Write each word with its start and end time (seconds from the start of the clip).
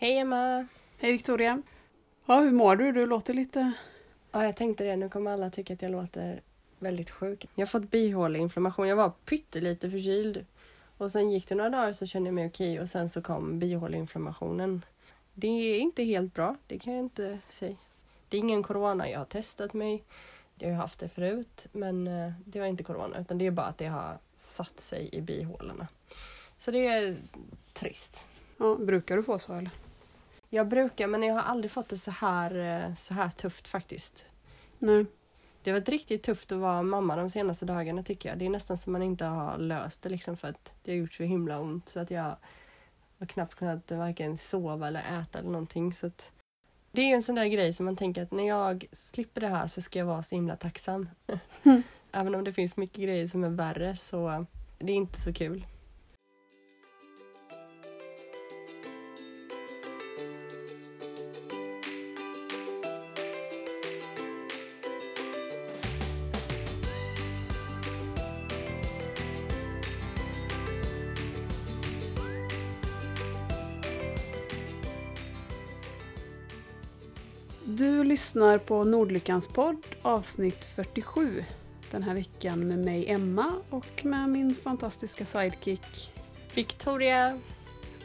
Hej 0.00 0.18
Emma! 0.18 0.66
Hej 0.98 1.12
Victoria! 1.12 1.62
Ja, 2.26 2.40
hur 2.40 2.50
mår 2.50 2.76
du? 2.76 2.92
Du 2.92 3.06
låter 3.06 3.34
lite... 3.34 3.72
Ja, 4.32 4.44
jag 4.44 4.56
tänkte 4.56 4.84
det. 4.84 4.96
Nu 4.96 5.08
kommer 5.08 5.30
alla 5.30 5.50
tycka 5.50 5.74
att 5.74 5.82
jag 5.82 5.92
låter 5.92 6.42
väldigt 6.78 7.10
sjuk. 7.10 7.46
Jag 7.54 7.66
har 7.66 7.70
fått 7.70 7.90
bihåleinflammation. 7.90 8.88
Jag 8.88 8.96
var 8.96 9.12
pyttelite 9.24 9.90
förkyld. 9.90 10.46
Och 10.98 11.12
sen 11.12 11.30
gick 11.30 11.48
det 11.48 11.54
några 11.54 11.70
dagar 11.70 11.92
så 11.92 12.06
kände 12.06 12.28
jag 12.28 12.34
mig 12.34 12.46
okej 12.46 12.80
och 12.80 12.88
sen 12.88 13.08
så 13.08 13.22
kom 13.22 13.58
bihåleinflammationen. 13.58 14.84
Det 15.34 15.48
är 15.48 15.78
inte 15.78 16.02
helt 16.02 16.34
bra, 16.34 16.56
det 16.66 16.78
kan 16.78 16.92
jag 16.92 17.04
inte 17.04 17.38
säga. 17.48 17.76
Det 18.28 18.36
är 18.36 18.38
ingen 18.38 18.62
corona, 18.62 19.10
jag 19.10 19.18
har 19.18 19.26
testat 19.26 19.72
mig. 19.72 20.04
Jag 20.58 20.68
har 20.68 20.76
haft 20.76 20.98
det 20.98 21.08
förut, 21.08 21.66
men 21.72 22.06
eh, 22.06 22.32
det 22.44 22.60
var 22.60 22.66
inte 22.66 22.84
corona 22.84 23.20
utan 23.20 23.38
det 23.38 23.46
är 23.46 23.50
bara 23.50 23.66
att 23.66 23.78
det 23.78 23.86
har 23.86 24.18
satt 24.36 24.80
sig 24.80 25.08
i 25.12 25.20
bihålorna. 25.20 25.88
Så 26.58 26.70
det 26.70 26.86
är 26.86 27.16
trist. 27.72 28.26
Ja, 28.56 28.74
brukar 28.74 29.16
du 29.16 29.22
få 29.22 29.38
så 29.38 29.52
eller? 29.52 29.70
Jag 30.50 30.68
brukar, 30.68 31.06
men 31.06 31.22
jag 31.22 31.34
har 31.34 31.42
aldrig 31.42 31.70
fått 31.70 31.88
det 31.88 31.96
så 31.96 32.10
här, 32.10 32.84
eh, 32.84 32.94
så 32.94 33.14
här 33.14 33.30
tufft 33.30 33.68
faktiskt. 33.68 34.24
Nej. 34.78 35.06
Det 35.62 35.70
har 35.70 35.80
varit 35.80 35.88
riktigt 35.88 36.22
tufft 36.22 36.52
att 36.52 36.58
vara 36.58 36.82
mamma 36.82 37.16
de 37.16 37.30
senaste 37.30 37.64
dagarna 37.64 38.02
tycker 38.02 38.28
jag. 38.28 38.38
Det 38.38 38.46
är 38.46 38.50
nästan 38.50 38.76
som 38.76 38.92
man 38.92 39.02
inte 39.02 39.24
har 39.24 39.58
löst 39.58 40.02
det 40.02 40.08
liksom 40.08 40.36
för 40.36 40.48
att 40.48 40.72
det 40.84 40.90
har 40.90 40.96
gjort 40.96 41.14
så 41.14 41.22
himla 41.22 41.58
ont 41.60 41.88
så 41.88 42.00
att 42.00 42.10
jag 42.10 42.36
har 43.18 43.26
knappt 43.26 43.54
kunnat 43.54 43.90
varken 43.90 44.38
sova 44.38 44.88
eller 44.88 45.22
äta 45.22 45.38
eller 45.38 45.50
någonting. 45.50 45.92
Så 45.94 46.06
att 46.06 46.32
det 46.92 47.02
är 47.02 47.06
ju 47.06 47.14
en 47.14 47.22
sån 47.22 47.34
där 47.34 47.46
grej 47.46 47.72
som 47.72 47.84
man 47.84 47.96
tänker 47.96 48.22
att 48.22 48.32
när 48.32 48.48
jag 48.48 48.86
slipper 48.92 49.40
det 49.40 49.48
här 49.48 49.66
så 49.66 49.80
ska 49.80 49.98
jag 49.98 50.06
vara 50.06 50.22
så 50.22 50.34
himla 50.34 50.56
tacksam. 50.56 51.08
Mm. 51.64 51.82
Även 52.12 52.34
om 52.34 52.44
det 52.44 52.52
finns 52.52 52.76
mycket 52.76 53.04
grejer 53.04 53.26
som 53.26 53.44
är 53.44 53.48
värre 53.48 53.96
så 53.96 54.46
det 54.78 54.92
är 54.92 54.96
inte 54.96 55.20
så 55.20 55.32
kul. 55.32 55.66
Lyssnar 78.28 78.58
på 78.58 78.84
Nordlyckans 78.84 79.48
podd 79.48 79.86
avsnitt 80.02 80.64
47. 80.64 81.44
Den 81.90 82.02
här 82.02 82.14
veckan 82.14 82.68
med 82.68 82.78
mig 82.78 83.10
Emma 83.10 83.52
och 83.70 84.04
med 84.04 84.28
min 84.28 84.54
fantastiska 84.54 85.24
sidekick. 85.24 86.12
Victoria! 86.54 87.40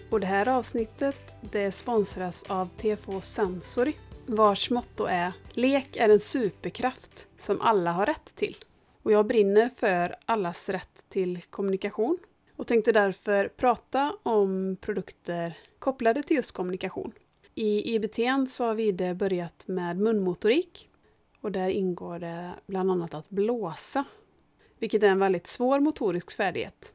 Och 0.10 0.20
det 0.20 0.26
här 0.26 0.50
avsnittet 0.50 1.36
det 1.52 1.72
sponsras 1.72 2.44
av 2.48 2.70
TFO 2.78 3.22
Sensory 3.22 3.94
vars 4.26 4.70
motto 4.70 5.06
är 5.06 5.34
Lek 5.52 5.98
är 5.98 6.10
en 6.10 6.20
superkraft 6.20 7.28
som 7.38 7.62
alla 7.62 7.92
har 7.92 8.06
rätt 8.06 8.36
till. 8.36 8.56
Och 9.04 9.12
jag 9.12 9.28
brinner 9.28 9.70
för 9.70 10.16
allas 10.26 10.70
rätt 10.70 11.04
till 11.10 11.42
kommunikation 11.42 12.18
och 12.56 12.68
tänkte 12.68 12.92
därför 12.92 13.48
prata 13.48 14.14
om 14.24 14.78
produkter 14.82 15.58
kopplade 15.80 16.24
till 16.24 16.36
just 16.36 16.52
kommunikation. 16.52 17.12
I 17.56 17.96
IBT 17.96 18.50
så 18.50 18.66
har 18.66 18.76
Vide 18.76 19.16
börjat 19.16 19.68
med 19.68 20.00
munmotorik 20.00 20.90
och 21.42 21.52
där 21.52 21.70
ingår 21.70 22.20
det 22.20 22.52
bland 22.66 22.92
annat 22.92 23.14
att 23.14 23.30
blåsa, 23.30 24.04
vilket 24.80 25.04
är 25.04 25.08
en 25.08 25.20
väldigt 25.20 25.48
svår 25.48 25.80
motorisk 25.80 26.32
färdighet. 26.32 26.94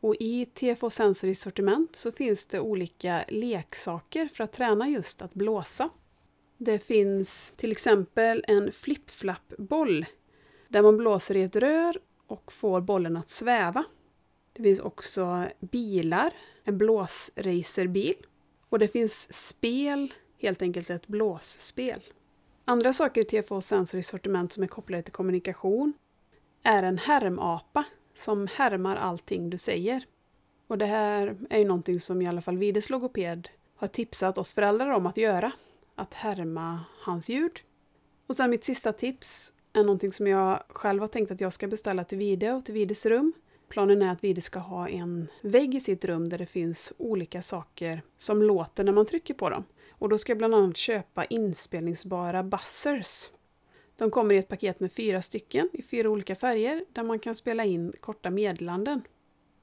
Och 0.00 0.16
i 0.20 0.46
TFO 0.46 0.90
Sensory 0.90 1.34
sortiment 1.34 1.96
så 1.96 2.12
finns 2.12 2.46
det 2.46 2.60
olika 2.60 3.24
leksaker 3.28 4.26
för 4.26 4.44
att 4.44 4.52
träna 4.52 4.88
just 4.88 5.22
att 5.22 5.34
blåsa. 5.34 5.90
Det 6.58 6.78
finns 6.78 7.54
till 7.56 7.72
exempel 7.72 8.44
en 8.48 8.72
flip-flap-boll 8.72 10.06
där 10.68 10.82
man 10.82 10.96
blåser 10.96 11.36
i 11.36 11.42
ett 11.42 11.56
rör 11.56 11.96
och 12.26 12.52
får 12.52 12.80
bollen 12.80 13.16
att 13.16 13.30
sväva. 13.30 13.84
Det 14.52 14.62
finns 14.62 14.80
också 14.80 15.44
bilar, 15.60 16.32
en 16.64 16.78
blåsracerbil 16.78 18.16
och 18.70 18.78
det 18.78 18.88
finns 18.88 19.32
spel, 19.48 20.14
helt 20.38 20.62
enkelt 20.62 20.90
ett 20.90 21.06
blåsspel. 21.06 22.00
Andra 22.64 22.92
saker 22.92 23.20
i 23.20 23.24
TFO 23.24 23.60
Sensory 23.60 24.02
sortiment 24.02 24.52
som 24.52 24.62
är 24.62 24.66
kopplade 24.66 25.02
till 25.02 25.12
kommunikation 25.12 25.92
är 26.62 26.82
en 26.82 26.98
härmapa 26.98 27.84
som 28.14 28.46
härmar 28.46 28.96
allting 28.96 29.50
du 29.50 29.58
säger. 29.58 30.04
Och 30.66 30.78
det 30.78 30.86
här 30.86 31.36
är 31.50 31.58
ju 31.58 31.64
någonting 31.64 32.00
som 32.00 32.22
i 32.22 32.26
alla 32.26 32.40
fall 32.40 32.58
Vides 32.58 32.90
logoped 32.90 33.48
har 33.76 33.88
tipsat 33.88 34.38
oss 34.38 34.54
föräldrar 34.54 34.90
om 34.90 35.06
att 35.06 35.16
göra. 35.16 35.52
Att 35.94 36.14
härma 36.14 36.80
hans 37.00 37.28
ljud. 37.28 37.60
Och 38.26 38.36
sen 38.36 38.50
mitt 38.50 38.64
sista 38.64 38.92
tips 38.92 39.52
är 39.72 39.82
någonting 39.82 40.12
som 40.12 40.26
jag 40.26 40.62
själv 40.68 41.00
har 41.00 41.08
tänkt 41.08 41.30
att 41.30 41.40
jag 41.40 41.52
ska 41.52 41.66
beställa 41.68 42.04
till 42.04 42.18
Vide 42.18 42.52
och 42.52 42.64
till 42.64 42.74
Vides 42.74 43.06
rum. 43.06 43.32
Planen 43.70 44.02
är 44.02 44.12
att 44.12 44.24
Vide 44.24 44.40
ska 44.40 44.58
ha 44.58 44.88
en 44.88 45.28
vägg 45.42 45.74
i 45.74 45.80
sitt 45.80 46.04
rum 46.04 46.28
där 46.28 46.38
det 46.38 46.46
finns 46.46 46.92
olika 46.96 47.42
saker 47.42 48.02
som 48.16 48.42
låter 48.42 48.84
när 48.84 48.92
man 48.92 49.06
trycker 49.06 49.34
på 49.34 49.50
dem. 49.50 49.64
Och 49.90 50.08
då 50.08 50.18
ska 50.18 50.30
jag 50.30 50.38
bland 50.38 50.54
annat 50.54 50.76
köpa 50.76 51.24
inspelningsbara 51.24 52.42
buzzers. 52.42 53.30
De 53.98 54.10
kommer 54.10 54.34
i 54.34 54.38
ett 54.38 54.48
paket 54.48 54.80
med 54.80 54.92
fyra 54.92 55.22
stycken 55.22 55.68
i 55.72 55.82
fyra 55.82 56.10
olika 56.10 56.34
färger 56.34 56.84
där 56.92 57.02
man 57.02 57.18
kan 57.18 57.34
spela 57.34 57.64
in 57.64 57.92
korta 58.00 58.30
meddelanden. 58.30 59.02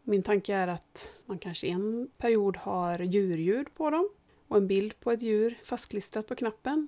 Min 0.03 0.23
tanke 0.23 0.53
är 0.53 0.67
att 0.67 1.17
man 1.25 1.39
kanske 1.39 1.67
en 1.67 2.09
period 2.17 2.57
har 2.57 2.99
djurljud 2.99 3.73
på 3.73 3.89
dem 3.89 4.09
och 4.47 4.57
en 4.57 4.67
bild 4.67 4.99
på 4.99 5.11
ett 5.11 5.21
djur 5.21 5.59
fastklistrat 5.63 6.27
på 6.27 6.35
knappen. 6.35 6.87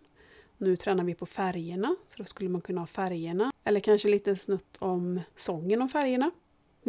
Nu 0.57 0.75
tränar 0.75 1.03
vi 1.03 1.15
på 1.15 1.25
färgerna, 1.25 1.95
så 2.03 2.17
då 2.17 2.23
skulle 2.23 2.49
man 2.49 2.61
kunna 2.61 2.81
ha 2.81 2.85
färgerna. 2.85 3.51
Eller 3.63 3.79
kanske 3.79 4.07
en 4.07 4.11
liten 4.11 4.37
snutt 4.37 4.77
om 4.79 5.19
sången 5.35 5.81
om 5.81 5.89
färgerna. 5.89 6.31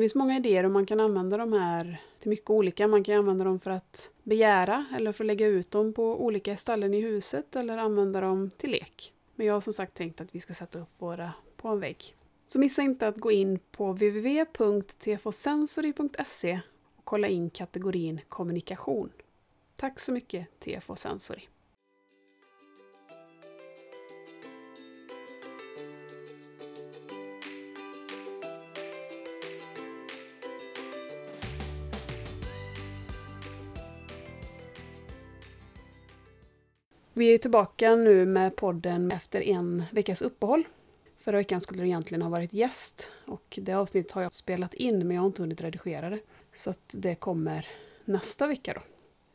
Det 0.00 0.02
finns 0.02 0.14
många 0.14 0.36
idéer 0.36 0.64
och 0.64 0.70
man 0.70 0.86
kan 0.86 1.00
använda 1.00 1.36
de 1.36 1.52
här 1.52 2.02
till 2.20 2.30
mycket 2.30 2.50
olika. 2.50 2.88
Man 2.88 3.04
kan 3.04 3.18
använda 3.18 3.44
dem 3.44 3.60
för 3.60 3.70
att 3.70 4.10
begära 4.22 4.86
eller 4.96 5.12
för 5.12 5.24
att 5.24 5.26
lägga 5.26 5.46
ut 5.46 5.70
dem 5.70 5.92
på 5.92 6.24
olika 6.24 6.56
ställen 6.56 6.94
i 6.94 7.00
huset 7.00 7.56
eller 7.56 7.78
använda 7.78 8.20
dem 8.20 8.50
till 8.56 8.70
lek. 8.70 9.12
Men 9.34 9.46
jag 9.46 9.54
har 9.54 9.60
som 9.60 9.72
sagt 9.72 9.94
tänkt 9.94 10.20
att 10.20 10.34
vi 10.34 10.40
ska 10.40 10.54
sätta 10.54 10.78
upp 10.78 10.88
våra 10.98 11.32
på 11.56 11.68
en 11.68 11.80
vägg. 11.80 12.16
Så 12.46 12.58
missa 12.58 12.82
inte 12.82 13.08
att 13.08 13.16
gå 13.16 13.30
in 13.30 13.58
på 13.70 13.92
www.tfosensory.se 13.92 16.60
och 16.96 17.04
kolla 17.04 17.28
in 17.28 17.50
kategorin 17.50 18.20
kommunikation. 18.28 19.12
Tack 19.76 20.00
så 20.00 20.12
mycket 20.12 20.60
TFO 20.60 20.96
Sensory! 20.96 21.42
Vi 37.20 37.34
är 37.34 37.38
tillbaka 37.38 37.94
nu 37.94 38.26
med 38.26 38.56
podden 38.56 39.12
efter 39.12 39.41
en 39.41 39.84
veckas 39.91 40.22
uppehåll. 40.22 40.64
Förra 41.16 41.36
veckan 41.36 41.60
skulle 41.60 41.82
det 41.82 41.88
egentligen 41.88 42.22
ha 42.22 42.28
varit 42.28 42.53
gäst 42.53 43.10
och 43.26 43.58
det 43.62 43.72
avsnittet 43.72 44.12
har 44.12 44.22
jag 44.22 44.32
spelat 44.32 44.75
in 44.75 44.98
men 44.98 45.10
jag 45.10 45.22
har 45.22 45.26
inte 45.26 45.42
hunnit 45.42 45.60
redigera 45.60 46.10
det. 46.10 46.20
Så 46.53 46.70
att 46.70 46.94
det 46.94 47.14
kommer 47.14 47.69
nästa 48.04 48.47
vecka 48.47 48.72
då. 48.75 48.80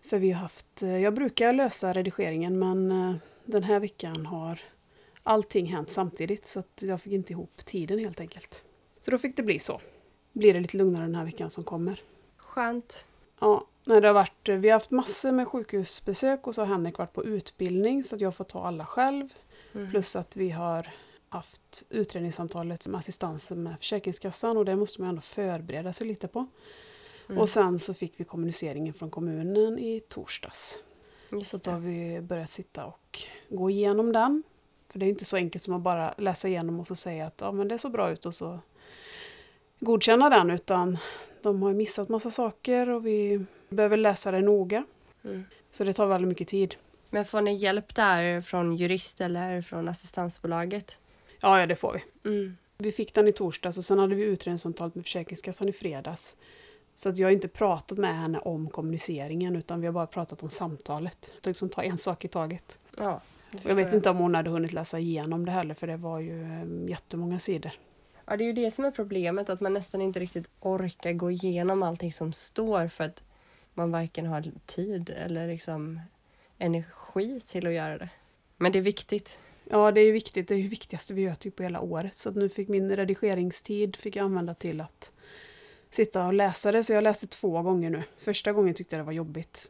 För 0.09 0.19
vi 0.19 0.31
har 0.31 0.41
haft, 0.41 0.81
jag 0.81 1.13
brukar 1.13 1.53
lösa 1.53 1.93
redigeringen 1.93 2.59
men 2.59 2.91
eh, 2.91 3.15
den 3.45 3.63
här 3.63 3.79
veckan 3.79 4.25
har 4.25 4.59
allting 5.23 5.65
hänt 5.65 5.91
samtidigt 5.91 6.45
så 6.45 6.59
att 6.59 6.83
jag 6.85 7.01
fick 7.01 7.13
inte 7.13 7.33
ihop 7.33 7.65
tiden 7.65 7.99
helt 7.99 8.19
enkelt. 8.19 8.65
Så 8.99 9.11
då 9.11 9.17
fick 9.17 9.37
det 9.37 9.43
bli 9.43 9.59
så. 9.59 9.81
Blir 10.33 10.53
det 10.53 10.59
lite 10.59 10.77
lugnare 10.77 11.03
den 11.03 11.15
här 11.15 11.25
veckan 11.25 11.49
som 11.49 11.63
kommer. 11.63 12.01
Skönt. 12.37 13.07
Ja, 13.39 13.65
när 13.85 14.01
det 14.01 14.07
har 14.07 14.13
varit, 14.13 14.49
vi 14.49 14.69
har 14.69 14.73
haft 14.73 14.91
massor 14.91 15.31
med 15.31 15.47
sjukhusbesök 15.47 16.47
och 16.47 16.55
så 16.55 16.61
har 16.61 16.67
Henrik 16.67 16.97
varit 16.97 17.13
på 17.13 17.25
utbildning 17.25 18.03
så 18.03 18.15
att 18.15 18.21
jag 18.21 18.35
får 18.35 18.43
ta 18.43 18.67
alla 18.67 18.85
själv. 18.85 19.27
Mm. 19.75 19.91
Plus 19.91 20.15
att 20.15 20.35
vi 20.35 20.49
har 20.49 20.89
haft 21.29 21.83
utredningssamtalet 21.89 22.87
med 22.87 22.99
assistansen 22.99 23.63
med 23.63 23.79
Försäkringskassan 23.79 24.57
och 24.57 24.65
det 24.65 24.75
måste 24.75 25.01
man 25.01 25.09
ändå 25.09 25.21
förbereda 25.21 25.93
sig 25.93 26.07
lite 26.07 26.27
på. 26.27 26.47
Mm. 27.29 27.41
Och 27.41 27.49
sen 27.49 27.79
så 27.79 27.93
fick 27.93 28.19
vi 28.19 28.23
kommuniceringen 28.23 28.93
från 28.93 29.09
kommunen 29.09 29.79
i 29.79 29.99
torsdags. 29.99 30.79
Just 31.31 31.51
Så 31.51 31.57
då 31.57 31.71
har 31.71 31.79
vi 31.79 32.21
börjat 32.21 32.49
sitta 32.49 32.85
och 32.85 33.19
gå 33.49 33.69
igenom 33.69 34.13
den. 34.13 34.43
För 34.89 34.99
det 34.99 35.05
är 35.05 35.09
inte 35.09 35.25
så 35.25 35.35
enkelt 35.35 35.63
som 35.63 35.73
att 35.73 35.81
bara 35.81 36.13
läsa 36.17 36.47
igenom 36.47 36.79
och 36.79 36.87
så 36.87 36.95
säga 36.95 37.25
att 37.25 37.41
ja, 37.41 37.51
men 37.51 37.67
det 37.67 37.75
är 37.75 37.79
så 37.79 37.89
bra 37.89 38.11
ut 38.11 38.25
och 38.25 38.35
så 38.35 38.59
godkänna 39.79 40.29
den 40.29 40.49
utan 40.49 40.97
de 41.45 41.61
har 41.61 41.73
missat 41.73 42.09
massa 42.09 42.29
saker 42.29 42.89
och 42.89 43.05
vi 43.05 43.45
behöver 43.69 43.97
läsa 43.97 44.31
det 44.31 44.41
noga. 44.41 44.83
Mm. 45.23 45.43
Så 45.71 45.83
det 45.83 45.93
tar 45.93 46.05
väldigt 46.05 46.27
mycket 46.27 46.47
tid. 46.47 46.75
Men 47.09 47.25
får 47.25 47.41
ni 47.41 47.55
hjälp 47.55 47.95
där 47.95 48.41
från 48.41 48.75
jurist 48.75 49.21
eller 49.21 49.61
från 49.61 49.87
assistansbolaget? 49.87 50.99
Ja, 51.41 51.59
ja 51.59 51.67
det 51.67 51.75
får 51.75 51.93
vi. 51.93 52.29
Mm. 52.29 52.57
Vi 52.77 52.91
fick 52.91 53.13
den 53.13 53.27
i 53.27 53.31
torsdags 53.31 53.77
och 53.77 53.85
sen 53.85 53.99
hade 53.99 54.15
vi 54.15 54.23
utredningssamtalet 54.23 54.95
med 54.95 55.03
Försäkringskassan 55.03 55.69
i 55.69 55.73
fredags. 55.73 56.37
Så 56.95 57.09
att 57.09 57.17
jag 57.17 57.27
har 57.27 57.31
inte 57.31 57.47
pratat 57.47 57.97
med 57.97 58.17
henne 58.17 58.39
om 58.39 58.69
kommuniceringen 58.69 59.55
utan 59.55 59.81
vi 59.81 59.87
har 59.87 59.93
bara 59.93 60.07
pratat 60.07 60.43
om 60.43 60.49
samtalet. 60.49 61.33
Att 61.37 61.45
liksom 61.45 61.69
ta 61.69 61.83
en 61.83 61.97
sak 61.97 62.25
i 62.25 62.27
taget. 62.27 62.79
Ja, 62.97 63.21
Jag 63.51 63.75
vet 63.75 63.85
förstår 63.85 63.97
inte 63.97 64.09
om 64.09 64.17
hon 64.17 64.35
hade 64.35 64.49
hunnit 64.49 64.73
läsa 64.73 64.99
igenom 64.99 65.45
det 65.45 65.51
heller 65.51 65.73
för 65.73 65.87
det 65.87 65.97
var 65.97 66.19
ju 66.19 66.41
eh, 66.41 66.89
jättemånga 66.89 67.39
sidor. 67.39 67.71
Ja, 68.25 68.37
det 68.37 68.43
är 68.43 68.45
ju 68.45 68.53
det 68.53 68.71
som 68.71 68.85
är 68.85 68.91
problemet, 68.91 69.49
att 69.49 69.61
man 69.61 69.73
nästan 69.73 70.01
inte 70.01 70.19
riktigt 70.19 70.49
orkar 70.59 71.13
gå 71.13 71.31
igenom 71.31 71.83
allting 71.83 72.11
som 72.13 72.33
står 72.33 72.87
för 72.87 73.03
att 73.03 73.23
man 73.73 73.91
varken 73.91 74.25
har 74.25 74.51
tid 74.65 75.09
eller 75.09 75.47
liksom 75.47 75.99
energi 76.57 77.39
till 77.39 77.67
att 77.67 77.73
göra 77.73 77.97
det. 77.97 78.09
Men 78.57 78.71
det 78.71 78.79
är 78.79 78.83
viktigt. 78.83 79.39
Ja, 79.69 79.91
det 79.91 80.01
är 80.01 80.11
viktigt. 80.11 80.47
Det 80.47 80.53
är 80.55 80.63
det 80.63 80.67
viktigaste 80.67 81.13
vi 81.13 81.21
gör 81.21 81.35
typ 81.35 81.55
på 81.55 81.63
hela 81.63 81.79
året. 81.81 82.15
Så 82.15 82.31
nu 82.31 82.49
fick 82.49 82.67
min 82.67 82.95
redigeringstid 82.95 83.95
fick 83.95 84.15
jag 84.15 84.23
använda 84.23 84.53
till 84.53 84.81
att 84.81 85.13
sitta 85.89 86.25
och 86.27 86.33
läsa 86.33 86.71
det. 86.71 86.83
Så 86.83 86.93
jag 86.93 87.03
läste 87.03 87.27
två 87.27 87.61
gånger 87.61 87.89
nu. 87.89 88.03
Första 88.17 88.53
gången 88.53 88.73
tyckte 88.73 88.95
jag 88.95 88.99
det 88.99 89.05
var 89.05 89.13
jobbigt. 89.13 89.69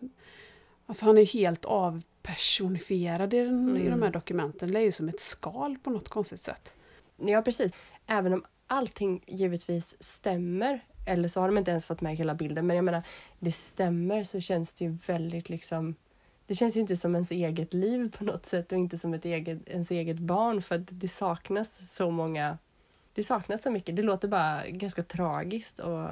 Alltså 0.85 1.05
han 1.05 1.17
är 1.17 1.25
helt 1.25 1.65
avpersonifierad 1.65 3.33
i, 3.33 3.37
den, 3.37 3.77
i 3.77 3.83
de 3.83 3.89
här 3.89 3.95
Mm. 3.97 4.11
dokumenten. 4.11 4.71
Det 4.71 4.79
är 4.79 4.83
ju 4.83 4.91
som 4.91 5.09
ett 5.09 5.19
skal 5.19 5.77
på 5.83 5.89
något 5.89 6.09
konstigt 6.09 6.39
sätt. 6.39 6.73
Ja, 7.17 7.41
precis. 7.41 7.71
Även 8.07 8.33
om 8.33 8.45
allting 8.67 9.23
givetvis 9.27 9.95
stämmer, 9.99 10.79
eller 11.05 11.27
så 11.27 11.39
har 11.39 11.47
de 11.47 11.57
inte 11.57 11.71
ens 11.71 11.85
fått 11.85 12.01
med 12.01 12.15
hela 12.15 12.35
bilden, 12.35 12.67
men 12.67 12.75
jag 12.75 12.85
menar, 12.85 13.03
det 13.39 13.51
stämmer 13.51 14.23
så 14.23 14.39
känns 14.39 14.73
det 14.73 14.85
ju 14.85 14.97
väldigt 15.07 15.49
liksom 15.49 15.95
det 16.47 16.55
känns 16.55 16.77
ju 16.77 16.79
inte 16.79 16.97
som 16.97 17.15
ens 17.15 17.31
eget 17.31 17.73
liv 17.73 18.11
på 18.17 18.23
något 18.23 18.45
sätt 18.45 18.71
och 18.71 18.77
inte 18.77 18.97
som 18.97 19.13
ett 19.13 19.25
eget, 19.25 19.69
ens 19.69 19.91
eget 19.91 20.19
barn 20.19 20.61
för 20.61 20.75
att 20.75 20.87
det 20.89 21.07
saknas 21.07 21.95
så 21.95 22.11
många 22.11 22.57
det 23.13 23.23
saknas 23.23 23.61
så 23.61 23.71
mycket. 23.71 23.95
Det 23.95 24.01
låter 24.01 24.27
bara 24.27 24.67
ganska 24.67 25.03
tragiskt 25.03 25.79
och 25.79 26.09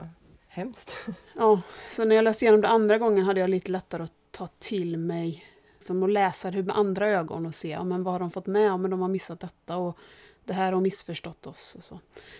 hemskt. 0.47 0.97
Ja, 1.35 1.61
så 1.89 2.05
när 2.05 2.15
jag 2.15 2.23
läste 2.23 2.45
igenom 2.45 2.61
det 2.61 2.67
andra 2.67 2.97
gången 2.97 3.25
hade 3.25 3.39
jag 3.39 3.49
lite 3.49 3.71
lättare 3.71 4.03
att 4.03 4.13
ta 4.31 4.47
till 4.59 4.97
mig 4.97 5.45
som 5.79 6.03
att 6.03 6.09
läsa 6.09 6.51
det 6.51 6.63
med 6.63 6.77
andra 6.77 7.09
ögon 7.09 7.45
och 7.45 7.55
se 7.55 7.69
ja, 7.69 7.83
men 7.83 8.03
vad 8.03 8.13
har 8.13 8.19
de 8.19 8.31
fått 8.31 8.47
med, 8.47 8.65
ja, 8.65 8.77
men 8.77 8.91
de 8.91 9.01
har 9.01 9.07
missat 9.07 9.39
detta 9.39 9.77
och 9.77 9.97
det 10.45 10.53
här 10.53 10.71
har 10.73 10.81
missförstått 10.81 11.47
oss. 11.47 11.75
Och 11.75 11.83
så. 11.83 11.99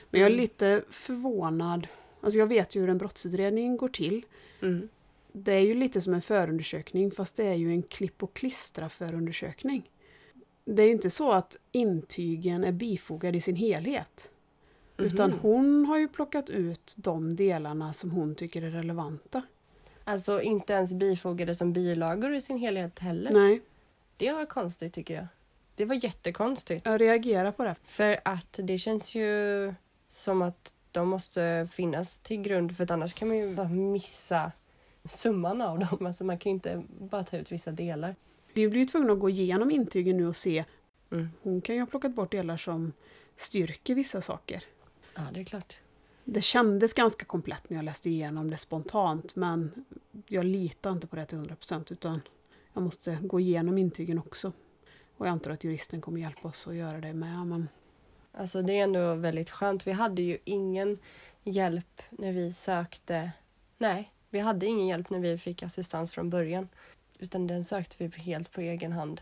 Men 0.10 0.22
jag 0.22 0.26
är 0.28 0.32
Mm. 0.34 0.42
lite 0.42 0.84
förvånad. 0.90 1.88
Alltså 2.22 2.40
jag 2.40 2.48
vet 2.48 2.76
ju 2.76 2.82
hur 2.82 2.90
en 2.90 2.98
brottsutredning 2.98 3.78
går 3.78 3.90
till. 3.90 4.26
Mm. 4.62 4.90
Det 5.32 5.52
är 5.54 5.60
ju 5.60 5.74
lite 5.76 6.02
som 6.02 6.14
en 6.14 6.22
förundersökning 6.22 7.12
fast 7.12 7.36
det 7.36 7.44
är 7.48 7.54
ju 7.54 7.70
en 7.72 7.84
klipp 7.84 8.24
och 8.24 8.34
klistra 8.34 8.90
förundersökning. 8.90 9.90
Det 10.66 10.82
är 10.82 10.86
ju 10.86 10.92
inte 10.92 11.10
så 11.10 11.32
att 11.32 11.58
intygen 11.72 12.64
är 12.64 12.72
bifogade 12.72 13.38
i 13.38 13.42
sin 13.42 13.56
helhet. 13.56 14.32
Utan 14.98 15.30
Mhm. 15.30 15.40
hon 15.42 15.86
har 15.86 15.98
ju 15.98 16.08
plockat 16.08 16.50
ut 16.50 16.94
de 16.98 17.36
delarna 17.36 17.94
som 17.94 18.12
hon 18.12 18.36
tycker 18.36 18.62
är 18.62 18.70
relevanta. 18.70 19.42
Alltså 20.04 20.42
inte 20.42 20.74
ens 20.74 20.94
bifogade 20.94 21.56
som 21.56 21.74
bilagor 21.74 22.36
i 22.36 22.42
sin 22.42 22.58
helhet 22.58 23.00
heller. 23.00 23.32
Nej, 23.32 23.62
Det 24.18 24.32
var 24.34 24.46
konstigt 24.46 24.94
tycker 24.94 25.14
jag. 25.14 25.28
Det 25.76 25.86
var 25.86 25.96
jättekonstigt. 25.96 26.86
jag 26.86 27.02
reagerar 27.02 27.52
på 27.52 27.64
det. 27.64 27.76
För 27.84 28.20
att 28.26 28.60
det 28.64 28.78
känns 28.78 29.16
ju 29.16 29.74
som 30.08 30.42
att 30.42 30.74
de 30.92 31.10
måste 31.10 31.68
finnas 31.72 32.20
till 32.20 32.42
grund 32.42 32.78
för 32.78 32.84
att 32.84 32.92
annars 32.92 33.14
kan 33.14 33.28
man 33.28 33.38
ju 33.38 33.56
bara 33.56 33.70
missa 33.70 34.52
summan 35.06 35.62
av 35.62 35.80
dem. 35.80 36.06
Alltså 36.06 36.24
man 36.24 36.38
kan 36.38 36.50
ju 36.50 36.54
inte 36.54 36.84
bara 37.00 37.24
ta 37.24 37.38
ut 37.38 37.52
vissa 37.52 37.72
delar. 37.72 38.16
Vi 38.54 38.70
blir 38.70 38.80
ju 38.80 38.86
tvungna 38.86 39.14
att 39.14 39.20
gå 39.20 39.30
igenom 39.30 39.72
intygen 39.72 40.18
nu 40.18 40.28
och 40.28 40.36
se. 40.36 40.66
Mm. 41.12 41.30
Hon 41.42 41.62
kan 41.62 41.76
ju 41.76 41.82
ha 41.82 41.88
plockat 41.88 42.16
bort 42.16 42.32
delar 42.32 42.58
som 42.58 42.94
styrker 43.36 43.96
vissa 43.96 44.22
saker. 44.22 44.64
Ja, 45.16 45.22
det 45.34 45.40
är 45.40 45.44
klart. 45.44 45.78
Det 46.24 46.42
kändes 46.42 46.94
ganska 46.94 47.26
komplett 47.26 47.70
när 47.70 47.78
jag 47.78 47.86
läste 47.86 48.10
igenom 48.10 48.50
det 48.50 48.58
spontant 48.58 49.36
men 49.36 49.86
jag 50.28 50.46
litar 50.46 50.92
inte 50.92 51.08
på 51.08 51.16
det 51.16 51.26
till 51.26 51.38
100% 51.38 51.94
utan 51.94 52.22
jag 52.74 52.84
måste 52.84 53.18
gå 53.22 53.40
igenom 53.40 53.78
intygen 53.78 54.20
också. 54.20 54.52
Och 55.24 55.28
jag 55.28 55.32
antar 55.32 55.52
att 55.52 55.64
juristen 55.64 56.02
kommer 56.02 56.22
hjälpa 56.22 56.48
oss 56.48 56.68
att 56.68 56.76
göra 56.76 57.00
det 57.00 57.14
med. 57.14 57.48
Men 57.48 57.68
Alltså 58.32 58.62
det 58.62 58.74
är 58.80 58.84
ändå 58.84 59.16
väldigt 59.16 59.50
skönt. 59.50 59.88
Vi 59.88 59.92
hade 59.92 60.22
ju 60.22 60.38
ingen 60.44 61.00
hjälp 61.44 62.02
när 62.10 62.32
vi 62.32 62.54
sökte. 62.54 63.32
Nej, 63.78 64.14
vi 64.30 64.40
hade 64.40 64.66
ingen 64.66 64.88
hjälp 64.88 65.10
när 65.10 65.20
vi 65.20 65.38
fick 65.38 65.64
assistans 65.64 66.12
från 66.12 66.30
början. 66.30 66.68
Utan 67.20 67.48
den 67.48 67.66
sökte 67.66 67.96
vi 68.00 68.22
helt 68.22 68.52
på 68.52 68.62
egen 68.62 68.92
hand. 68.92 69.22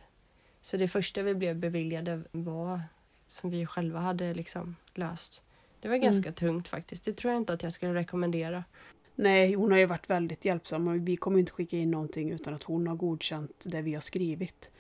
Så 0.62 0.78
det 0.78 0.88
första 0.88 1.22
vi 1.22 1.36
blev 1.36 1.56
beviljade 1.56 2.22
var 2.32 2.82
som 3.28 3.50
vi 3.50 3.66
själva 3.66 4.00
hade 4.00 4.34
liksom 4.34 4.76
löst. 4.94 5.44
Det 5.82 5.88
var 5.88 5.98
ganska 5.98 6.32
tungt 6.32 6.68
faktiskt. 6.68 7.06
Det 7.06 7.14
tror 7.14 7.34
jag 7.34 7.42
inte 7.42 7.54
att 7.54 7.64
jag 7.64 7.74
skulle 7.74 7.94
rekommendera. 7.94 8.64
nej, 9.16 9.54
hon 9.54 9.72
har 9.72 9.80
ju 9.80 9.86
varit 9.86 10.10
väldigt 10.10 10.46
hjälpsam 10.46 10.88
och 10.88 11.08
vi 11.08 11.16
kommer 11.16 11.40
inte 11.40 11.52
skicka 11.52 11.78
in 11.78 11.92
någonting 11.92 12.32
utan 12.32 12.54
att 12.54 12.64
hon 12.64 12.88
har 12.88 12.96
godkänt 12.96 13.66
det 13.68 13.82
vi 13.82 13.94
har 13.94 14.02
skrivit. 14.02 14.72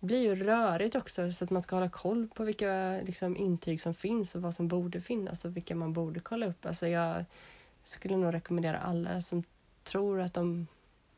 Det 0.00 0.06
blir 0.06 0.22
ju 0.22 0.36
rörigt 0.36 0.94
också 0.94 1.32
så 1.32 1.44
att 1.44 1.50
man 1.50 1.62
ska 1.62 1.76
hålla 1.76 1.88
koll 1.88 2.28
på 2.34 2.44
vilka 2.44 3.00
liksom, 3.04 3.36
intyg 3.36 3.80
som 3.80 3.94
finns 3.94 4.34
och 4.34 4.42
vad 4.42 4.54
som 4.54 4.68
borde 4.68 5.00
finnas 5.00 5.44
och 5.44 5.56
vilka 5.56 5.74
man 5.74 5.92
borde 5.92 6.20
kolla 6.20 6.46
upp. 6.46 6.66
Alltså 6.66 6.88
jag 6.88 7.24
skulle 7.84 8.16
nog 8.16 8.34
rekommendera 8.34 8.78
alla 8.78 9.20
som 9.20 9.42
tror 9.84 10.20
att 10.20 10.34
de 10.34 10.66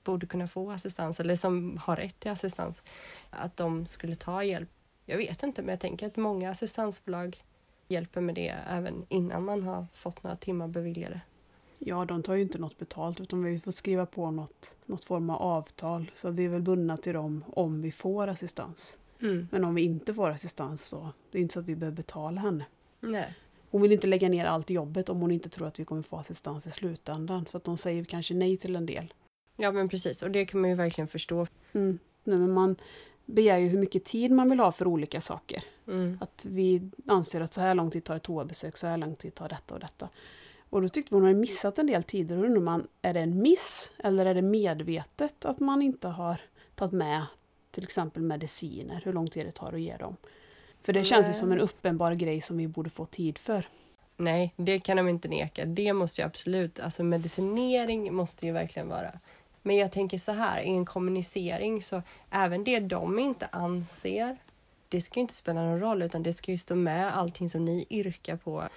borde 0.05 0.27
kunna 0.27 0.49
få 0.49 0.71
assistans 0.71 1.21
eller 1.21 1.37
som 1.37 1.79
har 1.83 1.97
rätt 1.97 2.21
till 2.21 2.31
assistans 2.31 2.83
att 3.31 3.57
de 3.57 3.87
skulle 3.87 4.17
ta 4.17 4.45
hjälp. 4.45 4.69
Jag 5.05 5.17
vet 5.17 5.43
inte 5.43 5.63
men 5.63 5.71
jag 5.71 5.81
tänker 5.81 6.07
att 6.07 6.17
många 6.17 6.51
assistansbolag 6.51 7.45
hjälper 7.89 8.21
med 8.21 8.35
det 8.35 8.55
även 8.69 9.07
innan 9.09 9.45
man 9.45 9.63
har 9.63 9.87
fått 9.93 10.23
några 10.23 10.37
timmar 10.37 10.69
beviljade. 10.69 11.21
Ja, 11.79 12.05
de 12.05 12.23
tar 12.23 12.35
ju 12.35 12.43
inte 12.43 12.59
något 12.59 12.79
betalt 12.79 13.21
utan 13.21 13.43
vi 13.43 13.59
fått 13.59 13.77
skriva 13.77 14.07
på 14.07 14.31
något, 14.31 14.77
något 14.87 15.05
form 15.05 15.31
av 15.31 15.43
avtal. 15.43 16.11
Så 16.15 16.31
vi 16.31 16.45
är 16.45 16.49
väl 16.49 16.63
bundna 16.63 16.97
till 16.97 17.15
dem 17.15 17.45
om 17.49 17.83
vi 17.83 17.91
får 17.91 18.29
assistans. 18.29 18.99
Men 19.51 19.65
om 19.65 19.75
vi 19.75 19.83
inte 19.83 20.15
får 20.15 20.31
assistans 20.31 20.85
så 20.85 21.13
det 21.31 21.39
är 21.39 21.43
inte 21.43 21.53
så 21.53 21.61
att 21.61 21.67
vi 21.67 21.77
behöver 21.77 21.97
betala 21.97 22.41
henne. 22.41 22.65
Nej. 23.01 23.35
Hon 23.71 23.83
vill 23.83 23.93
inte 23.93 24.07
lägga 24.07 24.29
ner 24.29 24.47
allt 24.47 24.71
jobbet 24.71 25.09
om 25.09 25.21
hon 25.21 25.31
inte 25.31 25.49
tror 25.49 25.67
att 25.67 25.81
vi 25.81 25.85
kommer 25.85 26.03
få 26.03 26.17
assistans 26.17 26.67
i 26.67 26.71
slutändan. 26.71 27.47
Så 27.47 27.57
att 27.57 27.65
de 27.65 27.77
säger 27.77 28.05
kanske 28.05 28.35
nej 28.35 28.57
till 28.57 28.77
en 28.77 28.87
del. 28.87 29.15
Ja 29.57 29.73
men 29.73 29.89
precis 29.89 30.23
och 30.23 30.31
det 30.31 30.47
kan 30.47 30.61
man 30.61 30.71
ju 30.71 30.77
verkligen 30.77 31.09
förstå. 31.09 31.47
Mm. 31.73 31.99
Nej, 32.25 32.39
men 32.39 32.53
man 32.53 32.77
begär 33.27 33.59
ju 33.59 33.69
hur 33.69 33.79
mycket 33.79 34.05
tid 34.05 34.31
man 34.31 34.51
vill 34.51 34.61
ha 34.61 34.73
för 34.73 34.87
olika 34.87 35.21
saker. 35.21 35.65
Mm. 35.87 36.19
Att 36.21 36.47
vi 36.49 36.91
anser 37.07 37.41
att 37.41 37.55
så 37.55 37.61
här 37.61 37.75
lång 37.75 37.91
tid 37.91 38.05
tar 38.05 38.17
ett 38.17 38.23
toabesök, 38.23 38.77
så 38.77 38.87
här 38.87 38.97
lång 38.97 39.15
tid 39.15 39.35
tar 39.35 39.49
detta 39.49 39.75
och 39.75 39.81
detta. 39.81 40.09
Och 40.71 40.83
då 40.83 40.89
tyckte 40.89 41.15
vi 41.15 41.17
hon 41.17 41.25
hade 41.25 41.39
missat 41.39 41.79
en 41.79 41.87
del 41.87 42.03
tider. 42.03 42.39
Och 42.39 42.45
undrar 42.45 42.61
man, 42.61 42.89
är 43.03 43.15
det 43.15 43.21
en 43.21 43.43
miss 43.43 43.93
eller 43.99 44.27
är 44.27 44.35
det 44.35 44.43
medvetet 44.43 45.45
att 45.45 45.61
man 45.61 45.83
inte 45.83 46.09
har 46.09 46.41
tagit 46.75 46.93
med 46.93 47.27
till 47.71 47.85
exempel 47.85 48.23
mediciner, 48.23 49.01
hur 49.05 49.13
lång 49.13 49.27
tid 49.27 49.47
det 49.47 49.53
tar 49.53 49.73
att 49.73 49.81
ge 49.81 49.97
dem? 49.97 50.17
För 50.83 50.93
det 50.93 51.05
känns 51.05 51.29
ju 51.29 51.33
som 51.33 51.53
en 51.53 51.61
uppenbar 51.61 52.13
grej 52.13 52.41
som 52.41 52.57
vi 52.57 52.69
borde 52.69 52.91
få 52.91 53.05
tid 53.05 53.39
för. 53.39 53.69
Nej, 54.17 54.55
det 54.57 54.79
kan 54.79 54.97
de 54.97 55.09
inte 55.09 55.29
neka. 55.29 55.65
Det 55.65 55.93
måste 55.93 56.21
ju 56.21 56.27
absolut, 56.27 56.81
alltså 56.81 57.03
medicinering 57.03 58.15
måste 58.15 58.47
ju 58.47 58.53
verkligen 58.53 58.89
vara. 58.89 59.11
Men 59.63 59.77
jag 59.77 59.93
tänker 59.93 60.19
så 60.19 60.33
här, 60.33 60.63
i 60.63 60.69
en 60.69 60.85
kommunicering 60.85 61.83
så 61.83 62.03
även 62.31 62.65
det 62.65 62.81
de 62.81 63.19
inte 63.19 63.47
anser, 63.53 64.37
det 64.89 65.01
ska 65.01 65.15
ju 65.15 65.21
inte 65.21 65.35
spela 65.35 65.61
någon 65.61 65.81
roll 65.81 66.03
utan 66.03 66.23
det 66.23 66.33
ska 66.33 66.51
ju 66.51 66.59
stå 66.59 66.75
med 66.75 67.17
allting 67.17 67.51
som 67.51 67.65
ni 67.65 67.87
yrkar 67.91 68.37
på, 68.37 68.69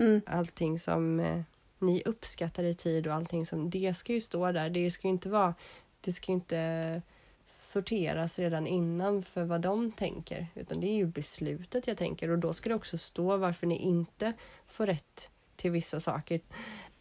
Mm. 0.00 0.20
allting 0.26 0.78
som 0.78 1.20
eh, 1.20 1.42
ni 1.78 2.02
uppskattar 2.04 2.64
i 2.64 2.74
tid 2.74 3.06
och 3.06 3.14
allting 3.14 3.46
som, 3.46 3.70
det 3.70 3.94
ska 3.94 4.12
ju 4.12 4.20
stå 4.20 4.52
där. 4.52 4.70
Det 4.70 4.90
ska 4.90 5.08
ju 5.08 5.12
inte 5.12 5.28
vara, 5.28 5.54
det 6.00 6.12
ska 6.12 6.32
ju 6.32 6.34
inte 6.34 7.02
sorteras 7.44 8.38
redan 8.38 8.66
innan 8.66 9.22
för 9.22 9.44
vad 9.44 9.60
de 9.60 9.92
tänker, 9.92 10.46
utan 10.54 10.80
det 10.80 10.86
är 10.86 10.96
ju 10.96 11.06
beslutet 11.06 11.86
jag 11.86 11.96
tänker 11.96 12.30
och 12.30 12.38
då 12.38 12.52
ska 12.52 12.68
det 12.68 12.74
också 12.74 12.98
stå 12.98 13.36
varför 13.36 13.66
ni 13.66 13.76
inte 13.76 14.32
får 14.66 14.86
rätt 14.86 15.30
till 15.56 15.70
vissa 15.70 16.00
saker. 16.00 16.40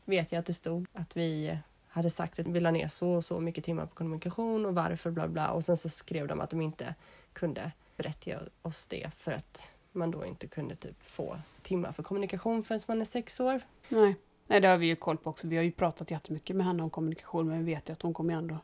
Vet 0.05 0.31
jag 0.31 0.39
att 0.39 0.45
det 0.45 0.53
stod 0.53 0.87
att 0.93 1.17
vi 1.17 1.57
hade 1.87 2.09
sagt 2.09 2.39
att 2.39 2.47
vi 2.47 2.59
la 2.59 2.71
ner 2.71 2.87
så 2.87 3.09
och 3.09 3.25
så 3.25 3.39
mycket 3.39 3.63
timmar 3.63 3.85
på 3.85 3.95
kommunikation 3.95 4.65
och 4.65 4.75
varför 4.75 5.11
bla 5.11 5.27
bla 5.27 5.51
och 5.51 5.65
sen 5.65 5.77
så 5.77 5.89
skrev 5.89 6.27
de 6.27 6.41
att 6.41 6.49
de 6.49 6.61
inte 6.61 6.95
kunde 7.33 7.71
berätta 7.97 8.31
oss 8.61 8.87
det 8.87 9.11
för 9.17 9.31
att 9.31 9.73
man 9.91 10.11
då 10.11 10.25
inte 10.25 10.47
kunde 10.47 10.75
typ 10.75 11.03
få 11.03 11.37
timmar 11.61 11.91
för 11.91 12.03
kommunikation 12.03 12.63
förrän 12.63 12.81
man 12.87 13.01
är 13.01 13.05
sex 13.05 13.39
år. 13.39 13.61
Nej. 13.89 14.15
Nej, 14.47 14.61
det 14.61 14.67
har 14.67 14.77
vi 14.77 14.85
ju 14.85 14.95
koll 14.95 15.17
på 15.17 15.29
också. 15.29 15.47
Vi 15.47 15.57
har 15.57 15.63
ju 15.63 15.71
pratat 15.71 16.11
jättemycket 16.11 16.55
med 16.55 16.65
henne 16.65 16.83
om 16.83 16.89
kommunikation 16.89 17.47
men 17.47 17.65
vi 17.65 17.73
vet 17.73 17.89
ju 17.89 17.93
att 17.93 18.01
hon 18.01 18.13
kommer 18.13 18.33
ändå 18.33 18.57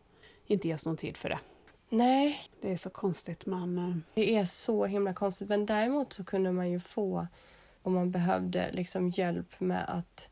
inte 0.48 0.68
ge 0.68 0.74
oss 0.74 0.86
någon 0.86 0.98
tid 0.98 1.18
för 1.18 1.30
det. 1.30 1.40
Nej, 1.90 2.40
Det 2.62 2.72
är 2.72 2.78
så 2.78 2.90
konstigt 2.90 3.46
men 3.46 3.78
eh, 3.78 3.96
Det 4.14 4.36
är 4.36 4.46
så 4.46 4.86
himla 4.86 5.14
konstigt. 5.14 5.50
Men 5.50 5.66
däremot 5.66 6.14
så 6.14 6.24
kunde 6.24 6.52
man 6.52 6.72
ju 6.72 6.80
få, 6.80 7.28
om 7.82 7.94
man 7.94 8.12
behövde 8.12 8.72
liksom 8.72 9.10
hjälp 9.10 9.60
med 9.60 9.86
att 9.88 10.30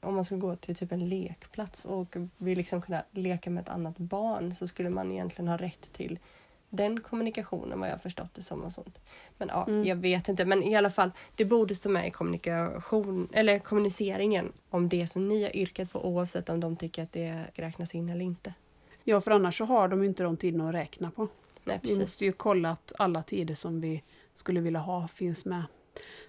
om 0.00 0.14
man 0.14 0.24
skulle 0.24 0.40
gå 0.40 0.56
till 0.56 0.76
typ 0.76 0.92
en 0.92 1.08
lekplats 1.08 1.84
och 1.84 2.16
vill 2.36 2.58
liksom 2.58 2.82
kunna 2.82 3.02
leka 3.10 3.50
med 3.50 3.62
ett 3.62 3.68
annat 3.68 3.98
barn 3.98 4.54
så 4.54 4.66
skulle 4.66 4.90
man 4.90 5.12
egentligen 5.12 5.48
ha 5.48 5.56
rätt 5.56 5.92
till 5.92 6.18
den 6.74 7.00
kommunikationen 7.00 7.80
vad 7.80 7.88
jag 7.88 8.02
förstått 8.02 8.34
det 8.34 8.42
som 8.42 8.62
och 8.64 8.72
sånt. 8.72 8.98
Men 9.38 9.48
ja, 9.48 9.66
Mm. 9.68 9.84
jag 9.84 9.96
vet 9.96 10.28
inte. 10.28 10.44
Men 10.44 10.62
i 10.62 10.76
alla 10.76 10.90
fall, 10.90 11.10
det 11.36 11.44
borde 11.44 11.74
stå 11.74 11.88
med 11.88 12.06
i 12.06 12.10
kommunikation, 12.10 13.28
eller 13.32 13.58
kommuniceringen 13.58 14.52
om 14.70 14.88
det 14.88 15.06
som 15.06 15.28
ni 15.28 15.42
har 15.42 15.56
yrkat 15.56 15.92
på 15.92 16.04
oavsett 16.06 16.48
om 16.48 16.60
de 16.60 16.76
tycker 16.76 17.02
att 17.02 17.12
det 17.12 17.44
räknas 17.54 17.94
in 17.94 18.08
eller 18.08 18.24
inte. 18.24 18.54
Ja, 19.04 19.20
för 19.20 19.30
annars 19.30 19.58
så 19.58 19.64
har 19.64 19.88
de 19.88 20.02
inte 20.02 20.22
de 20.22 20.36
tiderna 20.36 20.68
att 20.68 20.74
räkna 20.74 21.10
på. 21.10 21.28
Nej, 21.64 21.78
Vi 21.82 21.88
precis. 21.88 22.00
måste 22.00 22.24
ju 22.24 22.32
kolla 22.32 22.70
att 22.70 22.92
alla 22.98 23.22
tider 23.22 23.54
som 23.54 23.80
vi 23.80 24.02
skulle 24.34 24.60
vilja 24.60 24.80
ha 24.80 25.08
finns 25.08 25.44
med. 25.44 25.62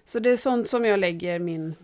Så 0.04 0.18
det 0.18 0.30
är 0.30 0.36
sånt 0.36 0.68
som 0.68 0.84
jag 0.84 1.00
lägger 1.00 1.38
min 1.38 1.74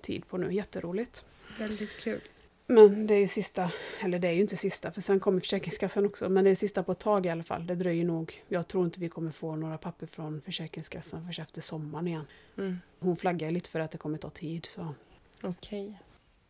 tid 0.00 0.28
på 0.28 0.36
nu. 0.38 0.52
Jätteroligt. 0.52 1.24
Väldigt 1.58 2.00
kul. 2.00 2.20
Men 2.66 3.06
det 3.06 3.14
är 3.14 3.18
ju 3.18 3.28
sista, 3.28 3.70
eller 4.00 4.18
det 4.18 4.28
är 4.28 4.32
ju 4.32 4.40
inte 4.40 4.56
sista 4.56 4.90
för 4.90 5.00
sen 5.00 5.20
kommer 5.20 5.40
Försäkringskassan 5.40 6.06
också. 6.06 6.28
Men 6.28 6.44
det 6.44 6.50
är 6.50 6.54
sista 6.54 6.82
på 6.82 6.92
ett 6.92 6.98
tag 6.98 7.26
i 7.26 7.28
alla 7.28 7.42
fall. 7.42 7.66
Det 7.66 7.74
dröjer 7.74 8.04
nog. 8.04 8.44
Jag 8.48 8.68
tror 8.68 8.84
inte 8.84 9.00
vi 9.00 9.08
kommer 9.08 9.30
få 9.30 9.56
några 9.56 9.78
papper 9.78 10.06
från 10.06 10.40
Försäkringskassan 10.40 11.22
förrän 11.22 11.42
efter 11.42 11.60
sommaren 11.60 12.08
igen. 12.08 12.26
Mm. 12.58 12.78
Hon 12.98 13.16
flaggar 13.16 13.50
lite 13.50 13.70
för 13.70 13.80
att 13.80 13.90
det 13.90 13.98
kommer 13.98 14.18
ta 14.18 14.30
tid. 14.30 14.66
Så. 14.66 14.94
Okej. 15.42 16.00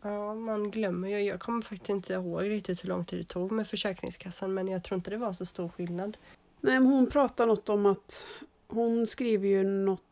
Ja, 0.02 0.34
man 0.34 0.70
glömmer 0.70 1.08
ju. 1.08 1.20
Jag 1.20 1.40
kommer 1.40 1.62
faktiskt 1.62 1.88
inte 1.88 2.12
ihåg 2.12 2.42
riktigt 2.42 2.84
hur 2.84 2.88
lång 2.88 3.04
tid 3.04 3.18
det 3.18 3.24
tog 3.24 3.52
med 3.52 3.68
Försäkringskassan 3.68 4.54
men 4.54 4.68
jag 4.68 4.84
tror 4.84 4.96
inte 4.96 5.10
det 5.10 5.16
var 5.16 5.32
så 5.32 5.44
stor 5.44 5.68
skillnad. 5.68 6.16
Nej, 6.60 6.80
men 6.80 6.92
hon 6.92 7.06
pratar 7.06 7.46
något 7.46 7.68
om 7.68 7.86
att 7.86 8.28
hon 8.68 9.06
skriver 9.06 9.48
ju 9.48 9.64
något 9.64 10.02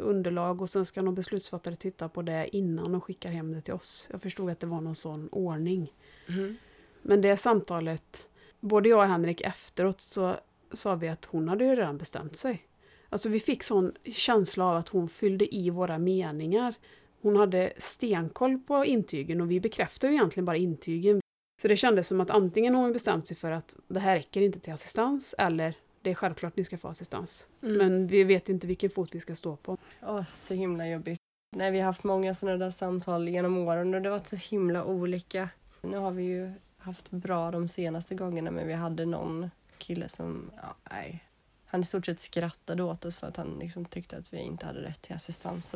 underlag 0.00 0.62
och 0.62 0.70
sen 0.70 0.84
ska 0.84 1.02
någon 1.02 1.14
beslutsfattare 1.14 1.76
titta 1.76 2.08
på 2.08 2.22
det 2.22 2.56
innan 2.56 2.94
och 2.94 3.04
skickar 3.04 3.30
hem 3.30 3.52
det 3.52 3.60
till 3.60 3.74
oss. 3.74 4.08
Jag 4.12 4.22
förstod 4.22 4.50
att 4.50 4.60
det 4.60 4.66
var 4.66 4.80
någon 4.80 4.94
sån 4.94 5.28
ordning. 5.28 5.92
Mm. 6.28 6.56
Men 7.02 7.20
det 7.20 7.36
samtalet, 7.36 8.28
både 8.60 8.88
jag 8.88 8.98
och 8.98 9.06
Henrik 9.06 9.40
efteråt 9.40 10.00
så 10.00 10.34
sa 10.72 10.94
vi 10.94 11.08
att 11.08 11.24
hon 11.24 11.48
hade 11.48 11.64
ju 11.64 11.76
redan 11.76 11.98
bestämt 11.98 12.36
sig. 12.36 12.66
Alltså 13.08 13.28
vi 13.28 13.40
fick 13.40 13.62
sån 13.62 13.92
känsla 14.04 14.64
av 14.64 14.76
att 14.76 14.88
hon 14.88 15.08
fyllde 15.08 15.54
i 15.54 15.70
våra 15.70 15.98
meningar. 15.98 16.74
Hon 17.22 17.36
hade 17.36 17.72
stenkoll 17.76 18.58
på 18.58 18.84
intygen 18.84 19.40
och 19.40 19.50
vi 19.50 19.60
bekräftade 19.60 20.12
ju 20.12 20.18
egentligen 20.18 20.44
bara 20.44 20.56
intygen. 20.56 21.20
Så 21.62 21.68
det 21.68 21.76
kändes 21.76 22.08
som 22.08 22.20
att 22.20 22.30
antingen 22.30 22.74
har 22.74 22.82
hon 22.82 22.92
bestämt 22.92 23.26
sig 23.26 23.36
för 23.36 23.52
att 23.52 23.76
det 23.88 24.00
här 24.00 24.16
räcker 24.16 24.40
inte 24.40 24.60
till 24.60 24.72
assistans 24.72 25.34
eller 25.38 25.76
det 26.02 26.10
är 26.10 26.14
självklart 26.14 26.56
ni 26.56 26.64
ska 26.64 26.76
få 26.76 26.88
assistans. 26.88 27.48
Mm. 27.62 27.76
Men 27.76 28.06
vi 28.06 28.24
vet 28.24 28.48
inte 28.48 28.66
vilken 28.66 28.90
fot 28.90 29.14
vi 29.14 29.20
ska 29.20 29.34
stå 29.34 29.56
på. 29.56 29.76
Åh, 30.02 30.24
så 30.34 30.54
himla 30.54 30.88
jobbigt. 30.88 31.18
Nej, 31.56 31.70
vi 31.70 31.78
har 31.78 31.86
haft 31.86 32.04
många 32.04 32.34
sådana 32.34 32.58
där 32.58 32.70
samtal 32.70 33.28
genom 33.28 33.58
åren 33.58 33.94
och 33.94 34.02
det 34.02 34.08
har 34.08 34.18
varit 34.18 34.26
så 34.26 34.36
himla 34.36 34.84
olika. 34.84 35.48
Nu 35.82 35.96
har 35.96 36.10
vi 36.10 36.22
ju 36.22 36.52
haft 36.78 37.10
bra 37.10 37.50
de 37.50 37.68
senaste 37.68 38.14
gångerna 38.14 38.50
men 38.50 38.66
vi 38.66 38.74
hade 38.74 39.06
någon 39.06 39.50
kille 39.78 40.08
som, 40.08 40.50
ja, 40.56 40.76
nej. 40.90 41.24
Han 41.66 41.80
i 41.80 41.84
stort 41.84 42.06
sett 42.06 42.20
skrattade 42.20 42.82
åt 42.82 43.04
oss 43.04 43.16
för 43.16 43.26
att 43.26 43.36
han 43.36 43.56
liksom 43.60 43.84
tyckte 43.84 44.16
att 44.16 44.32
vi 44.32 44.38
inte 44.38 44.66
hade 44.66 44.82
rätt 44.82 45.02
till 45.02 45.14
assistans. 45.14 45.74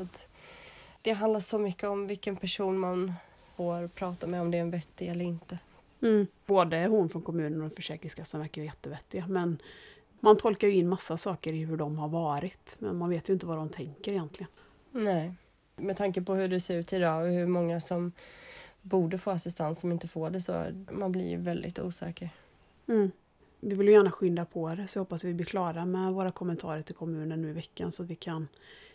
Det 1.02 1.12
handlar 1.12 1.40
så 1.40 1.58
mycket 1.58 1.84
om 1.84 2.06
vilken 2.06 2.36
person 2.36 2.78
man 2.78 3.12
får 3.56 3.88
prata 3.88 4.26
med, 4.26 4.40
om 4.40 4.50
det 4.50 4.56
är 4.56 4.62
en 4.62 4.70
vettig 4.70 5.08
eller 5.08 5.24
inte. 5.24 5.58
Mm. 6.02 6.26
Både 6.46 6.86
hon 6.86 7.08
från 7.08 7.22
kommunen 7.22 7.62
och 7.62 7.72
Försäkringskassan 7.72 8.40
verkar 8.40 8.62
ju 8.62 8.66
jättevettiga. 8.66 9.26
Men 9.26 9.58
man 10.24 10.36
tolkar 10.36 10.68
ju 10.68 10.74
in 10.74 10.88
massa 10.88 11.16
saker 11.16 11.52
i 11.52 11.64
hur 11.64 11.76
de 11.76 11.98
har 11.98 12.08
varit. 12.08 12.76
Men 12.78 12.96
man 12.96 13.10
vet 13.10 13.28
ju 13.28 13.32
inte 13.32 13.46
vad 13.46 13.56
de 13.56 13.68
tänker 13.68 14.12
egentligen. 14.12 14.50
Nej. 14.90 15.34
Med 15.76 15.96
tanke 15.96 16.22
på 16.22 16.34
hur 16.34 16.48
det 16.48 16.60
ser 16.60 16.76
ut 16.76 16.92
idag 16.92 17.22
och 17.22 17.28
hur 17.28 17.46
många 17.46 17.80
som 17.80 18.12
borde 18.82 19.18
få 19.18 19.30
assistans 19.30 19.80
som 19.80 19.92
inte 19.92 20.08
får 20.08 20.30
det 20.30 20.40
så 20.40 20.66
man 20.92 21.12
blir 21.12 21.28
ju 21.28 21.36
väldigt 21.36 21.78
osäker. 21.78 22.30
Mm. 22.86 23.10
Vi 23.60 23.74
vill 23.74 23.86
ju 23.86 23.92
gärna 23.92 24.10
skynda 24.10 24.44
på 24.44 24.74
det 24.74 24.86
så 24.86 24.98
jag 24.98 25.00
hoppas 25.00 25.24
vi 25.24 25.34
blir 25.34 25.46
klara 25.46 25.84
med 25.84 26.12
våra 26.12 26.30
kommentarer 26.30 26.82
till 26.82 26.94
kommunen 26.94 27.42
nu 27.42 27.50
i 27.50 27.52
veckan 27.52 27.92
så 27.92 28.02
att 28.02 28.08
vi 28.08 28.16
kan 28.16 28.48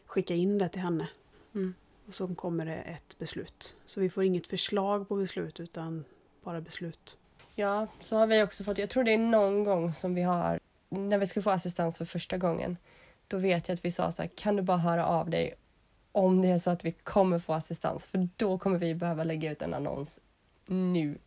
skicka 0.05 0.36
in 0.36 0.57
det 0.57 0.69
till 0.69 0.81
henne. 0.81 1.07
Mm. 1.55 1.74
Och 2.07 2.13
så 2.13 2.36
kommer 2.36 2.65
det 2.65 2.75
ett 2.75 3.17
beslut. 3.19 3.75
Så 3.86 4.00
vi 4.00 4.09
får 4.09 4.24
inget 4.24 4.48
förslag 4.48 5.07
på 5.07 5.15
beslut 5.15 5.59
utan 5.59 6.05
bara 6.43 6.62
beslut. 6.62 7.17
Ja, 7.55 7.88
så 8.00 8.15
har 8.15 8.27
vi 8.27 8.43
också 8.43 8.63
fått, 8.63 8.77
jag 8.77 8.89
tror 8.89 9.03
det 9.03 9.13
är 9.13 9.17
någon 9.17 9.63
gång 9.63 9.93
som 9.93 10.15
vi 10.15 10.21
har, 10.21 10.59
när 10.89 11.17
vi 11.17 11.27
skulle 11.27 11.43
få 11.43 11.50
assistans 11.50 11.98
för 11.98 12.05
första 12.05 12.38
gången, 12.38 12.77
då 13.27 13.38
vet 13.38 13.67
jag 13.67 13.74
att 13.74 13.86
vi 13.86 13.91
sa 13.91 14.12
så 14.12 14.22
här, 14.22 14.29
kan 14.36 14.55
du 14.55 14.62
bara 14.62 14.77
höra 14.77 15.05
av 15.05 15.29
dig 15.29 15.55
om 16.12 16.41
det 16.41 16.48
är 16.48 16.60
så 16.60 16.69
att 16.69 16.86
vi 16.86 16.91
kommer 16.91 17.39
få 17.39 17.53
assistans, 17.53 18.08
för 18.08 18.29
då 18.38 18.58
kommer 18.58 18.77
vi 18.77 18.96
behöva 18.96 19.24
lägga 19.24 19.51
ut 19.51 19.62
en 19.62 19.74
annons 19.74 20.19
nu. 20.65 21.17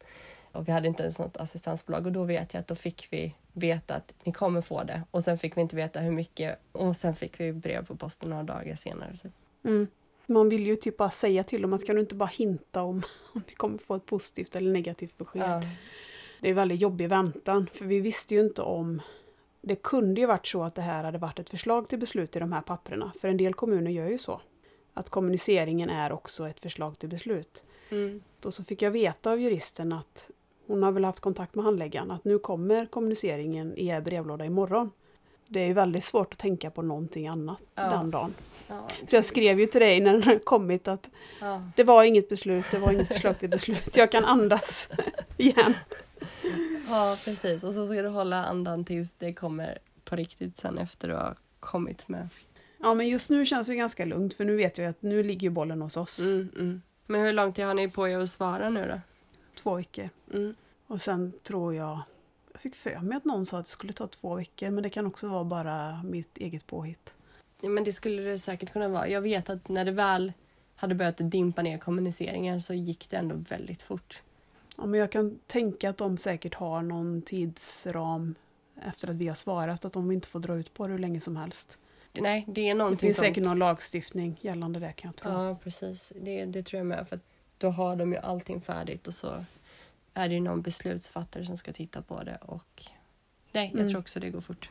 Och 0.52 0.68
vi 0.68 0.72
hade 0.72 0.88
inte 0.88 1.02
ens 1.02 1.18
något 1.18 1.36
assistansbolag 1.36 2.06
och 2.06 2.12
då 2.12 2.24
vet 2.24 2.54
jag 2.54 2.60
att 2.60 2.66
då 2.66 2.74
fick 2.74 3.08
vi 3.10 3.34
veta 3.52 3.94
att 3.94 4.14
ni 4.24 4.32
kommer 4.32 4.60
få 4.60 4.82
det 4.82 5.02
och 5.10 5.24
sen 5.24 5.38
fick 5.38 5.56
vi 5.56 5.60
inte 5.60 5.76
veta 5.76 6.00
hur 6.00 6.12
mycket 6.12 6.58
och 6.72 6.96
sen 6.96 7.16
fick 7.16 7.40
vi 7.40 7.52
brev 7.52 7.86
på 7.86 7.96
posten 7.96 8.30
några 8.30 8.42
dagar 8.42 8.76
senare. 8.76 9.14
Mm. 9.64 9.86
Man 10.26 10.48
vill 10.48 10.66
ju 10.66 10.76
typ 10.76 10.96
bara 10.96 11.10
säga 11.10 11.44
till 11.44 11.62
dem 11.62 11.72
att 11.72 11.86
kan 11.86 11.94
du 11.94 12.00
inte 12.00 12.14
bara 12.14 12.26
hinta 12.26 12.82
om 12.82 13.02
om 13.34 13.42
vi 13.46 13.54
kommer 13.54 13.78
få 13.78 13.94
ett 13.94 14.06
positivt 14.06 14.56
eller 14.56 14.72
negativt 14.72 15.18
besked. 15.18 15.42
Ja. 15.42 15.62
Det 16.40 16.50
är 16.50 16.54
väldigt 16.54 16.80
jobbig 16.80 17.08
väntan 17.08 17.66
för 17.72 17.84
vi 17.84 18.00
visste 18.00 18.34
ju 18.34 18.40
inte 18.40 18.62
om 18.62 19.02
det 19.62 19.76
kunde 19.76 20.20
ju 20.20 20.26
varit 20.26 20.46
så 20.46 20.62
att 20.62 20.74
det 20.74 20.82
här 20.82 21.04
hade 21.04 21.18
varit 21.18 21.38
ett 21.38 21.50
förslag 21.50 21.88
till 21.88 21.98
beslut 21.98 22.36
i 22.36 22.38
de 22.38 22.52
här 22.52 22.60
papperna. 22.60 23.12
För 23.20 23.28
en 23.28 23.36
del 23.36 23.54
kommuner 23.54 23.90
gör 23.90 24.08
ju 24.08 24.18
så. 24.18 24.40
Att 24.94 25.10
kommuniceringen 25.10 25.90
är 25.90 26.12
också 26.12 26.48
ett 26.48 26.60
förslag 26.60 26.98
till 26.98 27.08
beslut. 27.08 27.64
Mm. 27.90 28.22
Och 28.44 28.54
så 28.54 28.64
fick 28.64 28.82
jag 28.82 28.90
veta 28.90 29.30
av 29.30 29.40
juristen 29.40 29.92
att 29.92 30.30
hon 30.66 30.82
har 30.82 30.92
väl 30.92 31.04
haft 31.04 31.20
kontakt 31.20 31.54
med 31.54 31.64
handläggaren 31.64 32.10
att 32.10 32.24
nu 32.24 32.38
kommer 32.38 32.86
kommuniceringen 32.86 33.76
i 33.76 33.86
er 33.86 34.00
brevlåda 34.00 34.44
imorgon. 34.44 34.90
Det 35.48 35.60
är 35.60 35.66
ju 35.66 35.72
väldigt 35.72 36.04
svårt 36.04 36.32
att 36.32 36.38
tänka 36.38 36.70
på 36.70 36.82
någonting 36.82 37.28
annat 37.28 37.62
Ja. 37.74 37.90
den 37.90 38.10
dagen. 38.10 38.34
Ja, 38.68 38.88
Så 39.06 39.16
jag 39.16 39.24
skrev 39.24 39.60
ju 39.60 39.66
till 39.66 39.80
dig 39.80 40.00
när 40.00 40.12
den 40.12 40.22
hade 40.22 40.38
kommit 40.44 40.88
att 40.88 41.10
ja. 41.40 41.62
det 41.76 41.84
var 41.84 42.04
inget 42.04 42.28
beslut, 42.28 42.64
det 42.70 42.78
var 42.78 42.92
inget 42.92 43.08
förslag 43.08 43.38
till 43.38 43.50
beslut. 43.50 43.96
Jag 43.96 44.12
kan 44.12 44.24
andas 44.24 44.88
igen. 45.36 45.74
Ja, 46.88 47.16
precis. 47.24 47.64
Och 47.64 47.74
så 47.74 47.86
ska 47.86 48.02
du 48.02 48.08
hålla 48.08 48.44
andan 48.44 48.84
tills 48.84 49.12
det 49.18 49.32
kommer 49.32 49.78
på 50.04 50.16
riktigt 50.16 50.56
sen 50.56 50.78
efter 50.78 51.08
du 51.08 51.14
har 51.14 51.36
kommit 51.60 52.08
med. 52.08 52.28
Ja, 52.78 52.94
men 52.94 53.08
just 53.08 53.30
nu 53.30 53.46
känns 53.46 53.66
det 53.66 53.74
ganska 53.74 54.04
lugnt 54.04 54.34
för 54.34 54.44
nu 54.44 54.56
vet 54.56 54.78
jag 54.78 54.86
att 54.86 55.02
nu 55.02 55.22
ligger 55.22 55.50
bollen 55.50 55.82
hos 55.82 55.96
oss. 55.96 56.20
Mm, 56.20 56.48
mm. 56.58 56.82
Men 57.06 57.20
hur 57.20 57.32
lång 57.32 57.52
tid 57.52 57.64
har 57.64 57.74
ni 57.74 57.88
på 57.88 58.08
er 58.08 58.18
att 58.18 58.30
svara 58.30 58.70
nu 58.70 58.88
då? 58.88 59.00
Två 59.54 59.74
veckor. 59.74 60.08
Mm. 60.34 60.54
Och 60.86 61.02
sen 61.02 61.32
tror 61.42 61.74
jag, 61.74 62.00
jag 62.52 62.60
fick 62.60 62.74
för 62.74 62.98
mig 62.98 63.16
att 63.16 63.24
någon 63.24 63.46
sa 63.46 63.58
att 63.58 63.64
det 63.64 63.70
skulle 63.70 63.92
ta 63.92 64.06
två 64.06 64.34
veckor 64.34 64.70
men 64.70 64.82
det 64.82 64.90
kan 64.90 65.06
också 65.06 65.28
vara 65.28 65.44
bara 65.44 66.02
mitt 66.02 66.38
eget 66.38 66.66
påhitt. 66.66 67.16
Ja, 67.60 67.68
men 67.68 67.84
det 67.84 67.92
skulle 67.92 68.22
det 68.22 68.38
säkert 68.38 68.72
kunna 68.72 68.88
vara. 68.88 69.08
Jag 69.08 69.20
vet 69.20 69.50
att 69.50 69.68
när 69.68 69.84
det 69.84 69.90
väl 69.90 70.32
hade 70.76 70.94
börjat 70.94 71.16
dimpa 71.18 71.62
ner 71.62 71.78
kommuniceringen 71.78 72.60
så 72.60 72.74
gick 72.74 73.10
det 73.10 73.16
ändå 73.16 73.34
väldigt 73.34 73.82
fort. 73.82 74.22
Ja, 74.76 74.86
men 74.86 75.00
jag 75.00 75.12
kan 75.12 75.38
tänka 75.46 75.90
att 75.90 75.96
de 75.98 76.16
säkert 76.18 76.54
har 76.54 76.82
någon 76.82 77.22
tidsram 77.22 78.34
efter 78.82 79.08
att 79.10 79.16
vi 79.16 79.28
har 79.28 79.34
svarat 79.34 79.84
att 79.84 79.92
de 79.92 80.10
inte 80.12 80.28
får 80.28 80.40
dra 80.40 80.54
ut 80.56 80.74
på 80.74 80.84
det 80.84 80.90
hur 80.92 80.98
länge 80.98 81.20
som 81.20 81.36
helst. 81.36 81.78
Nej, 82.12 82.44
det 82.48 82.60
är 82.60 82.64
Det 82.68 82.74
någonting 82.74 82.98
finns 82.98 83.16
sånt. 83.16 83.26
säkert 83.28 83.44
någon 83.44 83.58
lagstiftning 83.58 84.38
gällande 84.40 84.80
det 84.80 84.92
kan 84.92 85.08
jag 85.08 85.16
tro. 85.16 85.30
Ja, 85.32 85.56
precis. 85.62 86.12
Det, 86.20 86.44
det 86.44 86.62
tror 86.62 86.78
jag 86.78 86.86
med. 86.86 87.08
För 87.08 87.20
då 87.58 87.70
har 87.70 87.96
de 87.96 88.12
ju 88.12 88.18
allting 88.18 88.60
färdigt 88.60 89.06
och 89.06 89.14
så 89.14 89.44
är 90.14 90.28
det 90.28 90.34
ju 90.34 90.40
någon 90.40 90.62
beslutsfattare 90.62 91.44
som 91.46 91.56
ska 91.56 91.72
titta 91.72 92.02
på 92.02 92.22
det. 92.22 92.38
Och 92.42 92.84
Nej, 93.52 93.70
jag 93.72 93.80
Mm. 93.80 93.90
tror 93.92 94.00
också 94.00 94.20
det 94.20 94.30
går 94.30 94.40
fort. 94.40 94.70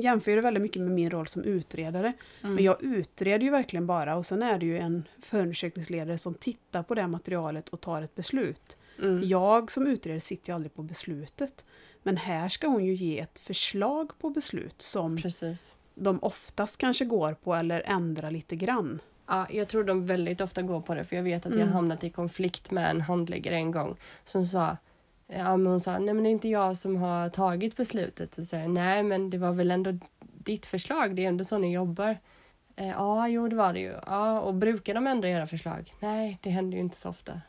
Jämför 0.00 0.36
det 0.36 0.40
väldigt 0.42 0.62
mycket 0.62 0.82
med 0.82 0.90
min 0.90 1.10
roll 1.10 1.26
som 1.26 1.42
utredare. 1.44 2.12
Mm. 2.42 2.54
Men 2.54 2.64
jag 2.64 2.82
utreder 2.82 3.44
ju 3.44 3.50
verkligen 3.50 3.86
bara 3.86 4.16
och 4.16 4.26
sen 4.26 4.42
är 4.42 4.58
det 4.58 4.66
ju 4.66 4.78
en 4.78 5.04
förundersökningsledare 5.22 6.18
som 6.18 6.34
tittar 6.34 6.82
på 6.82 6.94
det 6.94 7.06
materialet 7.06 7.68
och 7.68 7.80
tar 7.80 8.02
ett 8.02 8.14
beslut. 8.14 8.76
Mm. 9.02 9.20
Jag 9.28 9.70
som 9.70 9.86
utredare 9.86 10.20
sitter 10.20 10.50
ju 10.50 10.54
aldrig 10.54 10.74
på 10.74 10.82
beslutet. 10.82 11.64
Men 12.02 12.16
här 12.16 12.48
ska 12.48 12.66
hon 12.66 12.84
ju 12.84 12.94
ge 12.94 13.18
ett 13.20 13.38
förslag 13.38 14.12
på 14.18 14.30
beslut 14.30 14.82
som 14.82 15.16
Precis. 15.16 15.74
de 15.94 16.18
oftast 16.22 16.78
kanske 16.78 17.04
går 17.04 17.34
på 17.34 17.54
eller 17.54 17.82
ändrar 17.86 18.30
lite 18.30 18.56
grann. 18.56 18.98
Ja, 19.26 19.46
jag 19.50 19.68
tror 19.68 19.84
de 19.84 20.06
väldigt 20.06 20.40
ofta 20.40 20.62
går 20.62 20.80
på 20.80 20.94
det 20.94 21.04
för 21.04 21.16
jag 21.16 21.22
vet 21.22 21.46
att 21.46 21.52
jag 21.52 21.62
Mm. 21.62 21.74
hamnat 21.74 22.04
i 22.04 22.10
konflikt 22.10 22.70
med 22.70 22.90
en 22.90 23.00
handläggare 23.00 23.54
en 23.54 23.70
gång 23.70 23.96
som 24.24 24.44
sa 24.44 24.76
Ja, 25.28 25.56
men 25.56 25.66
hon 25.66 25.80
sa, 25.80 25.98
nej 25.98 26.14
men 26.14 26.24
det 26.24 26.28
är 26.28 26.32
inte 26.32 26.48
jag 26.48 26.76
som 26.76 26.96
har 26.96 27.28
tagit 27.28 27.76
beslutet. 27.76 28.38
Och 28.38 28.44
så, 28.44 28.56
jag, 28.56 28.70
nej 28.70 29.02
men 29.02 29.30
det 29.30 29.38
var 29.38 29.52
väl 29.52 29.70
ändå 29.70 29.98
ditt 30.20 30.66
förslag, 30.66 31.16
det 31.16 31.24
är 31.24 31.28
ändå 31.28 31.44
så 31.44 31.58
ni 31.58 31.72
jobbar. 31.72 32.18
Eh, 32.76 32.88
ja, 32.88 33.28
jo 33.28 33.48
det 33.48 33.56
var 33.56 33.72
det 33.72 33.80
ju. 33.80 33.94
Ja, 34.06 34.40
och 34.40 34.54
brukar 34.54 34.94
de 34.94 35.06
ändra 35.06 35.28
era 35.28 35.46
förslag? 35.46 35.94
Nej, 36.00 36.38
det 36.42 36.50
händer 36.50 36.76
ju 36.76 36.82
inte 36.82 36.96
så 36.96 37.08
ofta. 37.08 37.40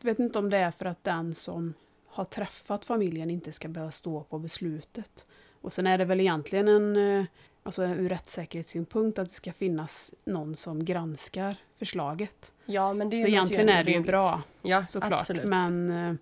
Jag 0.00 0.10
vet 0.10 0.18
inte 0.18 0.38
om 0.38 0.50
det 0.50 0.56
är 0.58 0.70
för 0.70 0.86
att 0.86 1.04
den 1.04 1.34
som 1.34 1.74
har 2.08 2.24
träffat 2.24 2.84
familjen 2.84 3.30
inte 3.30 3.52
ska 3.52 3.68
behöva 3.68 3.90
stå 3.90 4.20
på 4.22 4.38
beslutet. 4.38 5.26
Och 5.60 5.72
sen 5.72 5.86
är 5.86 5.98
det 5.98 6.04
väl 6.04 6.20
egentligen 6.20 6.68
en, 6.68 6.96
eh, 7.20 7.24
alltså 7.62 7.84
ur 7.84 8.08
rättssäkerhetssynpunkt, 8.08 9.18
att 9.18 9.26
det 9.28 9.34
ska 9.34 9.52
finnas 9.52 10.14
någon 10.24 10.56
som 10.56 10.84
granskar 10.84 11.56
förslaget. 11.74 12.52
Ja, 12.66 12.92
men 12.92 13.10
det 13.10 13.16
Så 13.16 13.20
låter 13.20 13.28
egentligen 13.32 13.68
är 13.68 13.84
det 13.84 13.90
ju 13.90 14.00
bra 14.00 14.42
Ja, 14.62 14.86
såklart. 14.86 15.12
absolut. 15.12 15.44
Men 15.44 15.90
eh, 15.90 16.14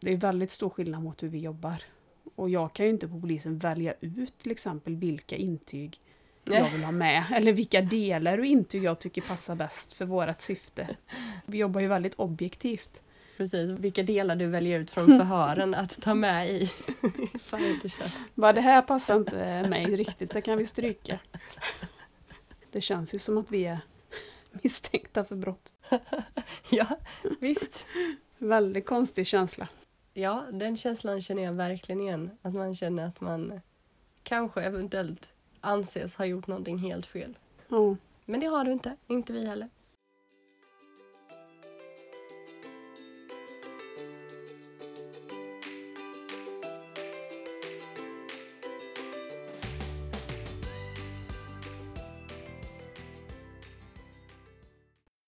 det 0.00 0.12
är 0.12 0.16
väldigt 0.16 0.50
stor 0.50 0.70
skillnad 0.70 1.02
mot 1.02 1.22
hur 1.22 1.28
vi 1.28 1.38
jobbar. 1.38 1.82
Och 2.34 2.50
jag 2.50 2.72
kan 2.72 2.86
ju 2.86 2.90
inte 2.92 3.08
på 3.08 3.20
polisen 3.20 3.58
välja 3.58 3.94
ut 4.00 4.38
till 4.38 4.50
exempel 4.50 4.96
vilka 4.96 5.36
intyg 5.36 6.00
Nej. 6.44 6.58
jag 6.58 6.70
vill 6.70 6.84
ha 6.84 6.92
med. 6.92 7.24
Eller 7.32 7.52
vilka 7.52 7.82
delar 7.82 8.38
och 8.38 8.46
intyg 8.46 8.84
jag 8.84 8.98
tycker 8.98 9.22
passar 9.22 9.54
bäst 9.54 9.92
för 9.92 10.04
vårt 10.04 10.40
syfte. 10.40 10.96
Vi 11.46 11.58
jobbar 11.58 11.80
ju 11.80 11.86
väldigt 11.86 12.14
objektivt. 12.14 13.02
Precis, 13.36 13.70
vilka 13.70 14.02
delar 14.02 14.36
du 14.36 14.46
väljer 14.46 14.80
ut 14.80 14.90
från 14.90 15.06
förhören 15.18 15.74
att 15.74 16.02
ta 16.02 16.14
med 16.14 16.50
i. 16.50 16.70
Bara 18.34 18.52
det 18.52 18.60
här 18.60 18.82
passar 18.82 19.16
inte 19.16 19.66
mig 19.68 19.96
riktigt, 19.96 20.30
det 20.30 20.40
kan 20.40 20.58
vi 20.58 20.66
stryka. 20.66 21.18
Det 22.72 22.80
känns 22.80 23.14
ju 23.14 23.18
som 23.18 23.38
att 23.38 23.50
vi 23.50 23.66
är 23.66 23.78
misstänkta 24.52 25.24
för 25.24 25.36
brott. 25.36 25.74
Ja, 26.70 26.86
visst. 27.40 27.86
Väldigt 28.38 28.86
konstig 28.86 29.26
känsla. 29.26 29.68
Ja, 30.18 30.44
den 30.52 30.76
känslan 30.76 31.20
känner 31.20 31.42
jag 31.42 31.52
verkligen 31.52 32.00
igen. 32.00 32.30
Att 32.42 32.54
man 32.54 32.74
känner 32.74 33.06
att 33.06 33.20
man 33.20 33.60
kanske 34.22 34.62
eventuellt 34.62 35.32
anses 35.60 36.16
ha 36.16 36.24
gjort 36.24 36.46
någonting 36.46 36.78
helt 36.78 37.06
fel. 37.06 37.38
Ja. 37.68 37.96
Men 38.24 38.40
det 38.40 38.46
har 38.46 38.64
du 38.64 38.72
inte, 38.72 38.96
inte 39.06 39.32
vi 39.32 39.46
heller. 39.46 39.68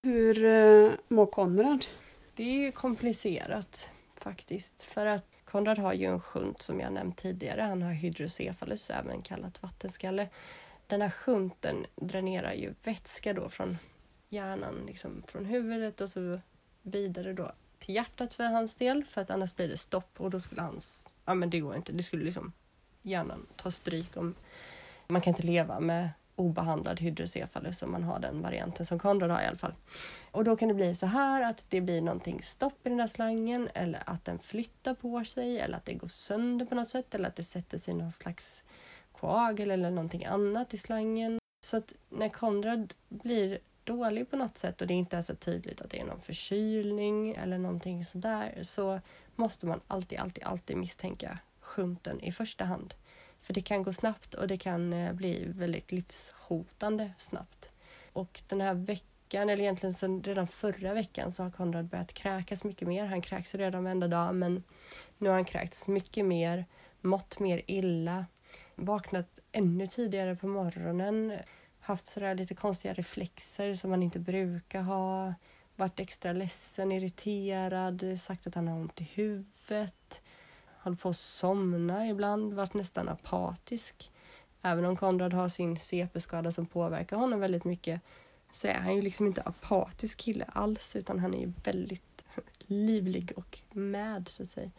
Hur 0.03 0.45
eh, 0.45 0.91
mår 1.09 1.27
Konrad? 1.27 1.87
Det 2.35 2.67
är 2.67 2.71
komplicerat 2.71 3.91
faktiskt. 4.23 4.83
För 4.83 5.07
att 5.07 5.25
Konrad 5.45 5.79
har 5.79 5.93
ju 5.93 6.07
en 6.07 6.21
shunt 6.21 6.63
som 6.63 6.81
jag 6.81 6.93
nämnt 6.93 7.17
tidigare. 7.17 7.63
Han 7.63 7.83
har 7.83 7.93
hydrocephalus, 7.93 8.91
även 8.91 9.23
kallat 9.23 9.63
vattenskalle. 9.63 10.29
Den 10.87 11.03
här 11.03 11.11
shunten 11.11 11.87
dränerar 11.97 12.53
ju 12.53 12.75
vätska 12.85 13.33
då 13.33 13.49
från 13.49 13.79
hjärnan, 14.29 14.75
liksom 14.87 15.23
från 15.27 15.45
huvudet 15.45 16.01
och 16.01 16.11
så 16.11 16.41
vidare 16.83 17.33
då 17.33 17.53
till 17.79 17.95
hjärtat 17.95 18.35
för 18.35 18.45
hans 18.45 18.75
del. 18.75 19.05
För 19.05 19.21
att 19.21 19.31
annars 19.31 19.57
blir 19.57 19.69
det 19.69 19.77
stopp 19.77 20.21
och 20.21 20.31
då 20.31 20.41
skulle 20.41 20.63
hans... 20.63 21.09
Ja 21.25 21.35
men 21.35 21.51
det 21.51 21.61
går 21.61 21.77
inte. 21.77 21.93
Det 21.93 22.03
skulle 22.03 22.25
liksom 22.25 22.53
hjärnan 23.03 23.47
ta 23.57 23.71
stryk 23.71 24.17
om... 24.17 24.35
Man 25.09 25.23
kan 25.23 25.31
inte 25.31 25.43
leva 25.43 25.81
med 25.81 26.11
obehandlad 26.41 27.01
hydrocefalus 27.01 27.83
om 27.83 27.93
man 27.93 28.03
har 28.03 28.19
den 28.19 28.43
varianten 28.43 28.87
som 28.87 28.99
Konrad 28.99 29.31
har 29.31 29.43
i 29.43 29.47
alla 29.47 29.57
fall. 29.57 29.75
Och 30.31 30.45
då 30.45 30.57
kan 30.57 30.69
det 30.69 30.75
bli 30.75 30.95
så 30.95 31.07
här 31.07 31.51
att 31.51 31.67
det 31.69 31.81
blir 31.81 32.01
någonting 32.01 32.43
stopp 32.43 32.87
i 32.87 32.89
den 32.89 32.99
där 32.99 33.07
slangen 33.07 33.69
eller 33.75 34.03
att 34.07 34.25
den 34.25 34.39
flyttar 34.39 34.95
på 34.95 35.25
sig 35.25 35.59
eller 35.59 35.77
att 35.77 35.85
det 35.85 35.95
går 35.95 36.09
sönder 36.09 36.67
på 36.67 36.75
något 36.75 36.91
sätt 36.91 37.15
eller 37.15 37.29
att 37.29 37.37
det 37.37 37.43
sätter 37.43 37.79
sig 37.79 37.95
någon 37.95 38.13
slags 38.13 38.65
koagel 39.13 39.71
eller 39.71 39.91
någonting 39.91 40.25
annat 40.25 40.75
i 40.75 40.77
slangen. 40.77 41.39
Så 41.65 41.77
att 41.77 41.95
när 42.09 42.29
Konrad 42.29 42.95
blir 43.09 43.59
dålig 43.85 44.31
på 44.31 44.37
något 44.37 44.57
sätt 44.57 44.81
och 44.81 44.87
det 44.87 44.95
inte 44.95 45.17
är 45.17 45.21
så 45.21 45.35
tydligt 45.35 45.81
att 45.81 45.91
det 45.91 46.01
är 46.01 46.05
någon 46.05 46.21
förkylning 46.21 47.35
eller 47.35 47.59
någonting 47.59 48.05
sådär 48.05 48.59
så 48.63 49.01
måste 49.37 49.67
man 49.67 49.81
alltid, 49.87 50.19
alltid, 50.19 50.45
alltid 50.45 50.77
misstänka 50.77 51.39
sjunten 51.61 52.21
i 52.21 52.33
första 52.33 52.65
hand. 52.65 52.95
För 53.43 53.55
det 53.55 53.61
kan 53.61 53.83
gå 53.83 53.93
snabbt 53.93 54.35
och 54.35 54.49
det 54.49 54.57
kan 54.57 54.93
eh, 54.93 55.13
bli 55.13 55.45
väldigt 55.47 55.93
livshotande 55.93 57.13
snabbt. 57.19 57.73
Och 58.13 58.43
den 58.47 58.61
här 58.61 58.75
veckan, 58.75 59.49
eller 59.49 59.63
egentligen 59.63 59.95
sedan 59.95 60.23
redan 60.23 60.47
förra 60.47 60.95
veckan 60.95 61.33
så 61.33 61.43
har 61.43 61.51
Konrad 61.51 61.85
börjat 61.85 62.13
kräkas 62.13 62.65
mycket 62.65 62.89
mer. 62.89 63.05
Han 63.05 63.23
kräks 63.23 63.55
ju 63.55 63.59
redan 63.59 63.85
varenda 63.85 64.09
dag 64.09 64.35
men 64.35 64.63
nu 65.19 65.29
har 65.29 65.35
han 65.37 65.45
kräkts 65.45 65.87
mycket 65.87 66.25
mer, 66.25 66.65
mått 67.01 67.39
mer 67.39 67.63
illa, 67.67 68.27
vaknat 68.75 69.41
ännu 69.53 69.87
tidigare 69.87 70.37
på 70.37 70.47
morgonen, 70.47 71.33
haft 71.81 72.07
sådär 72.07 72.35
lite 72.35 72.55
konstiga 72.55 72.95
reflexer 72.95 73.75
som 73.75 73.91
man 73.91 74.03
inte 74.03 74.19
brukar 74.19 74.83
ha, 74.83 75.35
varit 75.77 76.01
extra 76.01 76.33
ledsen, 76.33 76.93
irriterad, 76.93 78.19
sagt 78.21 78.47
att 78.47 78.55
han 78.55 78.69
har 78.69 78.77
ont 78.77 79.01
i 79.01 79.05
huvudet, 79.05 80.23
hållit 80.83 81.01
på 81.01 81.09
att 81.09 81.17
somna 81.17 82.09
ibland, 82.09 82.53
varit 82.53 82.75
nästan 82.75 83.09
apatisk. 83.09 84.11
Även 84.63 84.85
om 84.85 84.97
Konrad 84.97 85.33
har 85.33 85.49
sin 85.49 85.79
CP-skada 85.79 86.53
som 86.53 86.67
påverkar 86.67 87.17
honom 87.17 87.41
väldigt 87.41 87.65
mycket 87.65 88.01
så 88.53 88.69
är 88.69 88.75
han 88.75 88.95
ju 88.95 89.03
liksom 89.03 89.27
inte 89.27 89.43
apatisk 89.43 90.19
kille 90.19 90.45
alls 90.49 90.97
utan 90.97 91.19
han 91.19 91.35
är 91.35 91.39
ju 91.39 91.53
väldigt 91.65 92.25
livlig 92.67 93.33
och 93.37 93.59
med 93.73 94.29
så 94.29 94.43
att 94.43 94.49
säga. 94.49 94.71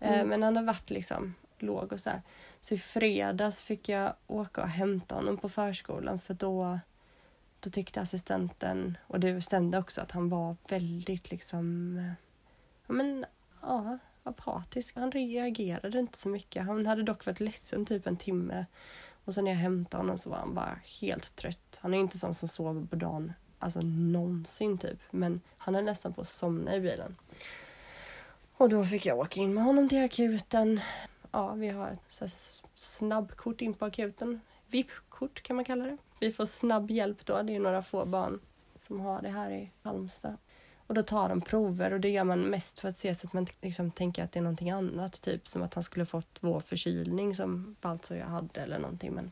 Eh, 0.00 0.12
Mm. 0.14 0.28
Men 0.28 0.42
han 0.42 0.56
har 0.56 0.62
varit 0.62 0.90
liksom 0.90 1.34
låg 1.58 1.92
och 1.92 2.00
så 2.00 2.10
här. 2.10 2.22
Så 2.60 2.74
i 2.74 2.78
fredags 2.78 3.62
fick 3.62 3.88
jag 3.88 4.14
åka 4.26 4.62
och 4.62 4.68
hämta 4.68 5.14
honom 5.14 5.36
på 5.36 5.48
förskolan 5.48 6.18
för 6.18 6.34
då, 6.34 6.78
då 7.60 7.70
tyckte 7.70 8.00
assistenten, 8.00 8.98
och 9.06 9.20
det 9.20 9.42
stämde 9.42 9.78
också, 9.78 10.00
att 10.00 10.10
han 10.10 10.28
var 10.28 10.56
väldigt 10.68 11.30
liksom, 11.30 11.96
eh, 11.98 12.12
ja 12.86 12.94
men 12.94 13.24
ja, 13.62 13.98
apatisk. 14.24 14.96
Han 14.96 15.12
reagerade 15.12 15.98
inte 15.98 16.18
så 16.18 16.28
mycket. 16.28 16.64
Han 16.64 16.86
hade 16.86 17.02
dock 17.02 17.26
varit 17.26 17.40
ledsen 17.40 17.86
typ 17.86 18.06
en 18.06 18.16
timme. 18.16 18.66
Och 19.24 19.34
sen 19.34 19.44
när 19.44 19.50
jag 19.50 19.58
hämtade 19.58 20.02
honom 20.02 20.18
så 20.18 20.30
var 20.30 20.36
han 20.36 20.54
bara 20.54 20.78
helt 21.00 21.36
trött. 21.36 21.78
Han 21.82 21.94
är 21.94 21.98
inte 21.98 22.18
sån 22.18 22.34
som 22.34 22.48
sover 22.48 22.86
på 22.86 22.96
dagen, 22.96 23.32
alltså 23.58 23.80
någonsin 23.82 24.78
typ. 24.78 24.98
Men 25.10 25.40
han 25.56 25.74
är 25.74 25.82
nästan 25.82 26.12
på 26.12 26.20
att 26.20 26.28
somna 26.28 26.76
i 26.76 26.80
bilen. 26.80 27.16
Och 28.56 28.68
då 28.68 28.84
fick 28.84 29.06
jag 29.06 29.18
åka 29.18 29.40
in 29.40 29.54
med 29.54 29.64
honom 29.64 29.88
till 29.88 30.04
akuten. 30.04 30.80
Ja, 31.30 31.52
vi 31.52 31.68
har 31.68 31.88
ett 31.88 31.98
så 32.08 32.24
här 32.24 32.32
snabbkort 32.74 33.60
in 33.60 33.74
på 33.74 33.84
akuten. 33.84 34.40
VIP-kort 34.66 35.42
kan 35.42 35.56
man 35.56 35.64
kalla 35.64 35.84
det. 35.84 35.96
Vi 36.20 36.32
får 36.32 36.46
snabb 36.46 36.90
hjälp 36.90 37.26
då. 37.26 37.42
Det 37.42 37.54
är 37.54 37.60
några 37.60 37.82
få 37.82 38.04
barn 38.04 38.40
som 38.78 39.00
har 39.00 39.22
det 39.22 39.28
här 39.28 39.50
i 39.50 39.70
Halmstad. 39.82 40.36
Och 40.94 40.98
då 40.98 41.02
tar 41.02 41.28
de 41.28 41.40
prover 41.40 41.92
och 41.92 42.00
det 42.00 42.08
gör 42.08 42.24
man 42.24 42.40
mest 42.40 42.78
för 42.78 42.88
att 42.88 42.98
se 42.98 43.14
så 43.14 43.26
att 43.26 43.32
man 43.32 43.46
liksom 43.62 43.90
tänker 43.90 44.24
att 44.24 44.32
det 44.32 44.38
är 44.38 44.42
någonting 44.42 44.70
annat. 44.70 45.22
Typ 45.22 45.48
som 45.48 45.62
att 45.62 45.74
han 45.74 45.82
skulle 45.82 46.06
fått 46.06 46.38
vår 46.40 46.60
förkylning 46.60 47.34
som 47.34 47.76
Baltzar 47.80 48.14
och 48.14 48.20
jag 48.20 48.26
hade 48.26 48.60
eller 48.60 48.78
någonting. 48.78 49.12
Men 49.12 49.30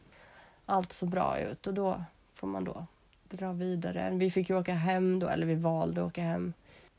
allt 0.67 0.93
så 0.93 1.07
bra 1.07 1.39
ut 1.39 1.67
och 1.67 1.75
då 1.75 2.05
får 2.35 2.47
man 2.47 2.65
då 2.65 2.87
dra 3.29 3.53
vidare. 3.53 4.11
Vi 4.15 4.31
fick 4.31 4.51
ju 4.51 4.59
åka 4.59 4.75
hem 4.75 5.19
då, 5.19 5.29
eller 5.29 5.47
vi 5.47 5.55
valde 5.55 6.01
att 6.01 6.07
åka 6.07 6.23
hem. 6.23 6.53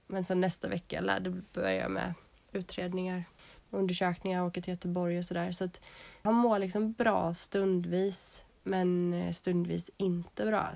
Men 0.08 0.26
sen 0.26 0.42
nästa 0.42 0.68
vecka 0.68 1.02
lärde 1.02 1.30
vi 1.30 1.42
börja 1.54 1.90
med 1.90 2.14
utredningar, 2.52 3.24
undersökningar, 3.70 4.46
åka 4.46 4.62
till 4.62 4.74
Göteborg 4.74 5.18
och 5.18 5.26
sådär. 5.26 5.52
Så 5.52 5.64
att 5.64 5.82
han 6.22 6.34
mår 6.34 6.60
liksom 6.60 6.94
bra 6.94 7.34
stundvis, 7.34 8.44
men 8.64 9.14
eh, 9.14 9.32
stundvis 9.32 9.90
inte 9.98 10.46
bra. 10.46 10.72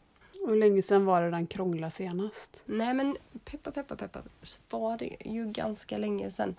Och 0.48 0.54
hur 0.54 0.60
länge 0.60 0.82
sedan 0.82 1.06
var 1.06 1.22
det 1.22 1.30
den 1.30 1.48
krånglade 1.48 1.92
senast? 1.92 2.64
Nej 2.66 2.94
men 2.94 3.18
peppa 3.46 3.72
peppa 3.72 3.96
peppa 3.96 4.24
så 4.42 4.60
var 4.70 4.98
det 4.98 5.18
ju 5.26 5.46
ganska 5.52 5.98
länge 5.98 6.32
sedan. 6.32 6.56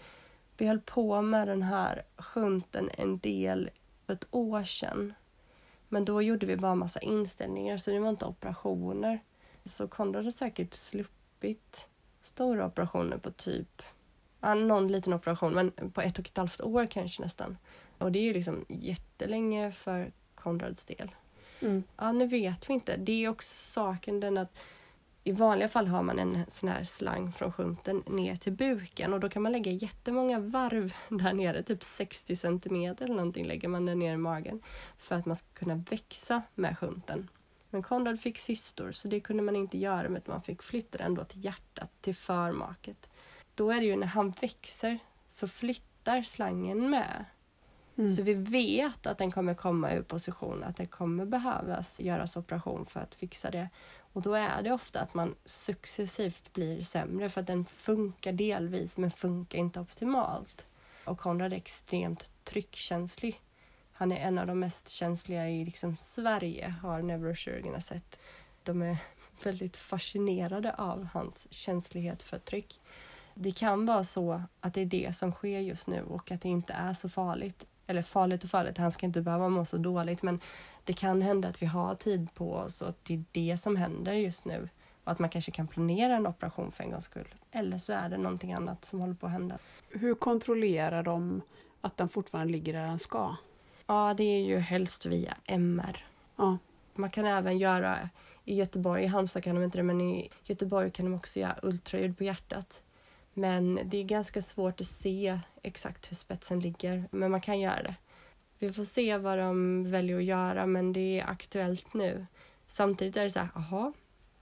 Vi 0.56 0.66
höll 0.66 0.80
på 0.80 1.22
med 1.22 1.48
den 1.48 1.62
här 1.62 2.02
sjunten 2.16 2.90
en 2.98 3.18
del 3.18 3.70
för 4.06 4.12
ett 4.12 4.26
år 4.30 4.64
sedan. 4.64 5.14
Men 5.88 6.04
då 6.04 6.22
gjorde 6.22 6.46
vi 6.46 6.56
bara 6.56 6.74
massa 6.74 7.00
inställningar 7.00 7.76
så 7.76 7.90
det 7.90 8.00
var 8.00 8.08
inte 8.08 8.24
operationer. 8.24 9.20
Så 9.64 9.88
Konrad 9.88 10.24
har 10.24 10.32
säkert 10.32 10.74
sluppit 10.74 11.88
stora 12.22 12.66
operationer 12.66 13.18
på 13.18 13.30
typ, 13.30 13.82
ja, 14.40 14.54
någon 14.54 14.88
liten 14.88 15.12
operation 15.12 15.54
men 15.54 15.90
på 15.92 16.00
ett 16.00 16.18
och 16.18 16.26
ett 16.26 16.38
halvt 16.38 16.60
år 16.60 16.86
kanske 16.86 17.22
nästan. 17.22 17.58
Och 17.98 18.12
det 18.12 18.18
är 18.18 18.24
ju 18.24 18.32
liksom 18.32 18.64
jättelänge 18.68 19.72
för 19.72 20.12
Konrads 20.34 20.84
del. 20.84 21.10
Mm. 21.60 21.82
Ja, 21.96 22.12
nu 22.12 22.26
vet 22.26 22.70
vi 22.70 22.74
inte. 22.74 22.96
Det 22.96 23.24
är 23.24 23.28
också 23.28 23.54
saken 23.56 24.20
den 24.20 24.38
att 24.38 24.58
i 25.24 25.32
vanliga 25.32 25.68
fall 25.68 25.86
har 25.86 26.02
man 26.02 26.18
en 26.18 26.44
sån 26.48 26.68
här 26.68 26.84
slang 26.84 27.32
från 27.32 27.52
sjunten 27.52 28.02
ner 28.06 28.36
till 28.36 28.52
buken 28.52 29.12
och 29.12 29.20
då 29.20 29.28
kan 29.28 29.42
man 29.42 29.52
lägga 29.52 29.72
jättemånga 29.72 30.38
varv 30.38 30.94
där 31.08 31.32
nere, 31.32 31.62
typ 31.62 31.84
60 31.84 32.36
centimeter 32.36 33.04
eller 33.04 33.14
någonting 33.14 33.46
lägger 33.46 33.68
man 33.68 33.86
där 33.86 33.94
nere 33.94 34.12
i 34.12 34.16
magen 34.16 34.62
för 34.98 35.16
att 35.16 35.26
man 35.26 35.36
ska 35.36 35.46
kunna 35.54 35.74
växa 35.74 36.42
med 36.54 36.78
sjunten. 36.78 37.28
Men 37.70 37.82
Konrad 37.82 38.20
fick 38.20 38.38
cystor 38.38 38.92
så 38.92 39.08
det 39.08 39.20
kunde 39.20 39.42
man 39.42 39.56
inte 39.56 39.78
göra 39.78 40.08
med 40.08 40.18
att 40.18 40.26
man 40.26 40.42
fick 40.42 40.62
flytta 40.62 40.98
den 40.98 41.14
då 41.14 41.24
till 41.24 41.44
hjärtat, 41.44 41.90
till 42.00 42.14
förmaket. 42.14 43.08
Då 43.54 43.70
är 43.70 43.80
det 43.80 43.86
ju 43.86 43.96
när 43.96 44.06
han 44.06 44.30
växer 44.30 44.98
så 45.30 45.48
flyttar 45.48 46.22
slangen 46.22 46.90
med. 46.90 47.24
Mm. 47.98 48.10
Så 48.10 48.22
vi 48.22 48.34
vet 48.34 49.06
att 49.06 49.18
den 49.18 49.30
kommer 49.30 49.54
komma 49.54 49.92
ur 49.92 50.02
position, 50.02 50.64
att 50.64 50.76
det 50.76 50.86
kommer 50.86 51.26
behövas 51.26 52.00
göras 52.00 52.36
operation 52.36 52.86
för 52.86 53.00
att 53.00 53.14
fixa 53.14 53.50
det. 53.50 53.68
Och 54.12 54.22
då 54.22 54.34
är 54.34 54.62
det 54.62 54.72
ofta 54.72 55.00
att 55.00 55.14
man 55.14 55.34
successivt 55.44 56.52
blir 56.52 56.82
sämre 56.82 57.28
för 57.28 57.40
att 57.40 57.46
den 57.46 57.64
funkar 57.64 58.32
delvis 58.32 58.96
men 58.96 59.10
funkar 59.10 59.58
inte 59.58 59.80
optimalt. 59.80 60.66
Och 61.04 61.18
Konrad 61.18 61.52
är 61.52 61.56
extremt 61.56 62.30
tryckkänslig. 62.44 63.40
Han 63.92 64.12
är 64.12 64.16
en 64.16 64.38
av 64.38 64.46
de 64.46 64.58
mest 64.58 64.88
känsliga 64.88 65.50
i 65.50 65.64
liksom 65.64 65.96
Sverige, 65.96 66.74
har 66.82 67.02
neurokirurgerna 67.02 67.80
sett. 67.80 68.18
De 68.62 68.82
är 68.82 68.96
väldigt 69.44 69.76
fascinerade 69.76 70.74
av 70.74 71.08
hans 71.12 71.52
känslighet 71.52 72.22
för 72.22 72.38
tryck. 72.38 72.80
Det 73.34 73.50
kan 73.50 73.86
vara 73.86 74.04
så 74.04 74.42
att 74.60 74.74
det 74.74 74.80
är 74.80 74.86
det 74.86 75.16
som 75.16 75.32
sker 75.32 75.58
just 75.58 75.86
nu 75.86 76.02
och 76.02 76.30
att 76.30 76.40
det 76.40 76.48
inte 76.48 76.72
är 76.72 76.94
så 76.94 77.08
farligt. 77.08 77.66
Eller 77.90 78.02
farligt 78.02 78.44
och 78.44 78.50
farligt, 78.50 78.78
han 78.78 78.92
ska 78.92 79.06
inte 79.06 79.20
behöva 79.20 79.48
må 79.48 79.64
så 79.64 79.76
dåligt 79.76 80.22
men 80.22 80.40
det 80.84 80.92
kan 80.92 81.22
hända 81.22 81.48
att 81.48 81.62
vi 81.62 81.66
har 81.66 81.94
tid 81.94 82.34
på 82.34 82.54
oss 82.54 82.82
och 82.82 82.88
att 82.88 83.04
det 83.04 83.14
är 83.14 83.24
det 83.32 83.58
som 83.60 83.76
händer 83.76 84.12
just 84.12 84.44
nu. 84.44 84.68
Och 85.04 85.12
att 85.12 85.18
man 85.18 85.30
kanske 85.30 85.50
kan 85.50 85.68
planera 85.68 86.16
en 86.16 86.26
operation 86.26 86.72
för 86.72 86.84
en 86.84 86.90
gångs 86.90 87.04
skull. 87.04 87.34
Eller 87.50 87.78
så 87.78 87.92
är 87.92 88.08
det 88.08 88.16
någonting 88.18 88.52
annat 88.52 88.84
som 88.84 89.00
håller 89.00 89.14
på 89.14 89.26
att 89.26 89.32
hända. 89.32 89.58
Hur 89.88 90.14
kontrollerar 90.14 91.02
de 91.02 91.42
att 91.80 91.96
den 91.96 92.08
fortfarande 92.08 92.52
ligger 92.52 92.72
där 92.72 92.86
den 92.86 92.98
ska? 92.98 93.36
Ja, 93.86 94.14
det 94.16 94.24
är 94.24 94.42
ju 94.42 94.58
helst 94.58 95.06
via 95.06 95.36
MR. 95.44 96.06
Ja. 96.36 96.58
Man 96.94 97.10
kan 97.10 97.26
även 97.26 97.58
göra 97.58 98.08
i 98.44 98.54
Göteborg, 98.54 99.04
i 99.04 99.06
Halmstad 99.06 99.44
kan 99.44 99.54
de 99.54 99.64
inte 99.64 99.78
det, 99.78 99.82
men 99.82 100.00
i 100.00 100.30
Göteborg 100.44 100.90
kan 100.90 101.04
de 101.04 101.14
också 101.14 101.40
göra 101.40 101.58
ultraljud 101.62 102.18
på 102.18 102.24
hjärtat. 102.24 102.82
Men 103.38 103.80
det 103.84 103.96
är 103.96 104.04
ganska 104.04 104.42
svårt 104.42 104.80
att 104.80 104.86
se 104.86 105.40
exakt 105.62 106.10
hur 106.10 106.16
spetsen 106.16 106.60
ligger, 106.60 107.04
men 107.10 107.30
man 107.30 107.40
kan 107.40 107.60
göra 107.60 107.82
det. 107.82 107.94
Vi 108.58 108.72
får 108.72 108.84
se 108.84 109.16
vad 109.16 109.38
de 109.38 109.84
väljer 109.90 110.16
att 110.16 110.24
göra, 110.24 110.66
men 110.66 110.92
det 110.92 111.20
är 111.20 111.30
aktuellt 111.30 111.94
nu. 111.94 112.26
Samtidigt 112.66 113.16
är 113.16 113.24
det 113.24 113.30
så 113.30 113.38
här, 113.38 113.48
aha, 113.54 113.92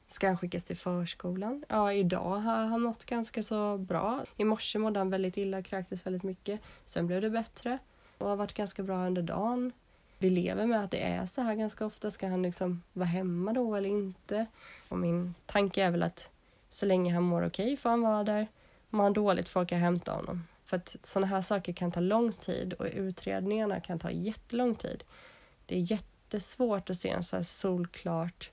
ska 0.06 0.26
han 0.26 0.38
skickas 0.38 0.64
till 0.64 0.76
förskolan? 0.76 1.64
Ja, 1.68 1.92
idag 1.92 2.36
har 2.36 2.56
han 2.56 2.80
mått 2.82 3.04
ganska 3.04 3.42
så 3.42 3.78
bra. 3.78 4.24
I 4.36 4.44
morse 4.44 4.78
mådde 4.78 5.00
han 5.00 5.10
väldigt 5.10 5.36
illa, 5.36 5.62
kräktes 5.62 6.06
väldigt 6.06 6.22
mycket. 6.22 6.60
Sen 6.84 7.06
blev 7.06 7.20
det 7.20 7.30
bättre 7.30 7.78
och 8.18 8.28
har 8.28 8.36
varit 8.36 8.54
ganska 8.54 8.82
bra 8.82 9.06
under 9.06 9.22
dagen. 9.22 9.72
Vi 10.18 10.30
lever 10.30 10.66
med 10.66 10.84
att 10.84 10.90
det 10.90 11.02
är 11.02 11.26
så 11.26 11.40
här 11.40 11.54
ganska 11.54 11.86
ofta. 11.86 12.10
Ska 12.10 12.28
han 12.28 12.42
liksom 12.42 12.82
vara 12.92 13.08
hemma 13.08 13.52
då 13.52 13.74
eller 13.74 13.88
inte? 13.88 14.46
Och 14.88 14.98
min 14.98 15.34
tanke 15.46 15.84
är 15.84 15.90
väl 15.90 16.02
att 16.02 16.30
så 16.68 16.86
länge 16.86 17.14
han 17.14 17.22
mår 17.22 17.46
okej 17.46 17.66
okay 17.66 17.76
får 17.76 17.90
han 17.90 18.02
vara 18.02 18.24
där. 18.24 18.46
Mår 18.90 19.02
han 19.02 19.12
dåligt 19.12 19.48
får 19.48 19.66
jag 19.70 19.78
hämta 19.78 20.12
honom. 20.12 20.44
För 20.64 20.76
att 20.76 20.96
sådana 21.02 21.26
här 21.26 21.42
saker 21.42 21.72
kan 21.72 21.92
ta 21.92 22.00
lång 22.00 22.32
tid 22.32 22.72
och 22.72 22.86
utredningarna 22.92 23.80
kan 23.80 23.98
ta 23.98 24.10
jättelång 24.10 24.74
tid. 24.74 25.04
Det 25.66 25.76
är 25.76 25.92
jättesvårt 25.92 26.90
att 26.90 26.96
se 26.96 27.10
en 27.10 27.22
så 27.22 27.44
solklart 27.44 28.50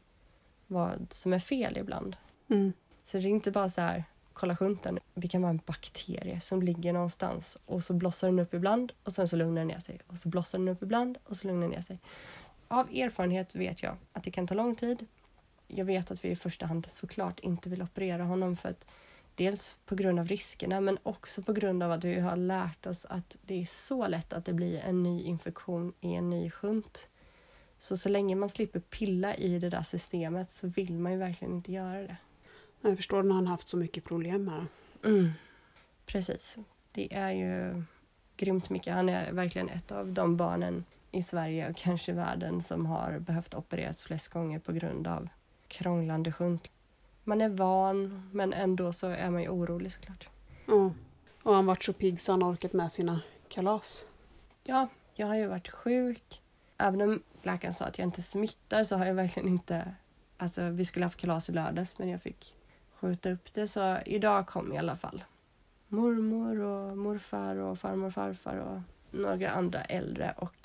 vad 0.67 1.07
som 1.09 1.33
är 1.33 1.39
fel 1.39 1.77
ibland. 1.77 2.15
Mm. 2.49 2.73
Så 3.03 3.17
det 3.17 3.23
är 3.23 3.29
inte 3.29 3.51
bara 3.51 3.69
så 3.69 3.81
här, 3.81 4.03
kolla 4.33 4.55
sjunten. 4.55 4.99
Det 5.13 5.27
kan 5.27 5.41
vara 5.41 5.49
en 5.49 5.61
bakterie 5.65 6.41
som 6.41 6.61
ligger 6.61 6.93
någonstans 6.93 7.57
och 7.65 7.83
så 7.83 7.93
blossar 7.93 8.27
den 8.27 8.39
upp 8.39 8.53
ibland 8.53 8.91
och 9.03 9.13
sen 9.13 9.27
så 9.27 9.35
lugnar 9.35 9.61
den 9.61 9.67
ner 9.67 9.79
sig. 9.79 9.99
Och 10.07 10.17
så 10.17 10.29
blossar 10.29 10.59
den 10.59 10.67
upp 10.67 10.83
ibland 10.83 11.17
och 11.23 11.37
så 11.37 11.47
lugnar 11.47 11.61
den 11.61 11.71
ner 11.71 11.81
sig. 11.81 11.99
Av 12.67 12.89
erfarenhet 12.89 13.55
vet 13.55 13.83
jag 13.83 13.97
att 14.13 14.23
det 14.23 14.31
kan 14.31 14.47
ta 14.47 14.53
lång 14.55 14.75
tid. 14.75 15.05
Jag 15.67 15.85
vet 15.85 16.11
att 16.11 16.25
vi 16.25 16.29
i 16.29 16.35
första 16.35 16.65
hand 16.65 16.85
såklart 16.89 17.39
inte 17.39 17.69
vill 17.69 17.81
operera 17.81 18.23
honom 18.23 18.55
för 18.55 18.69
att 18.69 18.85
dels 19.35 19.77
på 19.85 19.95
grund 19.95 20.19
av 20.19 20.27
riskerna 20.27 20.81
men 20.81 20.97
också 21.03 21.43
på 21.43 21.53
grund 21.53 21.83
av 21.83 21.91
att 21.91 22.03
vi 22.03 22.19
har 22.19 22.35
lärt 22.35 22.85
oss 22.85 23.05
att 23.05 23.37
det 23.41 23.61
är 23.61 23.65
så 23.65 24.07
lätt 24.07 24.33
att 24.33 24.45
det 24.45 24.53
blir 24.53 24.79
en 24.79 25.03
ny 25.03 25.23
infektion 25.23 25.93
i 26.01 26.13
en 26.13 26.29
ny 26.29 26.51
shunt. 26.51 27.09
Så 27.77 27.97
så 27.97 28.09
länge 28.09 28.35
man 28.35 28.49
slipper 28.49 28.79
pilla 28.79 29.35
i 29.35 29.59
det 29.59 29.69
där 29.69 29.83
systemet 29.83 30.51
så 30.51 30.67
vill 30.67 30.99
man 30.99 31.11
ju 31.11 31.17
verkligen 31.17 31.53
inte 31.53 31.71
göra 31.71 32.01
det. 32.01 32.17
Jag 32.81 32.97
förstår 32.97 33.23
när 33.23 33.35
han 33.35 33.47
haft 33.47 33.67
så 33.67 33.77
mycket 33.77 34.03
problem 34.03 34.47
här. 34.47 34.65
Mm. 35.03 35.31
Precis. 36.05 36.57
Det 36.91 37.13
är 37.13 37.31
ju 37.31 37.83
grymt 38.37 38.69
mycket. 38.69 38.93
Han 38.93 39.09
är 39.09 39.31
verkligen 39.31 39.69
ett 39.69 39.91
av 39.91 40.11
de 40.11 40.37
barnen 40.37 40.85
i 41.11 41.23
Sverige 41.23 41.69
och 41.69 41.75
kanske 41.75 42.13
världen 42.13 42.61
som 42.61 42.85
har 42.85 43.19
behövt 43.19 43.53
opereras 43.53 44.01
flest 44.01 44.27
gånger 44.27 44.59
på 44.59 44.73
grund 44.73 45.07
av 45.07 45.29
krånglande 45.67 46.31
shunt. 46.31 46.71
Man 47.23 47.41
är 47.41 47.49
van, 47.49 48.29
men 48.31 48.53
ändå 48.53 48.93
så 48.93 49.07
är 49.07 49.31
man 49.31 49.41
ju 49.41 49.49
orolig 49.49 49.91
såklart. 49.91 50.29
Ja, 50.65 50.93
och 51.43 51.55
han 51.55 51.65
varit 51.65 51.83
så 51.83 51.93
pigg 51.93 52.21
så 52.21 52.31
han 52.31 52.43
orkat 52.43 52.73
med 52.73 52.91
sina 52.91 53.21
kalas. 53.49 54.07
Ja, 54.63 54.87
jag 55.13 55.27
har 55.27 55.35
ju 55.35 55.47
varit 55.47 55.69
sjuk. 55.69 56.41
Även 56.77 57.01
om 57.01 57.23
läkaren 57.41 57.73
sa 57.73 57.85
att 57.85 57.97
jag 57.97 58.07
inte 58.07 58.21
smittar 58.21 58.83
så 58.83 58.97
har 58.97 59.05
jag 59.05 59.13
verkligen 59.13 59.49
inte... 59.49 59.95
Alltså, 60.37 60.69
vi 60.69 60.85
skulle 60.85 61.05
haft 61.05 61.19
kalas 61.19 61.49
i 61.49 61.51
lördags, 61.51 61.97
men 61.97 62.09
jag 62.09 62.21
fick 62.21 62.55
skjuta 62.95 63.31
upp 63.31 63.53
det. 63.53 63.67
Så 63.67 63.97
idag 64.05 64.47
kom 64.47 64.73
i 64.73 64.77
alla 64.77 64.95
fall 64.95 65.23
mormor 65.93 66.61
och 66.61 66.97
morfar 66.97 67.55
och 67.55 67.79
farmor 67.79 68.07
och 68.07 68.13
farfar 68.13 68.57
och 68.57 68.81
några 69.11 69.49
andra 69.49 69.81
äldre 69.81 70.33
och 70.37 70.55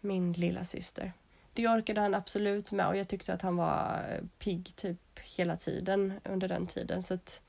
min 0.00 0.32
lilla 0.32 0.64
syster. 0.64 1.12
Det 1.52 1.68
orkade 1.68 2.00
han 2.00 2.14
absolut 2.14 2.70
med 2.70 2.88
och 2.88 2.96
jag 2.96 3.08
tyckte 3.08 3.34
att 3.34 3.42
han 3.42 3.56
var 3.56 4.04
pigg 4.38 4.72
typ 4.76 5.18
hela 5.22 5.56
tiden 5.56 6.12
under 6.24 6.48
den 6.48 6.66
tiden. 6.66 7.02
Så 7.02 7.14
att 7.14 7.42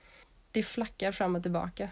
det 0.51 0.63
flackar 0.63 1.11
fram 1.11 1.35
och 1.35 1.41
tillbaka. 1.41 1.89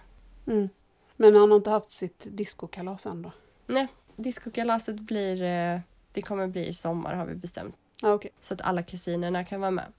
Mm. 0.47 0.69
Men 1.15 1.35
han 1.35 1.51
har 1.51 1.57
inte 1.57 1.69
haft 1.69 1.91
sitt 1.91 2.27
diskokalas 2.31 3.05
än 3.05 3.21
då? 3.21 3.31
Nej, 3.67 3.87
diskokalaset 4.15 4.99
blir... 4.99 5.43
Eh, 5.43 5.79
det 6.11 6.21
kommer 6.21 6.47
bli 6.47 6.67
i 6.67 6.73
sommar 6.73 7.13
har 7.13 7.25
vi 7.25 7.35
bestämt. 7.35 7.75
Ah, 8.01 8.13
okay. 8.13 8.31
Så 8.39 8.53
att 8.53 8.61
alla 8.61 8.83
kusinerna 8.83 9.45
kan 9.45 9.61
vara 9.61 9.71
med. 9.71 9.93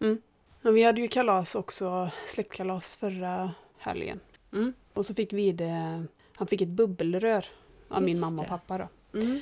Mm. 0.00 0.22
Men 0.62 0.74
vi 0.74 0.84
hade 0.84 1.00
ju 1.00 1.08
kalas 1.08 1.54
också, 1.54 2.10
släktkalas 2.26 2.96
förra 2.96 3.50
helgen. 3.78 4.20
Mm. 4.52 4.72
Och 4.92 5.06
så 5.06 5.14
fick 5.14 5.32
vi 5.32 5.52
det, 5.52 6.04
han 6.36 6.46
fick 6.46 6.60
ett 6.60 6.68
bubbelrör 6.68 7.46
av 7.88 8.02
Just 8.02 8.12
min 8.12 8.20
mamma 8.20 8.42
och 8.42 8.48
pappa 8.48 8.78
då. 8.78 9.18
Mm. 9.18 9.40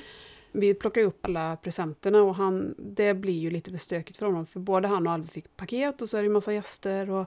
Vi 0.55 0.73
plockade 0.73 1.05
upp 1.05 1.25
alla 1.25 1.57
presenterna 1.57 2.23
och 2.23 2.35
han, 2.35 2.75
det 2.77 3.13
blir 3.13 3.39
ju 3.39 3.49
lite 3.49 3.71
för 3.71 3.77
stökigt 3.77 4.17
för 4.17 4.25
honom 4.25 4.45
för 4.45 4.59
både 4.59 4.87
han 4.87 5.07
och 5.07 5.13
Alve 5.13 5.27
fick 5.27 5.57
paket 5.57 6.01
och 6.01 6.09
så 6.09 6.17
är 6.17 6.21
det 6.21 6.27
en 6.27 6.33
massa 6.33 6.53
gäster. 6.53 7.09
Och, 7.09 7.25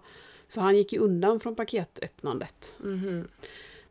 så 0.49 0.61
han 0.61 0.77
gick 0.77 0.93
ju 0.93 0.99
undan 0.99 1.41
från 1.41 1.55
paketöppnandet. 1.55 2.77
Mm. 2.85 3.29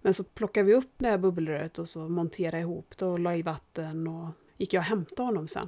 Men 0.02 0.14
så 0.14 0.24
plockade 0.24 0.66
vi 0.66 0.74
upp 0.74 0.92
det 0.98 1.10
här 1.10 1.18
bubbelröret 1.18 1.80
och 1.80 1.90
så 1.90 2.00
monterade 2.10 2.60
ihop 2.60 2.98
det 2.98 3.06
och 3.06 3.20
la 3.20 3.36
i 3.36 3.42
vatten 3.42 4.08
och 4.08 4.30
gick 4.58 4.74
jag 4.74 4.82
och 4.82 4.86
hämtade 4.86 5.22
honom 5.22 5.48
sen. 5.48 5.68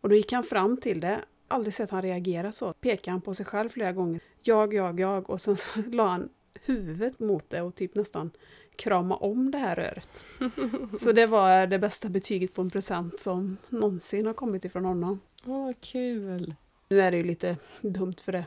Och 0.00 0.08
då 0.08 0.14
gick 0.14 0.32
han 0.32 0.44
fram 0.44 0.76
till 0.76 1.00
det 1.00 1.20
aldrig 1.48 1.74
sett 1.74 1.90
han 1.90 2.02
reagera 2.02 2.52
så. 2.52 2.72
Pekade 2.72 3.10
han 3.10 3.20
på 3.20 3.34
sig 3.34 3.46
själv 3.46 3.68
flera 3.68 3.92
gånger. 3.92 4.20
Jag, 4.42 4.74
jag, 4.74 5.00
jag 5.00 5.30
och 5.30 5.40
sen 5.40 5.56
så 5.56 5.80
la 5.90 6.06
han 6.06 6.28
huvudet 6.64 7.18
mot 7.18 7.50
det 7.50 7.62
och 7.62 7.74
typ 7.74 7.94
nästan 7.94 8.30
krama 8.76 9.16
om 9.16 9.50
det 9.50 9.58
här 9.58 9.76
röret. 9.76 10.24
Så 11.00 11.12
det 11.12 11.26
var 11.26 11.66
det 11.66 11.78
bästa 11.78 12.08
betyget 12.08 12.54
på 12.54 12.62
en 12.62 12.70
present 12.70 13.20
som 13.20 13.56
någonsin 13.68 14.26
har 14.26 14.34
kommit 14.34 14.64
ifrån 14.64 14.84
honom. 14.84 15.20
Åh, 15.44 15.64
vad 15.64 15.80
kul! 15.80 16.54
Nu 16.88 17.00
är 17.00 17.10
det 17.10 17.16
ju 17.16 17.24
lite 17.24 17.56
dumt 17.80 18.16
för 18.20 18.32
det. 18.32 18.46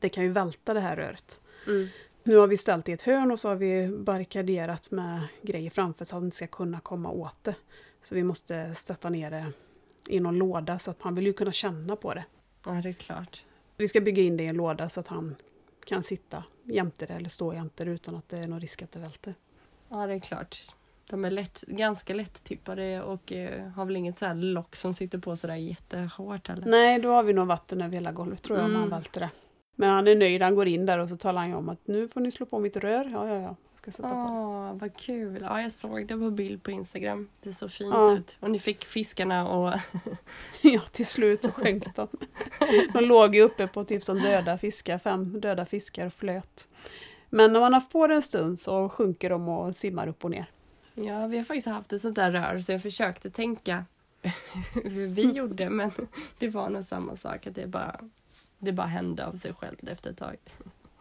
Det 0.00 0.08
kan 0.08 0.24
ju 0.24 0.30
välta 0.30 0.74
det 0.74 0.80
här 0.80 0.96
röret. 0.96 1.40
Mm. 1.66 1.88
Nu 2.22 2.36
har 2.36 2.46
vi 2.46 2.56
ställt 2.56 2.88
i 2.88 2.92
ett 2.92 3.02
hörn 3.02 3.30
och 3.30 3.40
så 3.40 3.48
har 3.48 3.56
vi 3.56 3.88
barrikaderat 3.88 4.90
med 4.90 5.20
grejer 5.42 5.70
framför 5.70 6.04
så 6.04 6.16
att 6.16 6.18
han 6.18 6.24
inte 6.24 6.36
ska 6.36 6.46
kunna 6.46 6.80
komma 6.80 7.10
åt 7.10 7.44
det. 7.44 7.54
Så 8.02 8.14
vi 8.14 8.22
måste 8.22 8.74
sätta 8.74 9.10
ner 9.10 9.30
det 9.30 9.52
i 10.08 10.20
någon 10.20 10.38
låda 10.38 10.78
så 10.78 10.90
att 10.90 11.02
han 11.02 11.14
vill 11.14 11.26
ju 11.26 11.32
kunna 11.32 11.52
känna 11.52 11.96
på 11.96 12.14
det. 12.14 12.24
Ja, 12.64 12.72
det 12.72 12.88
är 12.88 12.92
klart. 12.92 13.44
Vi 13.76 13.88
ska 13.88 14.00
bygga 14.00 14.22
in 14.22 14.36
det 14.36 14.44
i 14.44 14.46
en 14.46 14.56
låda 14.56 14.88
så 14.88 15.00
att 15.00 15.08
han 15.08 15.36
kan 15.84 16.02
sitta 16.02 16.44
jämte 16.62 17.06
det 17.06 17.14
eller 17.14 17.28
stå 17.28 17.54
jämte 17.54 17.84
det 17.84 17.90
utan 17.90 18.14
att 18.14 18.28
det 18.28 18.38
är 18.38 18.48
någon 18.48 18.60
risk 18.60 18.82
att 18.82 18.92
det 18.92 18.98
välter. 18.98 19.34
Ja, 19.94 20.06
det 20.06 20.14
är 20.14 20.18
klart. 20.18 20.56
De 21.10 21.24
är 21.24 21.30
lätt, 21.30 21.64
ganska 21.66 22.14
lätt-tippade 22.14 23.02
och 23.02 23.32
eh, 23.32 23.68
har 23.68 23.84
väl 23.84 23.96
inget 23.96 24.18
så 24.18 24.26
här 24.26 24.34
lock 24.34 24.76
som 24.76 24.94
sitter 24.94 25.18
på 25.18 25.36
sådär 25.36 25.54
jättehårt 25.54 26.48
heller. 26.48 26.66
Nej, 26.66 26.98
då 26.98 27.12
har 27.12 27.22
vi 27.22 27.32
nog 27.32 27.46
vatten 27.46 27.82
över 27.82 27.94
hela 27.94 28.12
golvet 28.12 28.42
tror 28.42 28.58
jag 28.58 28.64
mm. 28.64 28.76
om 28.76 28.82
han 28.82 28.88
mm. 28.88 28.98
välter 28.98 29.20
det. 29.20 29.30
Men 29.74 29.90
han 29.90 30.08
är 30.08 30.14
nöjd, 30.14 30.42
han 30.42 30.54
går 30.54 30.68
in 30.68 30.86
där 30.86 30.98
och 30.98 31.08
så 31.08 31.16
talar 31.16 31.40
han 31.40 31.54
om 31.54 31.68
att 31.68 31.86
nu 31.86 32.08
får 32.08 32.20
ni 32.20 32.30
slå 32.30 32.46
på 32.46 32.58
mitt 32.58 32.76
rör. 32.76 33.10
Ja, 33.12 33.28
ja, 33.28 33.40
ja 33.40 33.56
ska 33.84 33.92
sätta 33.92 34.08
på 34.08 34.32
Åh, 34.32 34.74
vad 34.74 34.96
kul! 34.96 35.38
Ja, 35.42 35.62
jag 35.62 35.72
såg 35.72 36.06
det 36.06 36.16
på 36.16 36.30
bild 36.30 36.62
på 36.62 36.70
Instagram. 36.70 37.28
Det 37.42 37.52
såg 37.52 37.70
fint 37.70 37.94
ja. 37.94 38.12
ut. 38.12 38.38
Och 38.40 38.50
ni 38.50 38.58
fick 38.58 38.84
fiskarna 38.84 39.48
och... 39.48 39.80
ja, 40.62 40.80
till 40.92 41.06
slut 41.06 41.42
så 41.42 41.50
sjönk 41.50 41.96
de. 41.96 42.08
De 42.92 43.04
låg 43.04 43.34
ju 43.34 43.42
uppe 43.42 43.66
på 43.66 43.84
typ 43.84 44.02
som 44.02 44.18
döda 44.18 44.58
fiskar, 44.58 44.98
fem 44.98 45.40
döda 45.40 45.64
fiskar 45.64 46.06
och 46.06 46.12
flöt. 46.12 46.68
Men 47.34 47.52
när 47.52 47.60
man 47.60 47.72
har 47.72 47.80
haft 47.80 47.92
på 47.92 48.06
det 48.06 48.14
en 48.14 48.22
stund 48.22 48.58
så 48.58 48.88
sjunker 48.88 49.30
de 49.30 49.48
och 49.48 49.74
simmar 49.74 50.08
upp 50.08 50.24
och 50.24 50.30
ner. 50.30 50.46
Ja, 50.94 51.26
vi 51.26 51.36
har 51.36 51.44
faktiskt 51.44 51.66
haft 51.66 51.92
ett 51.92 52.00
sånt 52.00 52.14
där 52.14 52.32
rör 52.32 52.58
så 52.58 52.72
jag 52.72 52.82
försökte 52.82 53.30
tänka 53.30 53.84
hur 54.84 55.06
vi 55.06 55.30
gjorde 55.30 55.70
men 55.70 55.90
det 56.38 56.48
var 56.48 56.70
nog 56.70 56.84
samma 56.84 57.16
sak, 57.16 57.46
att 57.46 57.54
det 57.54 57.66
bara, 57.66 58.00
det 58.58 58.72
bara 58.72 58.86
hände 58.86 59.26
av 59.26 59.32
sig 59.32 59.54
självt 59.54 59.88
efter 59.88 60.10
ett 60.10 60.18
tag. 60.18 60.36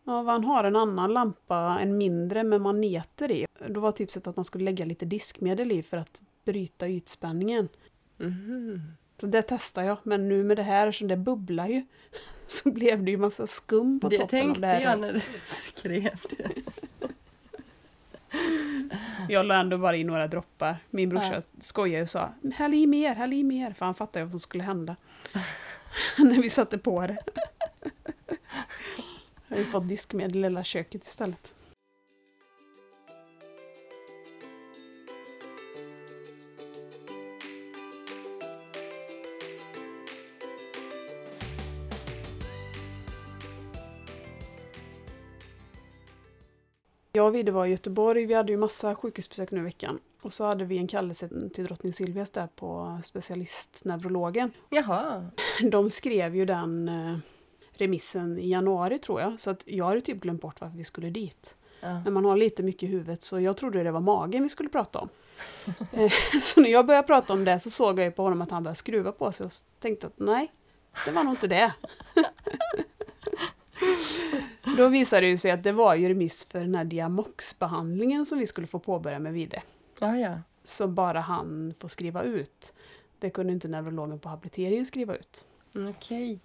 Ja, 0.03 0.23
han 0.23 0.43
har 0.43 0.63
en 0.63 0.75
annan 0.75 1.13
lampa, 1.13 1.79
en 1.81 1.97
mindre 1.97 2.43
med 2.43 2.61
maneter 2.61 3.31
i. 3.31 3.45
Då 3.67 3.79
var 3.79 3.91
tipset 3.91 4.27
att 4.27 4.35
man 4.35 4.45
skulle 4.45 4.65
lägga 4.65 4.85
lite 4.85 5.05
diskmedel 5.05 5.71
i 5.71 5.83
för 5.83 5.97
att 5.97 6.21
bryta 6.45 6.89
ytspänningen. 6.89 7.69
Mm. 8.19 8.81
Det 9.27 9.41
testar 9.41 9.83
jag, 9.83 9.97
men 10.03 10.29
nu 10.29 10.43
med 10.43 10.57
det 10.57 10.63
här, 10.63 10.91
som 10.91 11.07
det 11.07 11.17
bubblar 11.17 11.67
ju, 11.67 11.85
så 12.47 12.71
blev 12.71 13.03
det 13.03 13.11
ju 13.11 13.17
massa 13.17 13.47
skum 13.47 13.99
på 13.99 14.09
det 14.09 14.17
toppen 14.17 14.49
av 14.51 14.59
det 14.61 14.67
här. 14.67 14.79
Det 14.79 14.85
tänkte 14.85 14.89
jag 14.89 14.99
när 14.99 15.13
du 15.13 15.19
skrev 15.47 16.17
det. 16.29 16.51
Jag 19.29 19.45
la 19.45 19.55
ändå 19.55 19.77
bara 19.77 19.97
i 19.97 20.03
några 20.03 20.27
droppar. 20.27 20.77
Min 20.89 21.09
brorsa 21.09 21.33
Ja. 21.35 21.41
skojade 21.59 22.03
och 22.03 22.09
sa 22.09 22.29
häll 22.55 22.73
i 22.73 22.87
mer, 22.87 23.15
häll 23.15 23.33
i 23.33 23.43
mer. 23.43 23.73
För 23.73 23.85
han 23.85 23.95
fattade 23.95 24.19
ju 24.19 24.23
vad 24.23 24.31
som 24.31 24.39
skulle 24.39 24.63
hända. 24.63 24.95
När 26.17 26.41
vi 26.41 26.49
satte 26.49 26.77
på 26.77 27.07
det. 27.07 27.17
Jag 29.47 29.55
har 29.55 29.57
ju 29.57 29.65
fått 29.65 29.89
diskmedel 29.89 30.37
i 30.37 30.43
hela 30.43 30.63
köket 30.63 31.03
istället. 31.05 31.53
Jag 47.15 47.27
och 47.27 47.35
Vidde 47.35 47.51
var 47.51 47.65
i 47.65 47.69
Göteborg. 47.69 48.25
Vi 48.25 48.33
hade 48.33 48.51
ju 48.51 48.57
massa 48.57 48.95
sjukhusbesök 48.95 49.51
nu 49.51 49.59
i 49.59 49.63
veckan. 49.63 49.99
Och 50.21 50.33
så 50.33 50.45
hade 50.45 50.65
vi 50.65 50.77
en 50.77 50.87
kallelse 50.87 51.29
till 51.53 51.65
drottning 51.65 51.93
Silvias 51.93 52.29
där 52.29 52.47
på 52.47 52.99
specialistneurologen. 53.03 54.51
Jaha. 54.69 55.29
De 55.71 55.89
skrev 55.89 56.35
ju 56.35 56.45
den 56.45 56.89
eh, 56.89 57.17
remissen 57.73 58.39
i 58.39 58.49
januari 58.49 58.99
tror 58.99 59.21
jag. 59.21 59.39
Så 59.39 59.49
att 59.49 59.63
jag 59.65 59.85
hade 59.85 60.01
typ 60.01 60.21
glömt 60.21 60.41
bort 60.41 60.61
varför 60.61 60.77
vi 60.77 60.83
skulle 60.83 61.09
dit. 61.09 61.55
Ja. 61.81 61.99
När 61.99 62.11
man 62.11 62.25
har 62.25 62.37
lite 62.37 62.63
mycket 62.63 62.83
i 62.83 62.87
huvudet 62.87 63.23
så 63.23 63.39
jag 63.39 63.57
trodde 63.57 63.83
det 63.83 63.91
var 63.91 64.01
magen 64.01 64.43
vi 64.43 64.49
skulle 64.49 64.69
prata 64.69 64.99
om. 64.99 65.09
Eh, 65.91 66.11
så 66.41 66.61
när 66.61 66.69
jag 66.69 66.85
började 66.85 67.07
prata 67.07 67.33
om 67.33 67.45
det 67.45 67.59
så 67.59 67.69
såg 67.69 67.99
jag 67.99 68.05
ju 68.05 68.11
på 68.11 68.23
honom 68.23 68.41
att 68.41 68.51
han 68.51 68.63
började 68.63 68.77
skruva 68.77 69.11
på 69.11 69.31
sig 69.31 69.45
och 69.45 69.51
tänkte 69.79 70.07
att 70.07 70.19
nej, 70.19 70.51
det 71.05 71.11
var 71.11 71.23
nog 71.23 71.33
inte 71.33 71.47
det. 71.47 71.73
Då 74.77 74.87
visade 74.87 75.27
det 75.27 75.37
sig 75.37 75.51
att 75.51 75.63
det 75.63 75.71
var 75.71 75.95
ju 75.95 76.09
remiss 76.09 76.45
för 76.45 76.59
den 76.59 76.75
här 76.75 76.83
Diamox-behandlingen 76.83 78.25
som 78.25 78.39
vi 78.39 78.47
skulle 78.47 78.67
få 78.67 78.79
påbörja 78.79 79.19
med 79.19 79.33
Vide. 79.33 79.61
Ja, 79.99 80.17
ja. 80.17 80.39
Som 80.63 80.95
bara 80.95 81.19
han 81.19 81.73
får 81.79 81.87
skriva 81.87 82.23
ut. 82.23 82.73
Det 83.19 83.29
kunde 83.29 83.53
inte 83.53 83.67
neurologen 83.67 84.19
på 84.19 84.29
habiliteringen 84.29 84.85
skriva 84.85 85.15
ut. 85.15 85.45
Okej. 85.89 86.39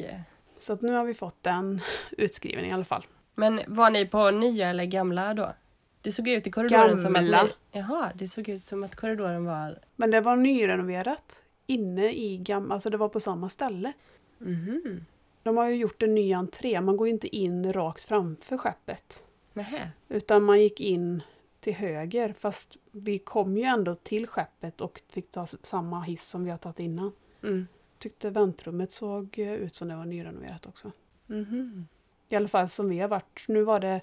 Så 0.56 0.72
att 0.72 0.82
nu 0.82 0.92
har 0.92 1.04
vi 1.04 1.14
fått 1.14 1.42
den 1.42 1.80
utskriven 2.10 2.64
i 2.64 2.72
alla 2.72 2.84
fall. 2.84 3.06
Men 3.34 3.60
var 3.66 3.90
ni 3.90 4.06
på 4.06 4.30
nya 4.30 4.68
eller 4.68 4.84
gamla 4.84 5.34
då? 5.34 5.54
Det 6.02 6.12
såg 6.12 6.28
ut 6.28 6.46
i 6.46 6.50
korridoren 6.50 6.96
som 6.96 7.16
att 7.16 7.22
Gamla. 7.22 7.42
ni... 7.42 7.50
Jaha, 7.72 8.12
det 8.14 8.28
såg 8.28 8.48
ut 8.48 8.66
som 8.66 8.84
att 8.84 8.96
korridoren 8.96 9.44
var... 9.44 9.78
Men 9.96 10.10
det 10.10 10.20
var 10.20 10.36
nyrenoverat. 10.36 11.42
Inne 11.66 12.12
i 12.12 12.36
gamla, 12.38 12.74
alltså 12.74 12.90
det 12.90 12.96
var 12.96 13.08
på 13.08 13.20
samma 13.20 13.48
ställe. 13.48 13.92
Mhm. 14.38 15.04
De 15.48 15.56
har 15.56 15.68
ju 15.68 15.76
gjort 15.76 16.02
en 16.02 16.14
ny 16.14 16.32
entré, 16.32 16.80
man 16.80 16.96
går 16.96 17.06
ju 17.06 17.12
inte 17.12 17.36
in 17.36 17.72
rakt 17.72 18.04
framför 18.04 18.58
skeppet. 18.58 19.24
Nähä. 19.52 19.90
Utan 20.08 20.42
man 20.42 20.60
gick 20.60 20.80
in 20.80 21.22
till 21.60 21.74
höger, 21.74 22.32
fast 22.32 22.76
vi 22.90 23.18
kom 23.18 23.56
ju 23.56 23.62
ändå 23.64 23.94
till 23.94 24.26
skeppet 24.26 24.80
och 24.80 25.00
fick 25.08 25.30
ta 25.30 25.46
samma 25.46 26.02
hiss 26.02 26.28
som 26.28 26.44
vi 26.44 26.50
har 26.50 26.58
tagit 26.58 26.78
innan. 26.78 27.12
Mm. 27.42 27.66
Tyckte 27.98 28.30
väntrummet 28.30 28.92
såg 28.92 29.38
eh, 29.38 29.54
ut 29.54 29.74
som 29.74 29.88
det 29.88 29.96
var 29.96 30.04
nyrenoverat 30.04 30.66
också. 30.66 30.92
Mhm. 31.26 31.86
I 32.28 32.36
alla 32.36 32.48
fall 32.48 32.68
som 32.68 32.88
vi 32.88 32.98
har 32.98 33.08
varit. 33.08 33.44
Nu 33.48 33.62
var 33.62 33.80
det 33.80 34.00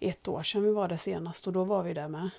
ett 0.00 0.28
år 0.28 0.42
sedan 0.42 0.62
vi 0.62 0.72
var 0.72 0.88
där 0.88 0.96
senast 0.96 1.46
och 1.46 1.52
då 1.52 1.64
var 1.64 1.82
vi 1.82 1.94
där 1.94 2.08
med. 2.08 2.30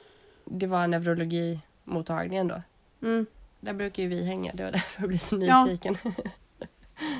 Det 0.46 0.68
var 0.68 0.88
neurologimottagningen 0.88 2.48
då? 2.48 2.62
Mm. 3.02 3.26
Där 3.60 3.74
brukar 3.74 4.04
ju 4.04 4.10
vi 4.10 4.24
hänga, 4.24 4.54
det 4.54 4.64
var 4.64 4.72
därför 4.72 5.02
jag 5.02 5.10
blev 5.10 5.20
så 5.20 5.40
Ja. 5.42 5.68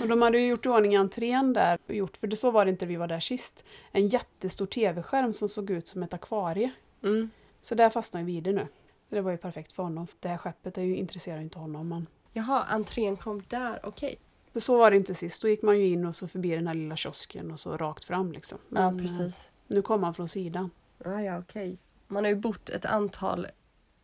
Och 0.02 0.08
de 0.08 0.22
hade 0.22 0.40
ju 0.40 0.48
gjort 0.48 0.66
i 0.66 0.70
ordning 0.70 0.96
entrén 0.96 1.54
där, 1.54 1.80
och 1.88 1.96
gjort, 1.96 2.18
för 2.18 2.28
det 2.28 2.36
så 2.36 2.52
var 2.52 2.66
det 2.66 2.72
inte 2.72 2.86
vi 2.86 2.96
var 2.96 3.08
där 3.08 3.20
sist. 3.20 3.66
En 3.92 4.08
jättestor 4.08 4.66
tv-skärm 4.66 5.34
som 5.34 5.50
såg 5.50 5.70
ut 5.70 5.88
som 5.88 6.04
ett 6.04 6.14
akvarie. 6.14 6.72
Mm. 7.04 7.30
Så 7.62 7.76
där 7.76 7.90
fastnade 7.90 8.26
vi 8.26 8.42
det 8.42 8.52
nu. 8.52 8.68
Det 9.10 9.22
var 9.22 9.32
ju 9.32 9.38
perfekt 9.38 9.74
för 9.74 9.84
honom. 9.84 10.08
Det 10.20 10.28
här 10.28 10.38
skeppet 10.38 10.78
är 10.78 10.82
ju, 10.82 10.96
intresserar 10.96 11.42
inte 11.42 11.60
honom. 11.60 11.90
Men... 11.90 12.08
Jaha, 12.34 12.64
entrén 12.64 13.18
kom 13.18 13.44
där, 13.48 13.80
okej. 13.84 14.20
För 14.54 14.60
så 14.60 14.78
var 14.78 14.92
det 14.92 14.98
inte 14.98 15.16
sist. 15.16 15.42
Då 15.42 15.48
gick 15.48 15.62
man 15.62 15.80
ju 15.80 15.88
in 15.88 16.06
och 16.06 16.16
så 16.16 16.28
förbi 16.28 16.56
den 16.56 16.68
här 16.68 16.74
lilla 16.74 16.96
kiosken 16.96 17.52
och 17.52 17.60
så 17.60 17.78
rakt 17.78 18.06
fram 18.06 18.32
liksom. 18.32 18.58
Ja, 18.70 18.92
Men, 18.92 18.96
eh, 18.96 19.02
precis. 19.02 19.50
Nu 19.68 19.82
kom 19.82 20.04
han 20.04 20.14
från 20.14 20.28
sidan. 20.28 20.72
Ja, 21.04 21.22
ja, 21.22 21.40
okej. 21.40 21.78
Man 22.08 22.24
har 22.24 22.30
ju 22.30 22.36
bott 22.36 22.70
ett 22.70 22.86
antal 22.86 23.48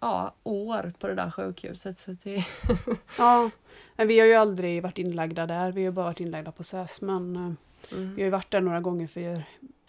ja, 0.05 0.33
år 0.43 0.93
på 0.99 1.07
det 1.07 1.15
där 1.15 1.31
sjukhuset. 1.31 1.99
Så 1.99 2.15
det... 2.23 2.43
Ja, 3.17 3.49
men 3.95 4.07
vi 4.07 4.19
har 4.19 4.27
ju 4.27 4.33
aldrig 4.33 4.83
varit 4.83 4.97
inlagda 4.97 5.45
där. 5.47 5.71
Vi 5.71 5.85
har 5.85 5.91
bara 5.91 6.05
varit 6.05 6.19
inlagda 6.19 6.51
på 6.51 6.63
SÄS. 6.63 7.01
Men 7.01 7.35
eh, 7.35 7.41
vi 7.89 7.95
Mm. 7.97 8.11
har 8.13 8.19
ju 8.23 8.29
varit 8.29 8.51
där 8.51 8.61
några 8.61 8.81
gånger 8.81 9.07
för 9.07 9.43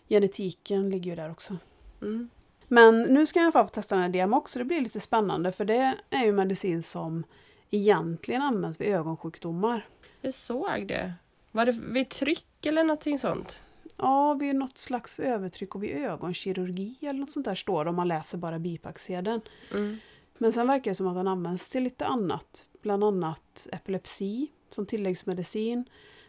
genetiken 0.09 0.90
ligger 0.90 1.11
ju 1.11 1.16
där 1.16 1.31
också. 1.31 1.57
Mm. 2.02 2.29
Men 2.68 3.02
nu 3.02 3.26
ska 3.26 3.40
jag 3.40 3.52
få 3.52 3.64
testa 3.66 3.94
den 3.94 4.02
här 4.02 4.09
Diamox 4.11 4.52
så 4.52 4.59
det 4.59 4.64
blir 4.64 4.81
lite 4.81 5.00
spännande 5.00 5.52
för 5.52 5.64
det 5.64 5.94
är 6.11 6.24
ju 6.24 6.33
medicin 6.33 6.83
som 6.83 7.24
egentligen 7.70 8.42
används 8.42 8.81
vid 8.81 8.88
ögonsjukdomar. 8.88 9.87
Jag 10.20 10.35
såg 10.35 10.87
det. 10.88 11.12
Var 11.52 11.66
det 11.66 11.72
vid 11.72 12.09
tryck 12.09 12.66
eller 12.66 12.85
någonting 12.85 13.18
sånt? 13.18 13.62
Ja, 13.97 14.35
vid 14.35 14.57
något 14.57 14.79
slags 14.79 15.21
övertryck 15.21 15.75
och 15.75 15.83
vid 15.83 15.97
ögonkirurgi 15.97 16.97
eller 17.01 17.21
något 17.21 17.31
sånt 17.31 17.47
där 17.47 17.55
står 17.55 17.85
det 17.85 17.91
om 17.91 17.97
man 17.97 18.09
läser 18.09 18.39
bara 18.39 18.59
bipacksedeln. 18.59 19.41
Mm. 19.73 19.99
Men 20.39 20.53
sen 20.53 20.67
verkar 20.67 20.91
det 20.91 20.95
som 20.95 21.07
att 21.07 21.17
den 21.17 21.29
används 21.29 21.69
till 21.69 21.83
lite 21.83 22.07
annat. 22.07 22.67
Bland 22.83 23.05
annat 23.05 23.69
epilepsi 23.73 24.49
som 24.71 24.87
tilläggsmedicin. 24.87 25.85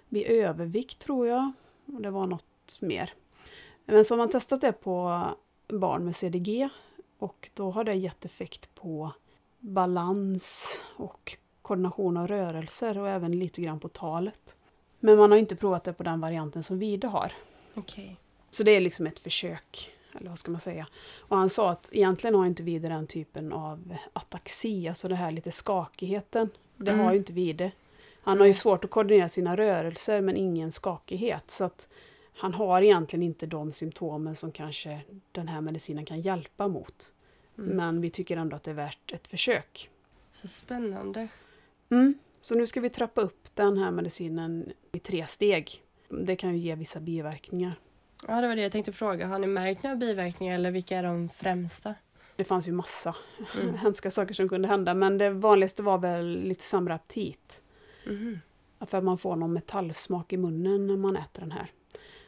Vid 0.10 0.28
övervikt 0.28 1.00
tror 1.00 1.28
jag. 1.28 1.52
Och 1.86 2.02
det 2.02 2.12
var 2.12 2.28
något 2.28 2.82
mer. 2.82 3.14
Men 3.86 4.06
så 4.06 4.14
har 4.14 4.18
man 4.18 4.30
testat 4.30 4.62
det 4.62 4.72
på 4.72 5.24
barn 5.68 6.06
med 6.06 6.16
CDG. 6.16 6.70
Och 7.20 7.50
då 7.54 7.72
har 7.72 7.84
det 7.84 7.94
gett 7.94 8.26
effekt 8.26 8.76
på 8.76 9.12
balans 9.60 10.84
och 10.96 11.38
koordination 11.62 12.18
av 12.18 12.28
rörelser 12.28 12.98
och 12.98 13.10
även 13.10 13.40
lite 13.40 13.62
grann 13.62 13.80
på 13.80 13.90
talet. 13.90 14.56
Men 15.00 15.18
man 15.18 15.32
har 15.32 15.38
inte 15.38 15.56
provat 15.56 15.84
det 15.84 15.94
på 15.94 16.04
den 16.04 16.22
varianten 16.22 16.64
som 16.64 16.80
Vide 16.80 17.08
har. 17.08 17.34
Okej. 17.78 18.18
Så 18.50 18.64
det 18.64 18.72
är 18.72 18.80
liksom 18.82 19.08
ett 19.08 19.20
försök, 19.20 19.92
eller 20.16 20.30
vad 20.30 20.40
ska 20.40 20.52
man 20.52 20.60
säga. 20.62 20.88
Och 21.18 21.38
han 21.38 21.50
sa 21.50 21.70
att 21.70 21.90
egentligen 21.92 22.36
har 22.36 22.46
inte 22.46 22.64
Vide 22.64 22.88
den 22.88 23.08
typen 23.08 23.54
av 23.54 23.96
ataxi, 24.14 24.88
alltså 24.88 25.08
det 25.08 25.16
här 25.16 25.32
lite 25.32 25.52
skakigheten. 25.52 26.50
Det 26.78 26.92
Mm. 26.92 27.06
har 27.06 27.12
ju 27.12 27.18
inte 27.18 27.34
Vide. 27.34 27.72
Han 28.22 28.40
har 28.40 28.48
ju 28.48 28.54
svårt 28.54 28.86
att 28.86 28.92
koordinera 28.92 29.30
sina 29.30 29.58
rörelser 29.58 30.22
men 30.22 30.38
ingen 30.38 30.72
skakighet. 30.72 31.52
Så 31.52 31.64
att 31.64 31.88
han 32.38 32.54
har 32.54 32.82
egentligen 32.82 33.24
inte 33.24 33.46
de 33.46 33.72
symptomen 33.72 34.36
som 34.36 34.52
kanske 34.52 35.02
den 35.32 35.48
här 35.48 35.62
medicinen 35.62 36.06
kan 36.06 36.22
hjälpa 36.22 36.68
mot. 36.68 37.12
Mm. 37.58 37.70
Men 37.78 38.02
vi 38.02 38.10
tycker 38.10 38.38
ändå 38.38 38.56
att 38.56 38.64
det 38.64 38.72
är 38.72 38.76
värt 38.76 39.12
ett 39.14 39.28
försök. 39.28 39.90
Så 40.32 40.48
spännande. 40.48 41.28
Mm. 41.90 42.14
Så 42.40 42.56
nu 42.56 42.68
ska 42.68 42.82
vi 42.82 42.90
trappa 42.90 43.22
upp 43.22 43.56
den 43.56 43.78
här 43.78 43.92
medicinen 43.92 44.74
i 44.92 45.00
tre 45.00 45.26
steg. 45.28 45.84
Det 46.10 46.36
kan 46.36 46.52
ju 46.52 46.58
ge 46.58 46.76
vissa 46.76 47.00
biverkningar. 47.00 47.74
Ja, 48.28 48.42
det 48.42 48.48
var 48.48 48.56
det 48.56 48.62
jag 48.62 48.72
tänkte 48.72 48.92
fråga. 48.92 49.28
Har 49.28 49.40
ni 49.40 49.48
märkt 49.48 49.84
några 49.84 49.96
biverkningar 49.96 50.56
eller 50.56 50.72
vilka 50.72 50.98
är 50.98 51.04
de 51.04 51.30
främsta? 51.30 51.96
Det 52.36 52.44
fanns 52.44 52.68
ju 52.68 52.72
massa 52.72 53.16
Mm. 53.62 53.78
hemska 53.84 54.12
saker 54.12 54.34
som 54.34 54.50
kunde 54.50 54.68
hända 54.68 54.94
men 54.94 55.18
det 55.18 55.30
vanligaste 55.30 55.84
var 55.84 55.98
väl 55.98 56.42
lite 56.42 56.64
sämre 56.64 56.94
aptit. 56.94 57.62
Mhm. 58.06 58.40
För 58.80 58.98
att 58.98 59.04
man 59.04 59.18
får 59.18 59.36
någon 59.36 59.54
metallsmak 59.54 60.34
i 60.34 60.38
munnen 60.38 60.88
när 60.88 60.98
man 60.98 61.16
äter 61.16 61.42
den 61.42 61.52
här. 61.52 61.72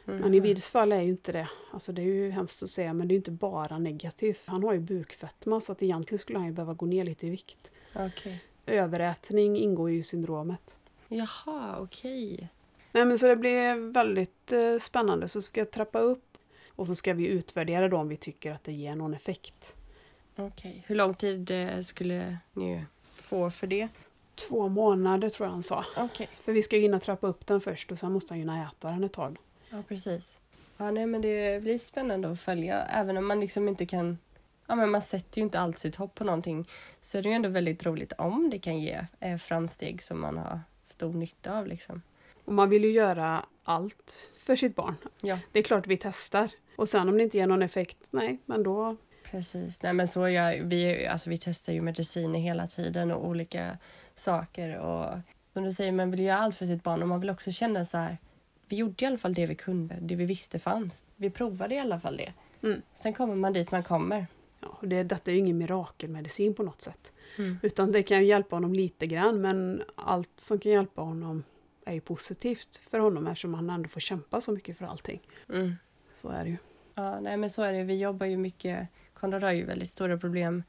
Mhm. 0.04 0.16
Men 0.18 0.34
i 0.34 0.40
Vids 0.40 0.70
fall 0.70 0.92
är 0.92 1.00
ju 1.00 1.08
inte 1.08 1.32
det. 1.32 1.48
Alltså 1.72 1.92
det 1.92 2.02
är 2.02 2.06
ju 2.06 2.30
hemskt 2.30 2.62
att 2.62 2.68
säga 2.70 2.92
men 2.92 3.08
det 3.08 3.12
är 3.12 3.14
ju 3.14 3.18
inte 3.20 3.30
bara 3.30 3.78
negativt. 3.78 4.44
Han 4.46 4.62
har 4.62 4.72
ju 4.72 4.80
bukfetma 4.80 5.60
så 5.60 5.72
att 5.72 5.82
egentligen 5.82 6.18
skulle 6.18 6.38
han 6.38 6.46
ju 6.46 6.52
behöva 6.52 6.74
gå 6.74 6.86
ner 6.86 7.04
lite 7.04 7.26
i 7.26 7.30
vikt. 7.30 7.72
Okej. 7.94 8.44
Överätning 8.66 9.56
ingår 9.56 9.90
ju 9.90 9.98
i 9.98 10.02
syndromet. 10.02 10.76
Jaha, 11.08 11.76
okej. 11.80 12.48
Nej 12.92 13.04
men 13.04 13.18
så 13.18 13.28
det 13.28 13.36
blir 13.36 13.92
väldigt 13.92 14.52
eh, 14.52 14.78
spännande. 14.78 15.28
Så 15.28 15.42
ska 15.42 15.60
jag 15.60 15.70
trappa 15.70 15.98
upp 15.98 16.38
och 16.68 16.86
så 16.86 16.94
ska 16.94 17.14
vi 17.14 17.26
utvärdera 17.26 17.88
då 17.88 17.96
om 17.96 18.08
vi 18.08 18.16
tycker 18.16 18.52
att 18.52 18.64
det 18.64 18.72
ger 18.72 18.94
någon 18.94 19.14
effekt. 19.14 19.76
Okej. 20.36 20.84
Hur 20.86 20.96
lång 20.96 21.14
tid 21.14 21.50
eh, 21.50 21.80
skulle 21.80 22.38
ni 22.52 22.84
få 23.14 23.50
för 23.50 23.66
det? 23.66 23.88
Två 24.48 24.68
månader 24.68 25.28
tror 25.28 25.46
jag 25.46 25.52
han 25.52 25.62
sa. 25.62 25.84
Okej. 25.96 26.28
För 26.40 26.52
vi 26.52 26.62
ska 26.62 26.76
ju 26.76 26.82
hinna 26.82 27.00
trappa 27.00 27.26
upp 27.26 27.46
den 27.46 27.60
först 27.60 27.92
och 27.92 27.98
sen 27.98 28.12
måste 28.12 28.32
han 28.32 28.38
ju 28.38 28.42
hinna 28.42 28.68
äta 28.68 28.90
den 28.90 29.04
ett 29.04 29.12
tag. 29.12 29.38
Ja, 29.70 29.82
precis. 29.88 30.40
Ja, 30.76 30.90
nej, 30.90 31.06
men 31.06 31.22
det 31.22 31.62
blir 31.62 31.78
spännande 31.78 32.30
att 32.30 32.40
följa. 32.40 32.82
Även 32.82 33.16
om 33.16 33.26
man 33.26 33.40
liksom 33.40 33.68
inte 33.68 33.86
kan... 33.86 34.18
Ja, 34.66 34.74
men 34.74 34.90
man 34.90 35.02
sätter 35.02 35.38
ju 35.38 35.42
inte 35.42 35.60
allt 35.60 35.78
sitt 35.78 35.96
hopp 35.96 36.14
på 36.14 36.24
någonting. 36.24 36.68
Så 37.00 37.18
är 37.18 37.22
det 37.22 37.28
ju 37.28 37.34
ändå 37.34 37.48
väldigt 37.48 37.86
roligt 37.86 38.12
om 38.12 38.50
det 38.50 38.58
kan 38.58 38.78
ge 38.78 39.06
eh, 39.20 39.36
framsteg 39.36 40.02
som 40.02 40.20
man 40.20 40.38
har 40.38 40.60
stor 40.82 41.12
nytta 41.12 41.58
av. 41.58 41.66
Liksom. 41.66 42.02
Och 42.50 42.56
man 42.56 42.70
vill 42.70 42.84
ju 42.84 42.90
göra 42.90 43.46
allt 43.64 44.30
för 44.34 44.56
sitt 44.56 44.76
barn. 44.76 44.94
Ja. 45.22 45.38
Det 45.52 45.58
är 45.58 45.62
klart 45.62 45.86
vi 45.86 45.96
testar. 45.96 46.50
Och 46.76 46.88
sen 46.88 47.08
om 47.08 47.16
det 47.16 47.22
inte 47.22 47.36
ger 47.36 47.46
någon 47.46 47.62
effekt, 47.62 48.08
nej, 48.10 48.38
men 48.46 48.62
då... 48.62 48.96
Precis. 49.24 49.82
Nej, 49.82 49.92
men 49.92 50.08
så 50.08 50.28
jag, 50.28 50.56
vi, 50.64 51.06
alltså, 51.06 51.30
vi 51.30 51.38
testar 51.38 51.72
ju 51.72 51.80
mediciner 51.80 52.38
hela 52.38 52.66
tiden 52.66 53.10
och 53.10 53.26
olika 53.26 53.78
saker. 54.14 54.78
Och 54.78 55.18
som 55.52 55.64
du 55.64 55.72
säger, 55.72 55.92
man 55.92 56.10
vill 56.10 56.20
göra 56.20 56.38
allt 56.38 56.56
för 56.56 56.66
sitt 56.66 56.82
barn 56.82 57.02
och 57.02 57.08
man 57.08 57.20
vill 57.20 57.30
också 57.30 57.50
känna 57.50 57.84
så 57.84 57.98
här. 57.98 58.18
Vi 58.68 58.76
gjorde 58.76 59.04
i 59.04 59.08
alla 59.08 59.18
fall 59.18 59.34
det 59.34 59.46
vi 59.46 59.54
kunde, 59.54 59.98
det 60.00 60.14
vi 60.14 60.24
visste 60.24 60.58
fanns. 60.58 61.04
Vi 61.16 61.30
provade 61.30 61.74
i 61.74 61.78
alla 61.78 62.00
fall 62.00 62.16
det. 62.16 62.32
Mm. 62.62 62.82
Sen 62.92 63.12
kommer 63.12 63.34
man 63.34 63.52
dit 63.52 63.70
man 63.70 63.82
kommer. 63.82 64.26
Ja, 64.60 64.68
och 64.80 64.88
det, 64.88 65.02
detta 65.02 65.30
är 65.30 65.34
ju 65.34 65.40
ingen 65.40 65.58
mirakelmedicin 65.58 66.54
på 66.54 66.62
något 66.62 66.80
sätt. 66.80 67.12
Mm. 67.38 67.58
Utan 67.62 67.92
det 67.92 68.02
kan 68.02 68.26
hjälpa 68.26 68.56
honom 68.56 68.74
lite 68.74 69.06
grann 69.06 69.40
men 69.40 69.82
allt 69.94 70.40
som 70.40 70.58
kan 70.58 70.72
hjälpa 70.72 71.02
honom 71.02 71.42
är 71.90 71.94
ju 71.94 72.00
positivt 72.00 72.76
för 72.76 72.98
honom 72.98 73.26
eftersom 73.26 73.54
han 73.54 73.70
ändå 73.70 73.88
får 73.88 74.00
kämpa 74.00 74.40
så 74.40 74.52
mycket 74.52 74.78
för 74.78 74.86
allting. 74.86 75.20
Mm. 75.48 75.74
Så 76.12 76.28
är 76.28 76.44
det 76.44 76.50
ju. 76.50 76.56
Ja, 76.94 77.20
nej 77.20 77.36
men 77.36 77.50
så 77.50 77.62
är 77.62 77.72
det. 77.72 77.82
Vi 77.82 77.98
jobbar 77.98 78.26
ju 78.26 78.36
mycket. 78.36 78.88
Konrad 79.14 79.42
har 79.42 79.52
ju 79.52 79.64
väldigt 79.64 79.90
stora 79.90 80.18
problem 80.18 80.62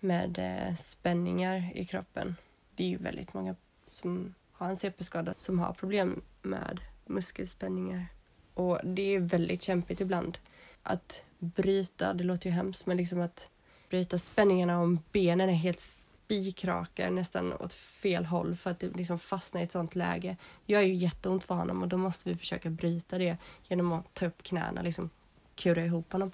med 0.00 0.38
eh, 0.38 0.74
spänningar 0.74 1.72
i 1.74 1.84
kroppen. 1.84 2.36
Det 2.74 2.84
är 2.84 2.88
ju 2.88 2.96
väldigt 2.96 3.34
många 3.34 3.56
som 3.86 4.34
har 4.52 4.68
en 4.68 4.76
CP-skada 4.76 5.34
som 5.36 5.58
har 5.58 5.72
problem 5.72 6.22
med 6.42 6.80
muskelspänningar. 7.06 8.06
Och 8.54 8.80
det 8.84 9.14
är 9.14 9.20
väldigt 9.20 9.62
kämpigt 9.62 10.00
ibland 10.00 10.38
att 10.82 11.24
bryta, 11.38 12.14
det 12.14 12.24
låter 12.24 12.50
ju 12.50 12.54
hemskt, 12.56 12.86
men 12.86 12.96
liksom 12.96 13.20
att 13.20 13.50
bryta 13.90 14.18
spänningarna 14.18 14.80
om 14.80 15.00
benen 15.12 15.48
är 15.48 15.54
helt 15.54 15.80
spikrakar 16.24 17.10
nästan 17.10 17.52
åt 17.52 17.72
fel 17.72 18.24
håll 18.24 18.56
för 18.56 18.70
att 18.70 18.80
det 18.80 18.96
liksom 18.96 19.18
fastnar 19.18 19.60
i 19.60 19.64
ett 19.64 19.72
sånt 19.72 19.94
läge. 19.94 20.36
Jag 20.66 20.82
är 20.82 20.86
ju 20.86 20.94
jätteont 20.94 21.44
för 21.44 21.54
honom 21.54 21.82
och 21.82 21.88
då 21.88 21.96
måste 21.96 22.28
vi 22.28 22.34
försöka 22.34 22.70
bryta 22.70 23.18
det 23.18 23.36
genom 23.68 23.92
att 23.92 24.14
ta 24.14 24.26
upp 24.26 24.42
knäna, 24.42 24.82
liksom 24.82 25.10
kura 25.54 25.84
ihop 25.84 26.12
honom. 26.12 26.32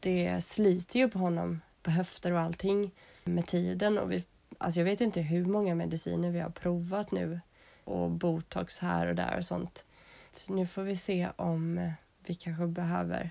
Det 0.00 0.44
sliter 0.44 0.98
ju 0.98 1.08
på 1.08 1.18
honom, 1.18 1.60
på 1.82 1.90
höfter 1.90 2.32
och 2.32 2.40
allting 2.40 2.90
med 3.24 3.46
tiden 3.46 3.98
och 3.98 4.12
vi, 4.12 4.24
alltså 4.58 4.80
jag 4.80 4.84
vet 4.84 5.00
inte 5.00 5.20
hur 5.20 5.44
många 5.44 5.74
mediciner 5.74 6.30
vi 6.30 6.40
har 6.40 6.50
provat 6.50 7.10
nu 7.10 7.40
och 7.84 8.10
botox 8.10 8.78
här 8.78 9.06
och 9.06 9.14
där 9.14 9.36
och 9.36 9.44
sånt. 9.44 9.84
Så 10.32 10.52
nu 10.52 10.66
får 10.66 10.82
vi 10.82 10.96
se 10.96 11.28
om 11.36 11.90
vi 12.26 12.34
kanske 12.34 12.66
behöver, 12.66 13.30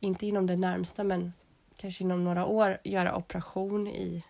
inte 0.00 0.26
inom 0.26 0.46
det 0.46 0.56
närmsta 0.56 1.04
men 1.04 1.32
kanske 1.76 2.04
inom 2.04 2.24
några 2.24 2.46
år, 2.46 2.78
göra 2.84 3.16
operation 3.16 3.88
i 3.88 4.24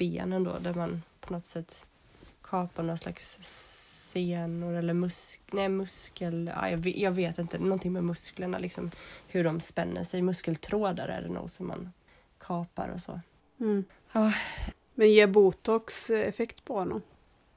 benen 0.00 0.44
då 0.44 0.58
där 0.58 0.74
man 0.74 1.02
på 1.20 1.32
något 1.32 1.46
sätt 1.46 1.82
kapar 2.42 2.82
någon 2.82 2.98
slags 2.98 3.38
senor 4.12 4.74
eller 4.74 4.94
musk, 4.94 5.40
nej, 5.50 5.68
muskel... 5.68 6.50
Ja, 6.56 6.70
jag, 6.70 6.78
vet, 6.78 6.96
jag 6.96 7.12
vet 7.12 7.38
inte, 7.38 7.58
någonting 7.58 7.92
med 7.92 8.04
musklerna, 8.04 8.58
liksom, 8.58 8.90
hur 9.28 9.44
de 9.44 9.60
spänner 9.60 10.02
sig. 10.02 10.22
Muskeltrådar 10.22 11.08
är 11.08 11.22
det 11.22 11.28
nog 11.28 11.50
som 11.50 11.66
man 11.66 11.92
kapar 12.38 12.88
och 12.88 13.00
så. 13.00 13.20
Mm. 13.60 13.84
Ja, 14.12 14.32
Men 14.94 15.12
ger 15.12 15.26
botox 15.26 16.10
effekt 16.10 16.64
på 16.64 16.74
honom? 16.78 17.02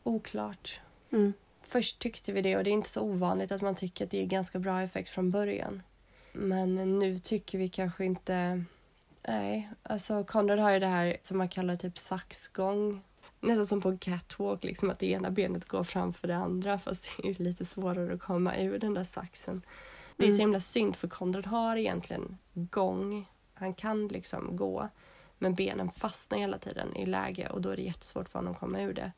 oklart. 0.03 0.79
Mm. 1.11 1.33
Först 1.61 1.99
tyckte 1.99 2.31
vi 2.31 2.41
det 2.41 2.57
och 2.57 2.63
det 2.63 2.69
är 2.69 2.71
inte 2.71 2.89
så 2.89 3.01
ovanligt 3.01 3.51
att 3.51 3.61
man 3.61 3.75
tycker 3.75 4.05
att 4.05 4.11
det 4.11 4.21
är 4.21 4.25
ganska 4.25 4.59
bra 4.59 4.81
effekt 4.81 5.09
från 5.09 5.31
början. 5.31 5.81
Men 6.33 6.99
nu 6.99 7.17
tycker 7.17 7.57
vi 7.57 7.69
kanske 7.69 8.05
inte... 8.05 8.63
Nej, 9.27 9.69
alltså 9.83 10.23
Konrad 10.23 10.59
har 10.59 10.71
ju 10.71 10.79
det 10.79 10.87
här 10.87 11.17
som 11.21 11.37
man 11.37 11.49
kallar 11.49 11.75
typ 11.75 11.97
saxgång. 11.97 13.03
Nästan 13.39 13.65
som 13.65 13.81
på 13.81 13.89
en 13.89 13.97
catwalk, 13.97 14.63
liksom 14.63 14.89
att 14.89 14.99
det 14.99 15.05
ena 15.07 15.31
benet 15.31 15.67
går 15.67 15.83
framför 15.83 16.27
det 16.27 16.35
andra 16.35 16.79
fast 16.79 17.09
det 17.17 17.29
är 17.29 17.43
lite 17.43 17.65
svårare 17.65 18.13
att 18.13 18.19
komma 18.19 18.57
ur 18.57 18.79
den 18.79 18.93
där 18.93 19.03
saxen. 19.03 19.61
Det 20.17 20.25
är 20.25 20.29
så 20.29 20.35
Mm. 20.35 20.39
himla 20.39 20.59
synd 20.59 20.95
för 20.95 21.07
Konrad 21.07 21.45
har 21.45 21.75
egentligen 21.77 22.37
gång. 22.53 23.29
Han 23.53 23.73
kan 23.73 24.07
liksom 24.07 24.55
gå. 24.55 24.89
Men 25.37 25.55
benen 25.55 25.91
fastnar 25.91 26.37
hela 26.37 26.57
tiden 26.57 26.95
i 26.95 27.05
läge 27.05 27.49
och 27.49 27.61
då 27.61 27.69
är 27.69 27.75
det 27.75 27.81
jättesvårt 27.81 28.29
för 28.29 28.39
honom 28.39 28.53
att 28.53 28.59
komma 28.59 28.81
ur 28.81 28.93
det. 28.93 29.11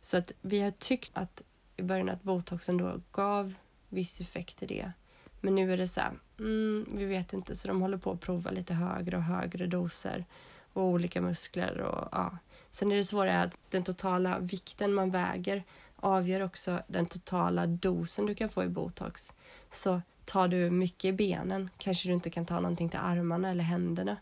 Så 0.00 0.16
att 0.16 0.32
vi 0.40 0.60
har 0.60 0.70
tyckt 0.70 1.10
att 1.14 1.42
i 1.76 1.82
början 1.82 2.08
att 2.08 2.22
botoxen 2.22 2.76
då 2.76 3.00
gav 3.12 3.54
viss 3.88 4.20
effekt 4.20 4.62
i 4.62 4.66
det. 4.66 4.92
Men 5.40 5.54
nu 5.54 5.72
är 5.72 5.76
det 5.76 5.86
så 5.86 6.00
här, 6.00 6.12
mm, 6.38 6.86
vi 6.92 7.04
vet 7.04 7.32
inte, 7.32 7.54
så 7.54 7.68
de 7.68 7.80
håller 7.80 7.98
på 7.98 8.12
att 8.12 8.20
prova 8.20 8.50
lite 8.50 8.74
högre 8.74 9.16
och 9.16 9.22
högre 9.22 9.66
doser 9.66 10.24
och 10.72 10.84
olika 10.84 11.20
muskler 11.20 11.80
och 11.80 12.08
ja. 12.12 12.38
Sen 12.70 12.92
är 12.92 12.96
det 12.96 13.04
svåra 13.04 13.40
att 13.40 13.52
den 13.70 13.84
totala 13.84 14.38
vikten 14.38 14.94
man 14.94 15.10
väger 15.10 15.64
avgör 15.96 16.40
också 16.40 16.82
den 16.86 17.06
totala 17.06 17.66
dosen 17.66 18.26
du 18.26 18.34
kan 18.34 18.48
få 18.48 18.64
i 18.64 18.68
botox. 18.68 19.32
Så 19.70 20.02
tar 20.24 20.48
du 20.48 20.70
mycket 20.70 21.04
i 21.04 21.12
benen 21.12 21.70
kanske 21.78 22.08
du 22.08 22.12
inte 22.12 22.30
kan 22.30 22.46
ta 22.46 22.54
någonting 22.54 22.88
till 22.88 22.98
armarna 22.98 23.50
eller 23.50 23.64
händerna. 23.64 24.16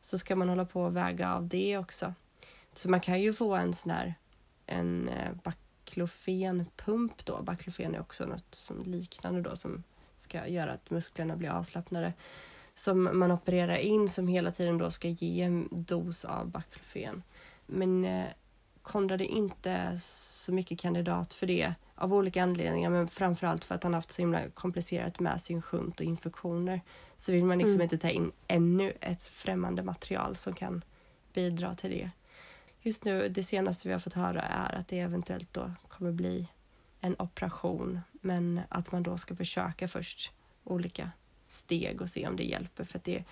Så 0.00 0.18
ska 0.18 0.36
man 0.36 0.48
hålla 0.48 0.64
på 0.64 0.82
och 0.82 0.96
väga 0.96 1.34
av 1.34 1.48
det 1.48 1.78
också. 1.78 2.14
Så 2.74 2.90
man 2.90 3.00
kan 3.00 3.20
ju 3.20 3.32
få 3.32 3.54
en 3.54 3.74
sån 3.74 3.90
här 3.90 4.14
en 4.66 5.08
eh, 5.08 5.32
baklofenpump 5.44 7.24
då. 7.24 7.42
Baklofen 7.42 7.94
är 7.94 8.00
också 8.00 8.26
något 8.26 8.54
som 8.54 8.82
liknande 8.82 9.40
då 9.40 9.56
som 9.56 9.82
ska 10.22 10.46
göra 10.48 10.72
att 10.72 10.90
musklerna 10.90 11.36
blir 11.36 11.50
avslappnade. 11.50 12.12
Som 12.74 13.18
man 13.18 13.30
opererar 13.30 13.76
in 13.76 14.08
som 14.08 14.28
hela 14.28 14.50
tiden 14.52 14.78
då 14.78 14.90
ska 14.90 15.08
ge 15.08 15.42
en 15.42 15.68
dos 15.70 16.24
av 16.24 16.46
baklofen. 16.50 17.22
Men 17.66 18.04
eh, 18.04 18.24
Konrad 18.82 19.20
är 19.20 19.24
inte 19.24 19.98
så 20.02 20.52
mycket 20.52 20.80
kandidat 20.80 21.34
för 21.34 21.46
det 21.46 21.74
av 21.94 22.14
olika 22.14 22.42
anledningar 22.42 22.90
men 22.90 23.08
framförallt 23.08 23.64
för 23.64 23.74
att 23.74 23.82
han 23.82 23.94
haft 23.94 24.12
så 24.12 24.22
himla 24.22 24.40
komplicerat 24.54 25.20
med 25.20 25.40
sin 25.40 25.62
shunt 25.62 26.00
och 26.00 26.06
infektioner. 26.06 26.80
Så 27.16 27.32
vill 27.32 27.44
man 27.44 27.58
liksom 27.58 27.74
Mm. 27.74 27.82
inte 27.82 27.98
ta 27.98 28.08
in 28.08 28.32
ännu 28.48 28.92
ett 29.00 29.24
främmande 29.24 29.82
material 29.82 30.36
som 30.36 30.52
kan 30.52 30.84
bidra 31.34 31.74
till 31.74 31.90
det. 31.90 32.10
Just 32.80 33.04
nu, 33.04 33.28
det 33.28 33.42
senaste 33.42 33.88
vi 33.88 33.92
har 33.92 34.00
fått 34.00 34.12
höra 34.12 34.42
är 34.42 34.74
att 34.74 34.88
det 34.88 34.98
eventuellt 34.98 35.52
då 35.52 35.70
kommer 35.88 36.12
bli 36.12 36.48
en 37.02 37.16
operation 37.18 38.00
men 38.12 38.60
att 38.68 38.92
man 38.92 39.02
då 39.02 39.16
ska 39.16 39.36
försöka 39.36 39.88
först 39.88 40.32
olika 40.64 41.10
steg 41.48 42.00
och 42.00 42.08
se 42.08 42.28
om 42.28 42.36
det 42.36 42.44
hjälper 42.44 42.84
för 42.84 42.98
att 42.98 43.04
det 43.04 43.24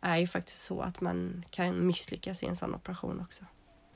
är 0.00 0.16
ju 0.16 0.26
faktiskt 0.26 0.62
så 0.62 0.80
att 0.80 1.00
man 1.00 1.44
kan 1.50 1.86
misslyckas 1.86 2.42
i 2.42 2.46
en 2.46 2.56
sån 2.56 2.74
operation 2.74 3.20
också. 3.20 3.44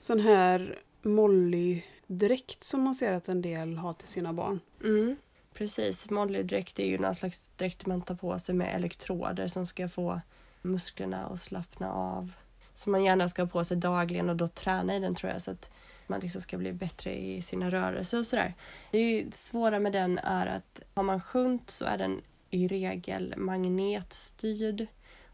Sån 0.00 0.20
här 0.20 0.78
Molly-dräkt 1.02 2.64
som 2.64 2.82
man 2.82 2.94
ser 2.94 3.12
att 3.12 3.28
en 3.28 3.42
del 3.42 3.76
har 3.76 3.92
till 3.92 4.08
sina 4.08 4.32
barn. 4.32 4.60
Mm, 4.84 5.16
precis. 5.54 6.10
Mollydräkt 6.10 6.78
är 6.78 6.86
ju 6.86 6.98
någon 6.98 7.14
slags 7.14 7.42
dräkt 7.56 7.86
man 7.86 8.02
tar 8.02 8.14
på 8.14 8.38
sig 8.38 8.54
med 8.54 8.74
elektroder 8.74 9.48
som 9.48 9.66
ska 9.66 9.88
få 9.88 10.20
musklerna 10.62 11.26
att 11.26 11.40
slappna 11.40 11.92
av. 11.92 12.32
Som 12.74 12.92
man 12.92 13.04
gärna 13.04 13.28
ska 13.28 13.42
ha 13.42 13.48
på 13.48 13.64
sig 13.64 13.76
dagligen 13.76 14.28
och 14.28 14.36
då 14.36 14.48
träna 14.48 14.96
i 14.96 15.00
den 15.00 15.14
tror 15.14 15.32
jag 15.32 15.42
så 15.42 15.50
att 15.50 15.70
man 16.10 16.20
liksom 16.20 16.40
ska 16.40 16.58
bli 16.58 16.72
bättre 16.72 17.18
i 17.18 17.42
sina 17.42 17.70
rörelser 17.70 18.18
och 18.18 18.26
sådär. 18.26 18.54
Det 18.90 19.34
svåra 19.34 19.78
med 19.78 19.92
den 19.92 20.18
är 20.18 20.46
att 20.46 20.80
har 20.94 21.02
man 21.02 21.20
shunt 21.20 21.70
så 21.70 21.84
är 21.84 21.98
den 21.98 22.20
i 22.50 22.68
regel 22.68 23.34
magnetstyrd 23.36 24.86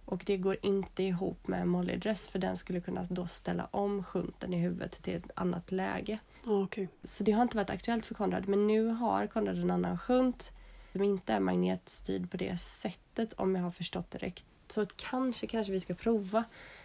och 0.05 0.23
det 0.27 0.37
går 0.37 0.57
inte 0.63 1.03
ihop 1.03 1.49
med 1.49 1.69
mollydress 1.69 2.29
för 2.29 2.39
den 2.39 2.57
skulle 2.57 2.81
kunna 2.81 3.07
då 3.11 3.27
ställa 3.27 3.69
om 3.71 4.05
shunten 4.05 4.55
i 4.55 4.57
huvudet 4.57 5.03
till 5.03 5.17
ett 5.17 5.31
annat 5.35 5.73
läge. 5.73 6.19
Okej. 6.45 6.89
Så 7.05 7.25
det 7.25 7.33
har 7.33 7.43
inte 7.43 7.57
varit 7.57 7.71
aktuellt 7.71 8.07
för 8.07 8.15
Konrad. 8.15 8.49
Men 8.49 8.67
nu 8.67 8.87
har 8.87 9.27
Konrad 9.27 9.59
en 9.59 9.71
annan 9.71 9.99
shunt 9.99 10.53
som 10.93 11.03
inte 11.03 11.33
är 11.33 11.41
magnetstyrd 11.41 12.31
på 12.31 12.37
det 12.37 12.57
sättet 12.57 13.33
om 13.33 13.55
jag 13.55 13.63
har 13.63 13.71
förstått 13.71 14.11
det 14.11 14.19
rätt. 14.19 14.45
Så 14.69 14.87
kanske, 14.97 15.47
kanske 15.47 15.73
vi 15.73 15.81
ska 15.81 15.95
prova. 15.95 16.45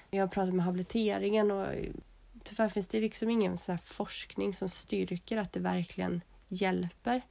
Jag 0.10 0.24
har 0.24 0.28
pratat 0.28 0.54
med 0.54 0.66
habiliteringen 0.66 1.52
och 1.52 1.68
tyvärr 2.44 2.70
finns 2.70 2.88
det 2.88 3.00
liksom 3.00 3.30
ingen 3.30 3.58
sån 3.58 3.74
här 3.74 3.82
forskning 3.84 4.54
som 4.54 4.70
styrker 4.70 5.38
att 5.38 5.54
det 5.54 5.60
verkligen 5.60 6.22
hjälper. 6.48 7.22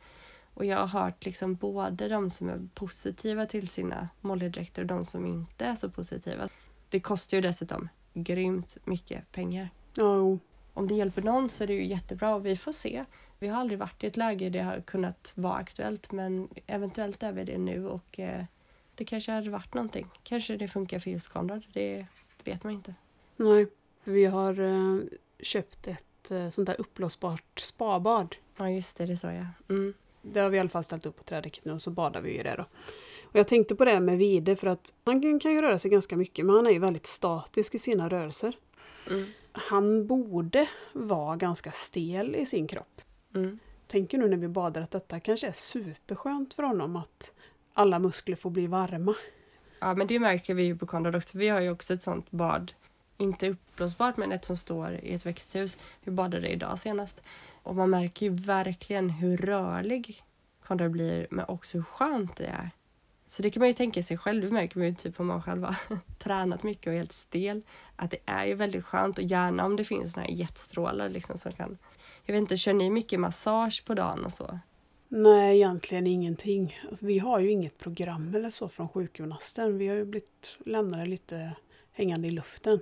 Och 0.55 0.65
jag 0.65 0.87
har 0.87 1.01
hört 1.01 1.25
liksom 1.25 1.55
både 1.55 2.09
de 2.09 2.31
som 2.31 2.49
är 2.49 2.69
positiva 2.75 3.47
till 3.47 3.69
sina 3.69 4.09
mollydräkter 4.21 4.83
och 4.83 4.89
de 4.89 5.05
som 5.05 5.27
inte 5.27 5.65
är 5.65 5.75
så 5.75 5.91
positiva. 5.91 6.49
Det 6.89 7.01
kostar 7.01 7.37
ju 7.37 7.41
dessutom 7.41 7.89
grymt 8.15 8.77
mycket 8.85 9.33
pengar 9.33 9.69
jo. 9.97 10.39
om 10.75 10.89
det 10.89 10.95
hjälper 10.95 11.23
någon 11.23 11.49
så 11.49 11.63
är 11.63 11.67
det 11.67 11.75
ju 11.75 11.87
jättebra 11.87 12.35
och 12.35 12.47
vi 12.47 12.57
får 12.57 12.73
se. 12.73 13.05
Vi 13.39 13.49
har 13.49 13.61
aldrig 13.61 13.79
varit 13.79 14.05
i 14.05 14.07
ett 14.07 14.17
läge 14.17 14.45
där 14.45 14.51
det 14.59 14.65
har 14.65 14.81
kunnat 14.81 15.33
vara 15.35 15.55
aktuellt 15.55 16.13
men 16.13 16.49
eventuellt 16.67 17.23
är 17.23 17.33
vi 17.33 17.45
det 17.45 17.59
nu 17.59 17.89
och 17.89 18.21
eh, 18.21 18.45
det 18.95 19.05
kanske 19.05 19.33
hade 19.33 19.51
varit 19.51 19.75
någonting. 19.75 20.07
Kanske 20.23 20.57
det 20.57 20.69
funkar 20.69 20.99
för 20.99 21.11
just 21.11 21.29
Konrad, 21.29 21.67
det 21.73 22.07
vet 22.45 22.65
man 22.65 22.73
inte. 22.73 22.95
Nej. 23.37 23.67
Vi 24.05 24.25
har 24.25 24.61
eh, 24.61 24.99
köpt 25.41 25.87
ett 25.89 26.31
eh, 26.31 26.49
sånt 26.49 26.67
där 26.67 26.81
uppblåsbart 26.81 27.61
spabad. 27.61 28.37
Ja 28.57 28.71
just 28.71 28.97
det, 28.97 29.07
det 29.07 29.17
sa 29.17 29.33
jag. 29.33 29.47
Mm. 29.69 29.95
Det 30.23 30.41
har 30.41 30.51
vi 30.51 30.57
i 30.57 30.61
alla 30.61 30.69
fall 30.69 30.85
ställt 30.85 31.07
upp 31.07 31.17
på 31.17 31.23
trädäcket 31.23 31.65
nu 31.65 31.73
och 31.73 31.83
så 31.83 31.91
badar 31.91 32.21
vi 32.21 32.41
i 32.41 32.43
det 32.43 32.55
då. 32.57 32.65
Och 33.25 33.37
jag 33.39 33.49
tänkte 33.49 33.75
på 33.75 33.85
det 33.85 34.01
med 34.01 34.19
Vide 34.19 34.57
för 34.57 34.67
att 34.67 34.95
han 35.05 35.23
kan- 35.23 35.41
kan 35.41 35.53
ju 35.53 35.63
röra 35.63 35.79
sig 35.79 35.91
ganska 35.91 36.17
mycket 36.17 36.47
men 36.47 36.55
han 36.57 36.67
är 36.67 36.71
ju 36.71 36.79
väldigt 36.79 37.07
statisk 37.07 37.75
i 37.75 37.79
sina 37.79 38.09
rörelser. 38.09 38.57
Mm. 39.11 39.27
Han 39.53 40.07
borde 40.07 40.69
vara 40.93 41.37
ganska 41.37 41.71
stel 41.71 42.35
i 42.37 42.47
sin 42.47 42.67
kropp. 42.67 43.01
Mm. 43.35 43.59
Tänker 43.87 44.19
nu 44.19 44.29
när 44.29 44.37
vi 44.37 44.49
badar 44.49 44.81
att 44.83 44.91
detta 44.91 45.21
kanske 45.21 45.47
är 45.49 45.53
superskönt 45.53 46.55
för 46.55 46.63
honom 46.63 46.97
att 46.97 47.33
alla 47.75 47.99
muskler 47.99 48.37
får 48.37 48.51
bli 48.51 48.67
varma. 48.67 49.15
Ja 49.81 49.95
men 49.95 50.07
det 50.07 50.19
märker 50.19 50.55
vi 50.55 50.63
ju 50.63 50.79
på 50.79 50.87
Konrad 50.87 51.17
också. 51.17 51.39
Vi 51.39 51.49
har 51.49 51.61
ju 51.61 51.71
också 51.71 51.95
ett 51.95 52.03
sånt 52.03 52.31
bad. 52.31 52.73
Inte 53.21 53.49
uppblåsbart 53.49 54.17
men 54.17 54.33
ett 54.33 54.45
som 54.45 54.57
står 54.57 54.93
i 54.93 55.15
ett 55.15 55.27
växthus. 55.27 55.79
Vi 56.05 56.13
badade 56.13 56.49
idag 56.49 56.79
senast. 56.79 57.23
Och 57.63 57.77
man 57.77 57.91
märker 57.91 58.27
ju 58.27 58.33
verkligen 58.33 59.11
hur 59.11 59.37
rörlig 59.37 60.23
Kondor 60.71 60.89
blir 60.89 61.27
men 61.31 61.45
också 61.49 61.79
hur 61.79 61.85
skönt 61.85 62.37
det 62.37 62.47
är. 62.47 62.71
Så 63.27 63.43
det 63.43 63.51
kan 63.51 63.61
man 63.61 63.69
ju 63.69 63.75
tänka 63.75 64.03
sig 64.03 64.19
själv, 64.19 64.43
det 64.43 64.51
märker 64.51 64.79
man 64.79 64.89
ju 64.89 64.95
typ 64.95 65.21
om 65.21 65.27
man 65.27 65.43
själv 65.43 65.65
har 65.65 65.77
tränat 66.19 66.63
mycket 66.63 66.87
och 66.87 66.93
är 66.93 66.97
helt 66.97 67.13
stel. 67.13 67.63
Att 67.97 68.11
det 68.11 68.19
är 68.27 68.47
ju 68.47 68.55
väldigt 68.55 68.85
skönt 68.85 69.19
och 69.19 69.25
gärna 69.25 69.65
om 69.65 69.77
det 69.77 69.85
finns 69.85 70.13
såna 70.13 70.27
här 70.27 70.33
jetstrålar 70.33 71.09
liksom 71.09 71.39
som 71.39 71.53
kan... 71.53 71.79
Jag 72.25 72.33
vet 72.33 72.41
inte, 72.41 72.57
kör 72.57 72.73
ni 72.73 72.91
mycket 72.91 73.21
massage 73.21 73.85
på 73.87 73.95
dagen 73.95 74.25
och 74.25 74.33
så? 74.33 74.59
Nej, 75.09 75.57
egentligen 75.57 76.07
ingenting. 76.07 76.77
Alltså, 76.89 77.07
vi 77.07 77.19
har 77.19 77.41
ju 77.41 77.51
inget 77.51 77.79
program 77.79 78.35
eller 78.35 78.51
så 78.51 78.69
från 78.69 78.89
sjukgymnasten. 78.89 79.79
Vi 79.79 79.89
har 79.89 79.97
ju 79.97 80.05
blivit 80.05 80.59
lämnade 80.67 81.07
lite 81.07 81.53
hängande 81.93 82.29
i 82.29 82.31
luften. 82.31 82.81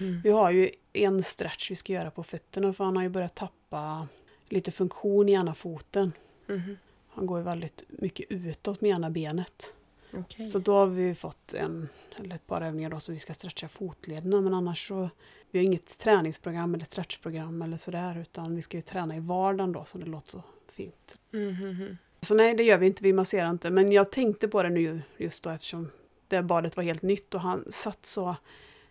Mm. 0.00 0.20
Vi 0.24 0.30
har 0.30 0.50
ju 0.50 0.70
en 0.92 1.22
stretch 1.22 1.70
vi 1.70 1.74
ska 1.74 1.92
göra 1.92 2.10
på 2.10 2.22
fötterna 2.22 2.72
för 2.72 2.84
han 2.84 2.96
har 2.96 3.02
ju 3.02 3.08
börjat 3.08 3.34
tappa 3.34 4.08
lite 4.48 4.70
funktion 4.70 5.28
i 5.28 5.32
ena 5.32 5.54
foten. 5.54 6.12
Mhm. 6.46 6.76
Han 7.08 7.26
går 7.26 7.38
ju 7.38 7.44
väldigt 7.44 7.84
mycket 7.88 8.26
utåt 8.28 8.80
med 8.80 8.90
ena 8.90 9.10
benet. 9.10 9.74
Okej. 10.12 10.46
Så 10.46 10.58
då 10.58 10.72
har 10.72 10.86
vi 10.86 11.14
fått 11.14 11.54
en, 11.54 11.88
eller 12.16 12.34
ett 12.34 12.46
par 12.46 12.62
övningar 12.62 12.90
då 12.90 13.00
så 13.00 13.12
vi 13.12 13.18
ska 13.18 13.34
stretcha 13.34 13.68
fotlederna 13.68 14.40
men 14.40 14.54
annars 14.54 14.88
så 14.88 15.10
vi 15.50 15.58
har 15.58 15.66
inget 15.66 15.98
träningsprogram 15.98 16.74
eller 16.74 16.84
stretchprogram 16.84 17.62
eller 17.62 17.76
sådär 17.76 18.18
utan 18.18 18.56
vi 18.56 18.62
ska 18.62 18.76
ju 18.76 18.82
träna 18.82 19.16
i 19.16 19.20
vardagen 19.20 19.72
då 19.72 19.84
som 19.84 20.00
det 20.00 20.06
låter 20.06 20.30
så 20.30 20.42
fint. 20.68 21.18
Mhm. 21.30 21.96
Så 22.22 22.34
nej, 22.34 22.54
det 22.54 22.62
gör 22.62 22.78
vi 22.78 22.86
inte, 22.86 23.02
vi 23.02 23.12
masserar 23.12 23.50
inte. 23.50 23.70
Men 23.70 23.92
jag 23.92 24.10
tänkte 24.10 24.48
på 24.48 24.62
det 24.62 24.68
nu 24.68 25.02
just 25.16 25.42
då 25.42 25.50
eftersom 25.50 25.90
det 26.28 26.42
badet 26.42 26.76
var 26.76 26.84
helt 26.84 27.02
nytt 27.02 27.34
och 27.34 27.40
han 27.40 27.64
satt 27.72 28.06
så 28.06 28.36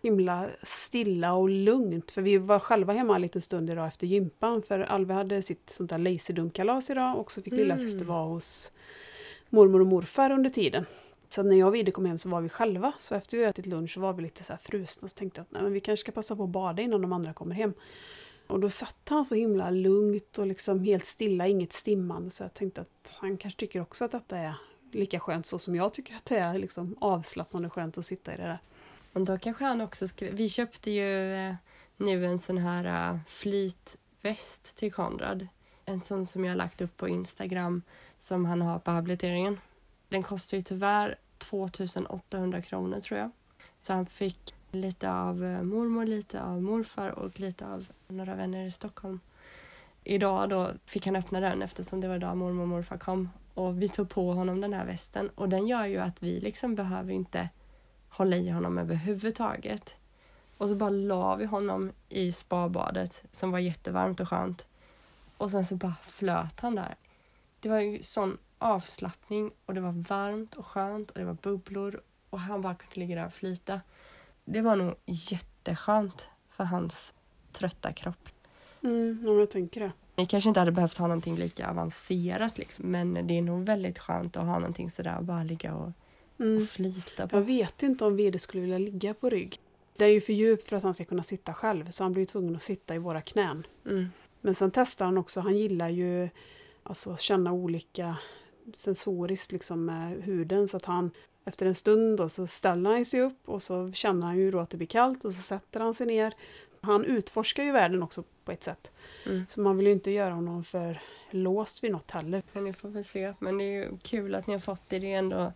himla 0.02 0.46
stilla 0.62 1.32
och 1.32 1.48
lugnt. 1.48 2.10
För 2.10 2.22
vi 2.22 2.38
var 2.38 2.58
själva 2.58 2.92
hemma 2.92 3.16
en 3.16 3.22
liten 3.22 3.42
stund 3.42 3.70
idag 3.70 3.86
efter 3.86 4.06
gympan 4.06 4.62
för 4.62 4.80
Alve 4.80 5.14
hade 5.14 5.42
sitt 5.42 5.70
sånt 5.70 5.90
där 5.90 5.98
laserdumkalas 5.98 6.90
idag 6.90 7.18
och 7.18 7.32
så 7.32 7.42
fick 7.42 7.52
Mm. 7.52 7.62
lilla 7.62 7.78
syster 7.78 8.04
vara 8.04 8.26
hos 8.26 8.72
mormor 9.48 9.80
och 9.80 9.86
morfar 9.86 10.30
under 10.30 10.50
tiden. 10.50 10.86
Så 11.28 11.42
när 11.42 11.56
jag 11.56 11.68
och 11.68 11.74
Vide 11.74 11.90
kom 11.92 12.04
hem 12.04 12.18
så 12.18 12.28
var 12.28 12.40
vi 12.40 12.48
själva. 12.48 12.92
Så 12.98 13.14
efter 13.14 13.36
vi 13.36 13.44
ätit 13.44 13.66
lunch 13.66 13.90
så 13.90 14.00
var 14.00 14.12
vi 14.12 14.22
lite 14.22 14.44
så 14.44 14.52
här 14.52 14.60
frusna. 14.60 15.08
Så 15.08 15.14
tänkte 15.14 15.38
jag 15.40 15.42
att 15.44 15.52
nej, 15.52 15.62
men 15.62 15.72
vi 15.72 15.80
kanske 15.80 16.00
ska 16.00 16.12
passa 16.12 16.36
på 16.36 16.44
att 16.44 16.50
bada 16.50 16.82
innan 16.82 17.02
de 17.02 17.12
andra 17.12 17.32
kommer 17.32 17.54
hem. 17.54 17.72
Och 18.46 18.60
då 18.60 18.68
satt 18.68 18.96
han 19.08 19.24
så 19.24 19.34
himla 19.34 19.70
lugnt 19.70 20.38
och 20.38 20.46
liksom 20.46 20.80
helt 20.80 21.06
stilla, 21.06 21.46
inget 21.48 21.72
stimmande. 21.72 22.30
Så 22.30 22.44
jag 22.44 22.54
tänkte 22.54 22.80
att 22.80 23.12
han 23.14 23.36
kanske 23.36 23.60
tycker 23.60 23.80
också 23.80 24.04
att 24.04 24.10
detta 24.10 24.38
är 24.38 24.54
lika 24.92 25.20
skönt 25.20 25.46
så 25.46 25.58
som 25.58 25.74
jag 25.74 25.92
tycker 25.92 26.16
att 26.16 26.24
det 26.24 26.36
är 26.38 26.58
liksom 26.58 26.96
avslappnande 27.00 27.68
och 27.68 27.74
skönt 27.74 27.98
att 27.98 28.04
sitta 28.04 28.34
i 28.34 28.36
det 28.36 28.42
där. 28.42 28.58
Men 29.12 29.24
då 29.24 29.38
kanske 29.38 29.64
han 29.64 29.80
också 29.80 30.08
skulle... 30.08 30.30
Vi 30.30 30.48
köpte 30.48 30.90
ju 30.90 31.34
eh, 31.34 31.54
nu 31.96 32.26
en 32.26 32.38
sån 32.38 32.58
här 32.58 33.10
eh, 33.10 33.18
flytväst 33.26 34.76
till 34.76 34.92
Konrad. 34.92 35.46
En 35.84 36.00
sån 36.00 36.26
som 36.26 36.44
jag 36.44 36.52
har 36.52 36.56
lagt 36.56 36.80
upp 36.80 36.96
på 36.96 37.08
Instagram 37.08 37.82
som 38.18 38.44
han 38.44 38.62
har 38.62 38.78
på 38.78 38.90
habiliteringen. 38.90 39.60
Den 40.08 40.22
kostar 40.22 40.56
ju 40.56 40.62
tyvärr 40.62 41.18
2800 41.38 42.62
kronor 42.62 43.00
tror 43.00 43.20
jag. 43.20 43.30
Så 43.82 43.92
han 43.92 44.06
fick 44.06 44.54
lite 44.70 45.12
av 45.12 45.44
eh, 45.44 45.62
mormor, 45.62 46.06
lite 46.06 46.42
av 46.42 46.62
morfar 46.62 47.08
och 47.08 47.40
lite 47.40 47.66
av 47.66 47.88
några 48.08 48.34
vänner 48.34 48.66
i 48.66 48.70
Stockholm. 48.70 49.20
Idag 50.04 50.48
då 50.48 50.70
fick 50.86 51.06
han 51.06 51.16
öppna 51.16 51.40
den 51.40 51.62
eftersom 51.62 52.00
det 52.00 52.08
var 52.08 52.16
idag 52.16 52.36
mormor 52.36 52.62
och 52.62 52.68
morfar 52.68 52.98
kom. 52.98 53.28
Och 53.54 53.82
vi 53.82 53.88
tog 53.88 54.10
på 54.10 54.32
honom 54.32 54.60
den 54.60 54.72
här 54.72 54.86
västen 54.86 55.30
och 55.34 55.48
den 55.48 55.66
gör 55.66 55.86
ju 55.86 55.98
att 55.98 56.22
vi 56.22 56.40
liksom 56.40 56.74
behöver 56.74 57.12
inte 57.12 57.48
hålla 58.10 58.36
i 58.36 58.50
honom 58.50 58.78
överhuvudtaget. 58.78 59.96
Och 60.56 60.68
så 60.68 60.74
bara 60.74 60.90
la 60.90 61.36
vi 61.36 61.44
honom 61.44 61.92
i 62.08 62.32
spabadet 62.32 63.24
som 63.30 63.50
var 63.50 63.58
jättevarmt 63.58 64.20
och 64.20 64.28
skönt. 64.28 64.66
Och 65.36 65.50
sen 65.50 65.66
så 65.66 65.76
bara 65.76 65.94
flöt 66.06 66.60
han 66.60 66.74
där. 66.74 66.94
Det 67.60 67.68
var 67.68 67.80
ju 67.80 68.02
sån 68.02 68.38
avslappning 68.58 69.50
och 69.66 69.74
det 69.74 69.80
var 69.80 69.92
varmt 70.08 70.54
och 70.54 70.66
skönt 70.66 71.10
och 71.10 71.18
det 71.18 71.24
var 71.24 71.36
bubblor 71.42 72.02
och 72.30 72.40
han 72.40 72.62
bara 72.62 72.74
kunde 72.74 73.00
ligga 73.00 73.16
där 73.16 73.26
och 73.26 73.32
flyta. 73.32 73.80
Det 74.44 74.60
var 74.60 74.76
nog 74.76 74.94
jätteskönt 75.04 76.28
för 76.50 76.64
hans 76.64 77.14
trötta 77.52 77.92
kropp. 77.92 78.28
Mm, 78.82 79.22
ja, 79.24 79.32
jag 79.32 79.50
tänker 79.50 79.80
det. 79.80 79.92
Ni 80.16 80.26
kanske 80.26 80.48
inte 80.48 80.60
hade 80.60 80.72
behövt 80.72 80.98
ha 80.98 81.06
någonting 81.06 81.36
lika 81.36 81.70
avancerat 81.70 82.58
liksom, 82.58 82.84
men 82.90 83.26
det 83.26 83.38
är 83.38 83.42
nog 83.42 83.66
väldigt 83.66 83.98
skönt 83.98 84.36
att 84.36 84.46
ha 84.46 84.58
någonting 84.58 84.90
sådär 84.90 85.18
och 85.18 85.24
bara 85.24 85.42
ligga 85.42 85.74
och, 85.74 85.92
Mm. 86.40 86.62
och 86.62 86.68
flyta 86.68 87.28
på. 87.28 87.36
Jag 87.36 87.42
vet 87.42 87.82
inte 87.82 88.04
om 88.04 88.16
Vide 88.16 88.38
skulle 88.38 88.60
vilja 88.60 88.78
ligga 88.78 89.14
på 89.14 89.30
rygg. 89.30 89.60
Det 89.96 90.04
är 90.04 90.08
ju 90.08 90.20
för 90.20 90.32
djupt 90.32 90.68
för 90.68 90.76
att 90.76 90.82
han 90.82 90.94
ska 90.94 91.04
kunna 91.04 91.22
sitta 91.22 91.54
själv 91.54 91.90
så 91.90 92.04
han 92.04 92.12
blir 92.12 92.26
tvungen 92.26 92.56
att 92.56 92.62
sitta 92.62 92.94
i 92.94 92.98
våra 92.98 93.20
knän. 93.20 93.66
Mm. 93.86 94.06
Men 94.40 94.54
sen 94.54 94.70
testar 94.70 95.04
han 95.04 95.18
också, 95.18 95.40
han 95.40 95.58
gillar 95.58 95.88
ju 95.88 96.28
alltså, 96.82 97.12
att 97.12 97.20
känna 97.20 97.52
olika 97.52 98.16
sensoriskt 98.74 99.52
liksom 99.52 99.84
med 99.84 100.22
huden 100.22 100.68
så 100.68 100.76
att 100.76 100.84
han 100.84 101.10
efter 101.44 101.66
en 101.66 101.74
stund 101.74 102.18
då, 102.18 102.28
så 102.28 102.46
ställer 102.46 102.90
han 102.90 103.04
sig 103.04 103.20
upp 103.20 103.48
och 103.48 103.62
så 103.62 103.92
känner 103.92 104.26
han 104.26 104.38
ju 104.38 104.50
då 104.50 104.58
att 104.58 104.70
det 104.70 104.76
blir 104.76 104.86
kallt 104.86 105.24
och 105.24 105.34
så 105.34 105.42
sätter 105.42 105.80
han 105.80 105.94
sig 105.94 106.06
ner. 106.06 106.34
Han 106.80 107.04
utforskar 107.04 107.62
ju 107.62 107.72
världen 107.72 108.02
också 108.02 108.24
på 108.44 108.52
ett 108.52 108.64
sätt. 108.64 108.92
Mm. 109.26 109.46
Så 109.48 109.60
man 109.60 109.76
vill 109.76 109.86
ju 109.86 109.92
inte 109.92 110.10
göra 110.10 110.34
honom 110.34 110.64
för 110.64 111.00
låst 111.30 111.84
vid 111.84 111.92
något 111.92 112.10
heller. 112.10 112.42
Men 112.52 112.64
ni 112.64 112.72
får 112.72 112.88
väl 112.88 113.04
se. 113.04 113.34
Men 113.38 113.58
det 113.58 113.64
är 113.64 113.84
ju 113.84 113.98
kul 114.02 114.34
att 114.34 114.46
ni 114.46 114.52
har 114.52 114.60
fått 114.60 114.88
det. 114.88 114.98
Det 114.98 115.12
är 115.12 115.18
ändå 115.18 115.52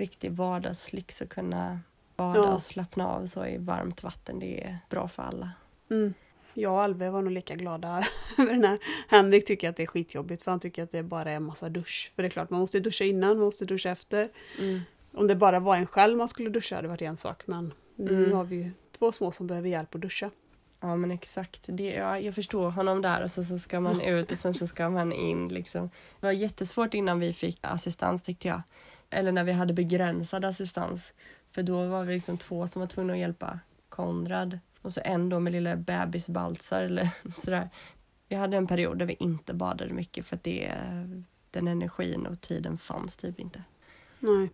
riktig 0.00 0.32
vardagslyx 0.32 1.22
att 1.22 1.28
kunna 1.28 1.80
bada 2.16 2.38
Ja. 2.40 2.52
och 2.54 2.62
slappna 2.62 3.06
av 3.08 3.26
så 3.26 3.46
i 3.46 3.58
varmt 3.58 4.02
vatten. 4.02 4.38
Det 4.38 4.64
är 4.64 4.78
bra 4.90 5.08
för 5.08 5.22
alla. 5.22 5.50
Mm. 5.90 6.14
Jag 6.54 6.72
och 6.72 6.82
Alve 6.82 7.10
var 7.10 7.22
nog 7.22 7.32
lika 7.32 7.54
glada 7.54 7.88
över 8.38 8.50
den 8.50 8.64
här. 8.64 8.78
Henrik 9.08 9.46
tycker 9.46 9.68
att 9.70 9.76
det 9.76 9.82
är 9.82 9.86
skitjobbigt 9.86 10.42
för 10.42 10.50
han 10.50 10.60
tycker 10.60 10.82
att 10.82 10.90
det 10.90 11.02
bara 11.02 11.30
är 11.30 11.40
massa 11.40 11.68
dusch. 11.68 12.12
För 12.14 12.22
det 12.22 12.28
är 12.28 12.30
klart, 12.30 12.50
man 12.50 12.60
måste 12.60 12.80
duscha 12.80 13.04
innan, 13.04 13.28
man 13.36 13.44
måste 13.44 13.64
duscha 13.64 13.90
efter. 13.90 14.28
Mm. 14.58 14.80
Om 15.14 15.26
det 15.26 15.34
bara 15.36 15.60
var 15.60 15.76
en 15.76 15.86
själv 15.86 16.18
man 16.18 16.28
skulle 16.28 16.50
duscha 16.50 16.74
hade 16.76 16.84
det 16.86 16.90
varit 16.90 17.02
en 17.02 17.16
sak. 17.16 17.42
Men 17.46 17.74
nu 17.96 18.24
Mm. 18.24 18.32
har 18.36 18.44
vi 18.44 18.56
ju 18.56 18.70
två 18.98 19.12
små 19.12 19.32
som 19.32 19.46
behöver 19.46 19.68
hjälp 19.68 19.94
att 19.94 20.00
duscha. 20.00 20.30
Ja 20.80 20.96
men 20.96 21.10
exakt. 21.10 21.60
Det, 21.66 21.84
ja, 21.90 22.18
jag 22.18 22.34
förstår 22.34 22.70
honom 22.70 23.02
där 23.02 23.22
och 23.22 23.30
så, 23.30 23.44
så 23.44 23.58
ska 23.58 23.80
man 23.80 24.00
ut 24.00 24.32
och 24.32 24.38
sen 24.38 24.54
så 24.54 24.66
ska 24.66 24.90
man 24.90 25.12
in 25.12 25.48
liksom. 25.48 25.90
Det 26.20 26.26
var 26.26 26.32
jättesvårt 26.32 26.94
innan 26.94 27.20
vi 27.20 27.32
fick 27.32 27.58
assistans 27.62 28.22
tyckte 28.22 28.48
jag. 28.48 28.62
Eller 29.10 29.32
när 29.32 29.44
vi 29.44 29.52
hade 29.52 29.72
begränsad 29.72 30.44
assistans. 30.44 31.12
För 31.50 31.62
då 31.62 31.86
var 31.86 32.04
vi 32.04 32.14
liksom 32.14 32.38
två 32.38 32.68
som 32.68 32.80
var 32.80 32.86
tvungna 32.86 33.12
att 33.12 33.18
hjälpa 33.18 33.60
Konrad. 33.88 34.58
Och 34.82 34.94
så 34.94 35.00
en 35.04 35.28
då 35.28 35.40
med 35.40 35.52
lilla 35.52 35.76
bebisbalsar 35.76 36.82
eller 36.82 37.10
sådär. 37.34 37.70
Vi 38.28 38.36
hade 38.36 38.56
en 38.56 38.66
period 38.66 38.98
där 38.98 39.06
vi 39.06 39.16
inte 39.18 39.54
badade 39.54 39.92
mycket 39.92 40.26
för 40.26 40.36
att 40.36 40.44
det, 40.44 40.74
den 41.50 41.68
energin 41.68 42.26
och 42.26 42.40
tiden 42.40 42.78
fanns 42.78 43.16
typ 43.16 43.40
inte. 43.40 43.62
Nej. 44.18 44.50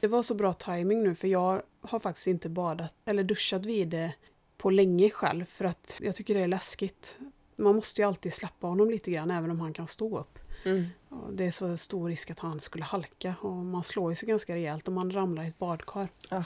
Det 0.00 0.06
var 0.06 0.22
så 0.22 0.34
bra 0.34 0.52
timing 0.52 1.02
nu 1.02 1.14
för 1.14 1.28
jag 1.28 1.62
har 1.80 1.98
faktiskt 1.98 2.26
inte 2.26 2.48
badat 2.48 2.94
eller 3.04 3.24
duschat 3.24 3.66
vid 3.66 3.88
det 3.88 4.14
på 4.56 4.70
länge 4.70 5.10
själv 5.10 5.44
för 5.44 5.64
att 5.64 6.00
jag 6.02 6.14
tycker 6.14 6.34
det 6.34 6.40
är 6.40 6.48
läskigt. 6.48 7.18
Man 7.56 7.76
måste 7.76 8.00
ju 8.00 8.08
alltid 8.08 8.34
släppa 8.34 8.66
honom 8.66 8.90
lite 8.90 9.10
grann 9.10 9.30
även 9.30 9.50
om 9.50 9.60
han 9.60 9.72
kan 9.72 9.86
stå 9.86 10.18
upp. 10.18 10.38
Mm. 10.64 10.86
Det 11.32 11.46
är 11.46 11.50
så 11.50 11.76
stor 11.76 12.08
risk 12.08 12.30
att 12.30 12.38
han 12.38 12.60
skulle 12.60 12.84
halka 12.84 13.34
och 13.40 13.52
man 13.52 13.84
slår 13.84 14.12
ju 14.12 14.16
sig 14.16 14.28
ganska 14.28 14.54
rejält 14.54 14.88
om 14.88 14.94
man 14.94 15.10
ramlar 15.12 15.44
i 15.44 15.48
ett 15.48 15.58
badkar. 15.58 16.08
Ja. 16.30 16.44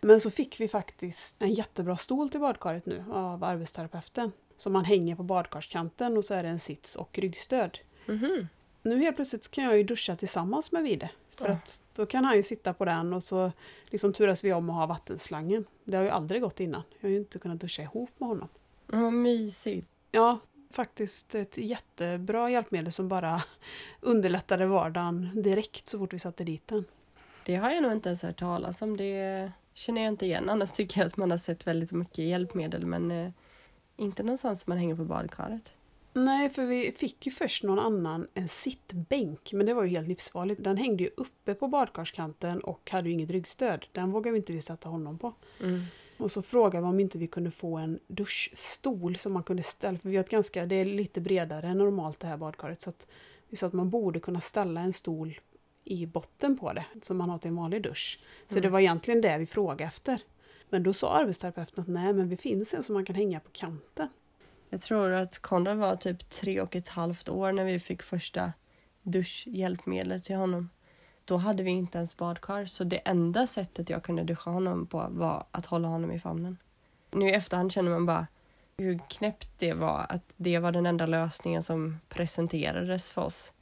Men 0.00 0.20
så 0.20 0.30
fick 0.30 0.60
vi 0.60 0.68
faktiskt 0.68 1.36
en 1.38 1.54
jättebra 1.54 1.96
stol 1.96 2.30
till 2.30 2.40
badkaret 2.40 2.86
nu 2.86 3.04
av 3.12 3.44
arbetsterapeuten. 3.44 4.32
Som 4.56 4.72
man 4.72 4.84
hänger 4.84 5.16
på 5.16 5.22
badkarskanten 5.22 6.16
och 6.16 6.24
så 6.24 6.34
är 6.34 6.42
det 6.42 6.48
en 6.48 6.60
sits 6.60 6.96
och 6.96 7.18
ryggstöd. 7.18 7.78
Mhm. 8.06 8.48
Nu 8.82 8.98
helt 8.98 9.16
plötsligt 9.16 9.50
kan 9.50 9.64
jag 9.64 9.76
ju 9.76 9.82
duscha 9.84 10.16
tillsammans 10.16 10.72
med 10.72 10.82
Vide. 10.82 11.10
För 11.38 11.48
att 11.48 11.82
då 11.94 12.06
kan 12.06 12.24
han 12.24 12.36
ju 12.36 12.42
sitta 12.42 12.74
på 12.74 12.84
den 12.84 13.12
och 13.12 13.22
så 13.22 13.52
liksom 13.86 14.12
turas 14.12 14.44
vi 14.44 14.52
om 14.52 14.70
att 14.70 14.76
ha 14.76 14.86
vattenslangen. 14.86 15.64
Det 15.84 15.96
har 15.96 16.04
ju 16.04 16.10
aldrig 16.10 16.42
gått 16.42 16.60
innan. 16.60 16.82
Jag 17.00 17.08
har 17.08 17.10
ju 17.10 17.16
inte 17.16 17.38
kunnat 17.38 17.60
duscha 17.60 17.82
ihop 17.82 18.10
med 18.18 18.28
honom. 18.28 18.48
Vad 18.86 19.12
mysigt. 19.12 19.88
Ja, 20.10 20.38
faktiskt 20.76 21.34
ett 21.34 21.56
jättebra 21.56 22.50
hjälpmedel 22.50 22.92
som 22.92 23.08
bara 23.08 23.42
underlättade 24.00 24.66
vardagen 24.66 25.42
direkt 25.42 25.88
så 25.88 25.98
fort 25.98 26.12
vi 26.12 26.18
satte 26.18 26.44
dit 26.44 26.68
den. 26.68 26.84
Det 27.44 27.56
har 27.56 27.70
jag 27.70 27.82
nog 27.82 27.92
inte 27.92 28.08
ens 28.08 28.22
hört 28.22 28.38
talas 28.38 28.82
om. 28.82 28.96
Det 28.96 29.52
känner 29.74 30.02
jag 30.02 30.08
inte 30.08 30.26
igen. 30.26 30.50
Annars 30.50 30.70
tycker 30.70 31.00
jag 31.00 31.06
att 31.06 31.16
man 31.16 31.30
har 31.30 31.38
sett 31.38 31.66
väldigt 31.66 31.92
mycket 31.92 32.18
hjälpmedel 32.18 32.86
men 32.86 33.10
eh, 33.10 33.30
inte 33.96 34.22
någonstans 34.22 34.62
som 34.62 34.70
man 34.70 34.78
hänger 34.78 34.96
på 34.96 35.04
badkaret. 35.04 35.72
Nej, 36.12 36.50
för 36.50 36.66
vi 36.66 36.92
fick 36.92 37.26
ju 37.26 37.32
först 37.32 37.62
någon 37.62 37.78
annan, 37.78 38.26
en 38.34 38.48
sittbänk, 38.48 39.52
men 39.52 39.66
det 39.66 39.74
var 39.74 39.82
ju 39.82 39.90
helt 39.90 40.08
livsfarligt. 40.08 40.64
Den 40.64 40.76
hängde 40.76 41.02
ju 41.02 41.10
uppe 41.16 41.54
på 41.54 41.68
badkarskanten 41.68 42.60
och 42.60 42.90
hade 42.90 43.08
ju 43.08 43.14
inget 43.14 43.30
ryggstöd. 43.30 43.86
Den 43.92 44.12
vågade 44.12 44.32
vi 44.32 44.38
inte 44.38 44.52
vi 44.52 44.60
sätta 44.60 44.88
honom 44.88 45.18
på. 45.18 45.34
Mm. 45.60 45.82
Och 46.18 46.30
så 46.30 46.42
frågade 46.42 46.82
vi 46.86 46.88
om 46.88 47.00
inte 47.00 47.18
vi 47.18 47.26
kunde 47.26 47.50
få 47.50 47.76
en 47.76 47.98
duschstol 48.06 49.16
som 49.16 49.32
man 49.32 49.42
kunde 49.42 49.62
ställa, 49.62 49.98
för 49.98 50.08
vi 50.08 50.16
har 50.16 50.24
ett 50.24 50.30
ganska, 50.30 50.66
det 50.66 50.74
är 50.74 50.84
lite 50.84 51.20
bredare 51.20 51.66
än 51.66 51.78
normalt 51.78 52.20
det 52.20 52.26
här 52.26 52.36
badkaret, 52.36 52.82
så 52.82 52.90
att 52.90 53.06
vi 53.48 53.56
sa 53.56 53.66
att 53.66 53.72
man 53.72 53.90
borde 53.90 54.20
kunna 54.20 54.40
ställa 54.40 54.80
en 54.80 54.92
stol 54.92 55.40
i 55.84 56.06
botten 56.06 56.58
på 56.58 56.72
det, 56.72 56.84
som 57.02 57.16
man 57.16 57.30
har 57.30 57.38
till 57.38 57.48
en 57.48 57.56
vanlig 57.56 57.82
dusch. 57.82 58.20
Så 58.48 58.54
Mm. 58.54 58.62
det 58.62 58.68
var 58.68 58.80
egentligen 58.80 59.20
det 59.20 59.38
vi 59.38 59.46
frågade 59.46 59.84
efter. 59.84 60.20
Men 60.70 60.82
då 60.82 60.92
sa 60.92 61.12
arbetsterapeuten 61.12 61.82
att 61.82 61.88
nej, 61.88 62.12
men 62.12 62.28
det 62.28 62.36
finns 62.36 62.74
en 62.74 62.82
som 62.82 62.94
man 62.94 63.04
kan 63.04 63.16
hänga 63.16 63.40
på 63.40 63.50
kanten. 63.52 64.08
Jag 64.70 64.80
tror 64.82 65.10
att 65.10 65.38
Konrad 65.38 65.78
var 65.78 65.96
typ 65.96 66.30
tre 66.30 66.60
och 66.60 66.76
ett 66.76 66.88
halvt 66.88 67.28
år 67.28 67.52
när 67.52 67.64
vi 67.64 67.78
fick 67.78 68.02
första 68.02 68.52
duschhjälpmedlet 69.02 70.24
till 70.24 70.36
honom 70.36 70.70
då 71.26 71.36
hade 71.36 71.62
vi 71.62 71.70
inte 71.70 71.98
ens 71.98 72.16
badkar 72.16 72.66
så 72.66 72.84
det 72.84 72.96
enda 72.96 73.46
sättet 73.46 73.90
jag 73.90 74.02
kunde 74.02 74.24
duscha 74.24 74.50
honom 74.50 74.86
på 74.86 75.06
var 75.10 75.44
att 75.50 75.66
hålla 75.66 75.88
honom 75.88 76.12
i 76.12 76.20
famnen. 76.20 76.56
Nu 77.10 77.28
i 77.28 77.32
efterhand 77.32 77.72
känner 77.72 77.90
man 77.90 78.06
bara 78.06 78.26
hur 78.78 79.00
knäppt 79.08 79.48
det 79.58 79.72
var 79.72 80.06
att 80.08 80.22
det 80.36 80.58
var 80.58 80.72
den 80.72 80.86
enda 80.86 81.06
lösningen 81.06 81.62
som 81.62 82.00
presenterades 82.08 83.10
för 83.10 83.22
oss. 83.22 83.52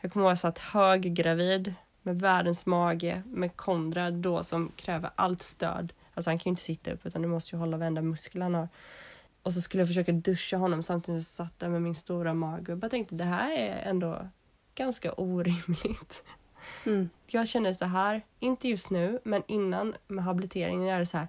Jag 0.00 0.12
kommer 0.12 0.26
ihåg 0.26 0.32
att 0.32 0.44
jag 0.44 0.54
satt 0.54 0.58
höggravid 0.58 1.74
med 2.02 2.20
världens 2.20 2.66
mage 2.66 3.22
med 3.26 3.56
Konrad 3.56 4.14
då 4.14 4.42
som 4.42 4.72
kräver 4.76 5.10
allt 5.14 5.42
stöd. 5.42 5.92
Alltså 6.14 6.30
han 6.30 6.38
kan 6.38 6.50
ju 6.50 6.52
inte 6.52 6.62
sitta 6.62 6.90
upp 6.90 7.06
utan 7.06 7.22
du 7.22 7.28
måste 7.28 7.56
ju 7.56 7.60
hålla 7.60 7.76
varenda 7.76 8.02
muskel 8.02 8.42
han 8.42 8.54
har. 8.54 8.68
Och 9.42 9.52
så 9.52 9.60
skulle 9.60 9.80
jag 9.80 9.88
försöka 9.88 10.12
duscha 10.12 10.56
honom 10.56 10.82
samtidigt 10.82 11.26
som 11.26 11.44
jag 11.44 11.48
satt 11.48 11.58
där 11.58 11.68
med 11.68 11.82
min 11.82 11.94
stora 11.94 12.34
mage 12.34 12.72
och 12.72 12.78
bara 12.78 12.88
tänkte 12.88 13.14
det 13.14 13.24
här 13.24 13.52
är 13.52 13.82
ändå 13.90 14.28
ganska 14.74 15.12
orimligt. 15.12 16.24
Mm. 16.86 17.10
Jag 17.26 17.48
känner 17.48 17.72
så 17.72 17.84
här, 17.84 18.22
inte 18.38 18.68
just 18.68 18.90
nu, 18.90 19.20
men 19.24 19.42
innan 19.46 19.94
med 20.06 20.24
habiliteringen 20.24 20.88
är 20.88 20.98
det 20.98 21.06
så 21.06 21.16
här. 21.18 21.28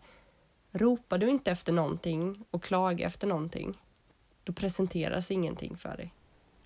Ropar 0.71 1.17
du 1.17 1.29
inte 1.29 1.51
efter 1.51 1.71
någonting 1.73 2.43
och 2.51 2.63
klagar 2.63 3.05
efter 3.05 3.27
någonting, 3.27 3.81
då 4.43 4.53
presenteras 4.53 5.31
ingenting 5.31 5.77
för 5.77 5.97
dig. 5.97 6.13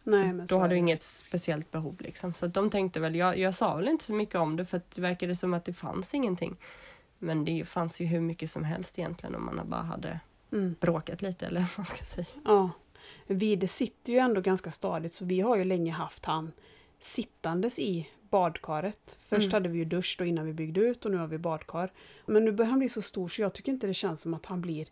Nej, 0.04 0.34
men 0.34 0.46
Då 0.46 0.58
har 0.58 0.68
du 0.68 0.76
det. 0.76 0.80
inget 0.80 1.04
speciellt 1.04 1.72
behov. 1.72 1.96
Liksom. 2.00 2.34
Så 2.34 2.48
de 2.48 2.70
tänkte 2.70 3.00
väl, 3.00 3.16
jag, 3.16 3.38
jag 3.38 3.56
sa 3.56 3.76
väl 3.76 3.88
inte 3.88 4.04
så 4.04 4.14
mycket 4.14 4.36
om 4.36 4.56
det 4.56 4.66
för 4.66 4.78
att 4.78 4.92
det 4.92 5.02
verkade 5.02 5.36
som 5.36 5.54
att 5.54 5.66
det 5.66 5.74
fanns 5.74 6.14
ingenting. 6.14 6.56
Men 7.20 7.46
det 7.46 7.68
fanns 7.68 8.00
ju 8.02 8.06
hur 8.06 8.22
mycket 8.22 8.52
som 8.52 8.64
helst 8.64 9.00
egentligen 9.00 9.36
om 9.36 9.46
man 9.46 9.70
bara 9.70 9.82
hade 9.82 10.20
Mm. 10.52 10.76
bråkat 10.80 11.22
lite 11.22 11.46
eller 11.46 11.60
vad 11.62 11.70
man 11.78 11.86
ska 11.86 12.04
säga. 12.04 12.26
Ja. 12.46 12.70
Vide 13.28 13.68
sitter 13.68 14.14
ju 14.14 14.20
ändå 14.20 14.42
ganska 14.42 14.72
stadigt 14.72 15.14
så 15.14 15.26
vi 15.26 15.42
har 15.42 15.56
ju 15.58 15.64
länge 15.64 15.92
haft 15.92 16.26
han 16.26 16.52
sittandes 17.00 17.80
i 17.80 18.10
badkaret. 18.36 19.18
Först 19.20 19.46
Mm. 19.48 19.54
hade 19.54 19.70
vi 19.70 19.78
ju 19.80 19.86
dusch 19.86 20.16
då 20.20 20.26
innan 20.26 20.46
vi 20.46 20.54
byggde 20.54 20.80
ut 20.82 21.06
och 21.06 21.12
nu 21.12 21.18
har 21.18 21.28
vi 21.28 21.38
badkar. 21.38 21.92
Men 22.26 22.46
nu 22.46 22.52
börjar 22.52 22.70
han 22.70 22.80
bli 22.80 22.90
så 22.90 23.02
stor 23.02 23.28
så 23.28 23.42
jag 23.42 23.54
tycker 23.54 23.72
inte 23.72 23.88
det 23.88 23.94
känns 23.94 24.22
som 24.22 24.34
att 24.34 24.46
han 24.46 24.62
blir 24.62 24.88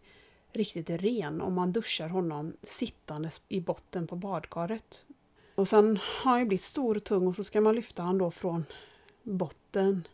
riktigt 0.54 0.89
ren 0.89 1.41
om 1.41 1.54
man 1.54 1.72
duschar 1.72 2.08
honom 2.08 2.54
sittandes 2.64 3.41
i 3.50 3.60
botten 3.62 4.08
på 4.08 4.16
badkaret. 4.16 5.06
Och 5.56 5.68
sen 5.68 5.98
har 5.98 6.32
han 6.32 6.39
ju 6.39 6.46
blivit 6.46 6.64
stor 6.64 6.96
och 6.96 7.04
tung 7.04 7.28
och 7.28 7.36
så 7.36 7.44
ska 7.44 7.62
man 7.62 7.76
lyfta 7.76 8.04
han 8.04 8.18
då 8.18 8.32
från 8.32 8.66
botten. 9.24 10.08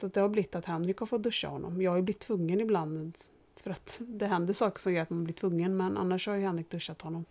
Så 0.00 0.08
det 0.08 0.20
har 0.20 0.28
blivit 0.28 0.54
att 0.54 0.64
Henrik 0.64 0.98
har 0.98 1.06
fått 1.06 1.22
duscha 1.22 1.48
honom. 1.48 1.82
Jag 1.82 1.90
har 1.90 1.96
ju 1.96 2.02
blivit 2.02 2.20
tvungen 2.20 2.60
ibland 2.60 3.16
för 3.56 3.70
att 3.70 4.00
det 4.20 4.26
händer 4.26 4.54
saker 4.54 4.80
som 4.80 4.92
gör 4.94 5.02
att 5.02 5.10
man 5.10 5.24
blir 5.24 5.34
tvungen 5.34 5.76
men 5.76 5.96
annars 5.96 6.26
har 6.26 6.34
ju 6.34 6.42
Henrik 6.42 6.70
duschat 6.70 7.02
honom 7.02 7.24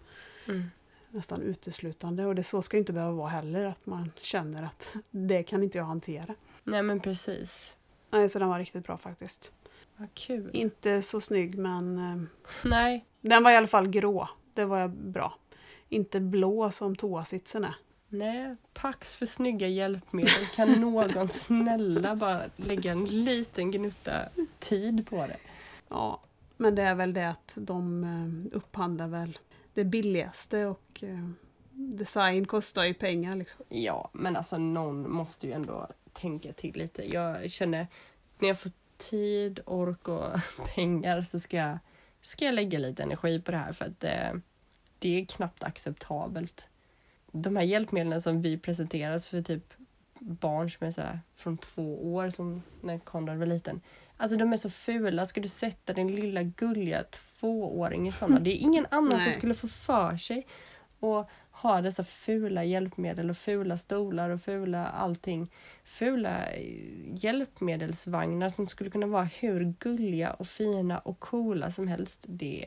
Mm. 0.48 0.64
Nästan 1.12 1.42
uteslutande. 1.42 2.26
Och 2.26 2.36
det 2.36 2.44
så 2.44 2.62
ska 2.62 2.78
inte 2.78 2.94
behöva 2.94 3.12
vara 3.14 3.30
heller, 3.30 3.66
att 3.66 3.86
man 3.86 4.12
känner 4.22 4.64
att 4.64 4.96
det 5.12 5.44
kan 5.44 5.64
inte 5.64 5.78
jag 5.78 5.86
hantera. 5.86 6.36
Nej 6.64 6.84
men 6.84 7.00
precis. 7.00 7.76
Nej, 8.12 8.30
så 8.30 8.40
den 8.40 8.48
var 8.50 8.60
riktigt 8.60 8.86
bra 8.86 8.98
faktiskt. 8.98 9.52
Vad 9.98 10.14
kul. 10.14 10.50
Inte 10.54 11.02
så 11.02 11.22
snygg, 11.22 11.58
men 11.58 11.98
eh, 11.98 12.22
Nej, 12.70 13.06
den 13.22 13.44
var 13.44 13.52
i 13.52 13.56
alla 13.56 13.68
fall 13.68 13.88
grå. 13.90 14.30
Det 14.54 14.66
var 14.66 14.88
bra. 14.88 15.34
Inte 15.90 16.20
blå 16.20 16.72
som 16.72 16.96
toasitsen 16.96 17.64
är. 17.64 17.76
nej. 18.10 18.56
Pax 18.74 19.16
för 19.16 19.26
snygga 19.26 19.68
hjälpmedel. 19.68 20.46
Kan 20.56 20.72
någon 20.82 21.30
snälla 21.30 22.16
bara 22.16 22.42
lägga 22.56 22.92
en 22.92 23.06
liten 23.06 23.72
gnutta 23.72 24.22
tid 24.60 25.08
på 25.10 25.16
det? 25.16 25.38
Ja, 25.90 26.22
men 26.58 26.76
det 26.76 26.82
är 26.82 26.96
väl 26.96 27.14
det 27.14 27.30
att 27.30 27.58
de 27.62 28.04
eh, 28.04 28.58
upphandlar 28.58 29.08
väl 29.08 29.38
det 29.80 29.86
billigaste 29.86 30.66
och 30.66 31.04
eh, 31.04 31.30
design 31.72 32.48
kostar 32.48 32.84
ju 32.84 32.94
pengar 32.94 33.36
liksom. 33.36 33.66
Ja, 33.70 34.10
men 34.14 34.36
alltså 34.36 34.58
någon 34.58 35.12
måste 35.12 35.48
ju 35.48 35.54
ändå 35.54 35.88
tänka 36.14 36.54
till 36.54 36.76
lite. 36.76 37.14
Jag 37.14 37.52
känner 37.52 37.88
när 38.40 38.48
jag 38.48 38.60
får 38.60 38.72
tid, 38.98 39.60
ork 39.66 40.08
och 40.08 40.40
pengar 40.76 41.22
så 41.22 41.40
ska 41.40 41.58
jag, 41.58 41.80
ska 42.22 42.46
jag 42.46 42.54
lägga 42.54 42.80
lite 42.80 43.04
energi 43.04 43.42
på 43.42 43.52
det 43.52 43.58
här 43.58 43.72
för 43.72 43.86
att 43.86 44.04
eh, 44.04 44.34
det 45.00 45.22
är 45.22 45.26
knappt 45.26 45.64
acceptabelt. 45.64 46.70
De 47.32 47.56
här 47.56 47.64
hjälpmedlen 47.64 48.22
som 48.22 48.42
vi 48.42 48.58
presenteras 48.58 49.28
för 49.28 49.42
typ 49.42 49.74
barn 50.20 50.70
som 50.70 50.88
är 50.88 50.92
så 50.92 51.02
här 51.02 51.20
från 51.36 51.58
två 51.58 52.14
år 52.14 52.30
som 52.30 52.64
när 52.82 53.00
Konrad 53.00 53.38
var 53.38 53.46
liten. 53.46 53.82
Alltså 54.22 54.38
de 54.38 54.54
är 54.54 54.58
så 54.58 54.70
fula. 54.70 55.26
Ska 55.26 55.42
du 55.42 55.48
sätta 55.48 55.94
din 55.94 56.16
lilla 56.16 56.44
gulliga 56.44 57.04
tvååring 57.04 58.08
i 58.08 58.12
sådana? 58.12 58.40
Det 58.40 58.50
är 58.50 58.62
ingen 58.62 58.88
annan 58.92 59.12
som 59.12 59.20
Nej. 59.20 59.32
skulle 59.32 59.54
få 59.54 59.68
för 59.68 60.18
sig 60.18 60.48
och 61.00 61.30
ha 61.52 61.82
dessa 61.82 62.04
fula 62.04 62.64
hjälpmedel 62.64 63.30
och 63.30 63.38
fula 63.38 63.78
stolar 63.78 64.30
och 64.30 64.42
fula 64.42 64.88
allting. 64.88 65.52
Fula 65.84 66.52
eh, 66.52 66.74
hjälpmedelsvagnar 67.14 68.50
som 68.50 68.68
skulle 68.68 68.90
kunna 68.90 69.08
vara 69.08 69.24
hur 69.24 69.74
gulliga 69.80 70.34
och 70.34 70.48
fina 70.48 71.00
och 71.00 71.20
coola 71.20 71.72
som 71.72 71.88
helst. 71.88 72.24
Det 72.26 72.66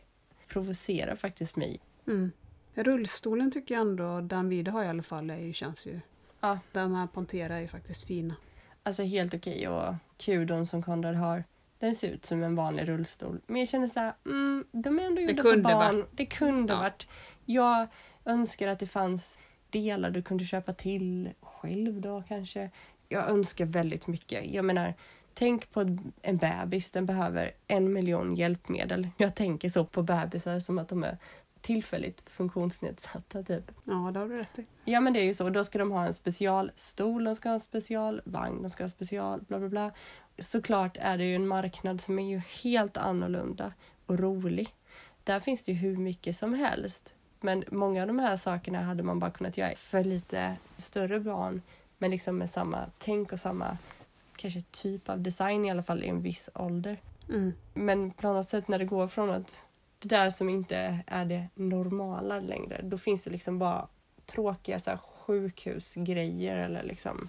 provocerar 0.49 1.17
faktiskt 1.17 1.57
mig. 1.57 1.81
Mm. 2.07 2.33
Rullstolen 2.75 3.51
tycker 3.51 3.75
jag 3.75 3.81
ändå, 3.81 4.21
den 4.21 4.49
vi 4.49 4.63
har 4.63 4.85
i 4.85 4.89
alla 4.89 5.03
fall, 5.03 5.31
är 5.31 5.39
ju, 5.39 5.53
känns 5.53 5.87
ju... 5.87 6.01
Ja. 6.41 6.59
De 6.73 6.95
här 6.95 7.07
Pantera 7.07 7.57
är 7.57 7.61
ju 7.61 7.69
faktiskt 7.69 8.07
fina. 8.07 8.35
Alltså 8.83 9.03
helt 9.03 9.35
okej 9.35 9.69
och 9.69 9.95
kudon 10.19 10.67
som 10.67 10.83
Konrad 10.83 11.15
har. 11.15 11.45
Den 11.79 11.95
ser 11.95 12.09
ut 12.09 12.27
som 12.27 12.43
en 12.43 12.55
vanlig 12.55 12.89
rullstol. 12.89 13.41
Men 13.47 13.57
jag 13.57 13.69
känner 13.69 13.87
så 13.89 14.01
här, 14.01 14.13
mm, 14.27 14.65
de 14.73 14.99
är 14.99 15.03
ändå 15.03 15.21
gjorda 15.21 15.43
för 15.43 15.57
barn. 15.57 16.07
Det 16.13 16.27
kunde 16.27 16.73
Ja. 16.73 16.79
varit. 16.79 17.09
Jag 17.47 17.87
önskar 18.25 18.69
att 18.69 18.79
det 18.79 18.87
fanns 18.87 19.39
delar 19.71 20.11
du 20.11 20.23
kunde 20.23 20.45
köpa 20.45 20.73
till 20.73 21.31
själv 21.41 22.01
då 22.01 22.23
kanske. 22.29 22.71
Jag 23.09 23.29
önskar 23.31 23.65
väldigt 23.65 24.07
mycket. 24.07 24.55
Jag 24.55 24.65
menar, 24.65 24.95
tänk 25.35 25.73
på 25.73 25.81
en 26.23 26.37
bebis. 26.37 26.91
Den 26.91 27.07
behöver 27.07 27.51
en 27.69 27.93
miljon 27.93 28.35
hjälpmedel. 28.35 29.09
Jag 29.17 29.35
tänker 29.35 29.69
så 29.69 29.85
på 29.85 30.03
bebisar 30.03 30.59
som 30.59 30.79
att 30.79 30.89
de 30.89 31.05
är 31.05 31.19
tillfälligt 31.63 32.31
funktionsnedsatta 32.31 33.43
typ. 33.43 33.73
Ja, 33.85 34.11
det 34.13 34.19
har 34.19 34.29
du 34.29 34.39
rätt 34.39 34.59
i. 34.59 34.67
Ja 34.85 35.01
men 35.01 35.13
det 35.13 35.21
är 35.21 35.25
ju 35.25 35.35
så. 35.35 35.51
Då 35.51 35.65
ska 35.65 35.79
de 35.79 35.91
ha 35.91 36.07
en 36.07 36.15
specialstol, 36.15 37.25
de 37.25 37.37
ska 37.37 37.49
ha 37.49 37.55
en 37.55 37.61
specialvagn, 37.61 38.63
de 38.63 38.71
ska 38.71 38.85
ha 38.85 38.89
special 38.89 39.43
bla 39.43 39.59
bla 39.59 39.69
bla. 39.69 39.91
Såklart 40.39 40.97
är 41.01 41.19
det 41.19 41.25
ju 41.25 41.35
en 41.35 41.49
marknad 41.49 42.01
som 42.01 42.19
är 42.19 42.29
ju 42.29 42.39
helt 42.63 42.97
annorlunda 42.97 43.73
och 44.07 44.19
rolig. 44.19 44.75
Där 45.25 45.41
finns 45.41 45.65
det 45.65 45.73
ju 45.73 45.79
hur 45.79 45.97
mycket 45.97 46.37
som 46.37 46.55
helst. 46.55 47.15
Men 47.41 47.65
många 47.71 48.01
av 48.01 48.07
de 48.07 48.19
här 48.19 48.37
sakerna 48.37 48.83
hade 48.83 49.03
man 49.03 49.19
bara 49.19 49.31
kunnat 49.31 49.59
göra 49.59 49.75
för 49.77 50.05
lite 50.05 50.57
större 50.77 51.21
barn. 51.21 51.63
Men 51.99 52.11
liksom 52.11 52.39
med 52.39 52.51
samma 52.51 52.87
tänk 52.99 53.33
och 53.33 53.41
samma 53.41 53.79
kanske 54.37 54.63
typ 54.71 55.09
av 55.09 55.21
design 55.21 55.65
i 55.65 55.71
alla 55.71 55.83
fall 55.83 56.05
i 56.05 56.09
en 56.09 56.23
viss 56.23 56.51
ålder. 56.55 57.01
Mm. 57.29 57.53
Men 57.75 58.11
på 58.11 58.33
något 58.33 58.49
sätt 58.49 58.69
när 58.69 58.79
det 58.79 58.85
går 58.85 59.07
från 59.07 59.31
att 59.31 59.53
det 60.03 60.09
där 60.09 60.31
som 60.31 60.49
inte 60.49 61.05
är 61.07 61.25
det 61.25 61.49
normala 61.55 62.41
längre, 62.41 62.81
då 62.83 62.99
finns 62.99 63.25
det 63.25 63.31
liksom 63.31 63.59
bara 63.59 63.89
tråkiga 64.27 64.81
så 64.81 64.91
här, 64.91 64.97
sjukhusgrejer 64.97 66.57
eller 66.57 66.83
liksom 66.83 67.29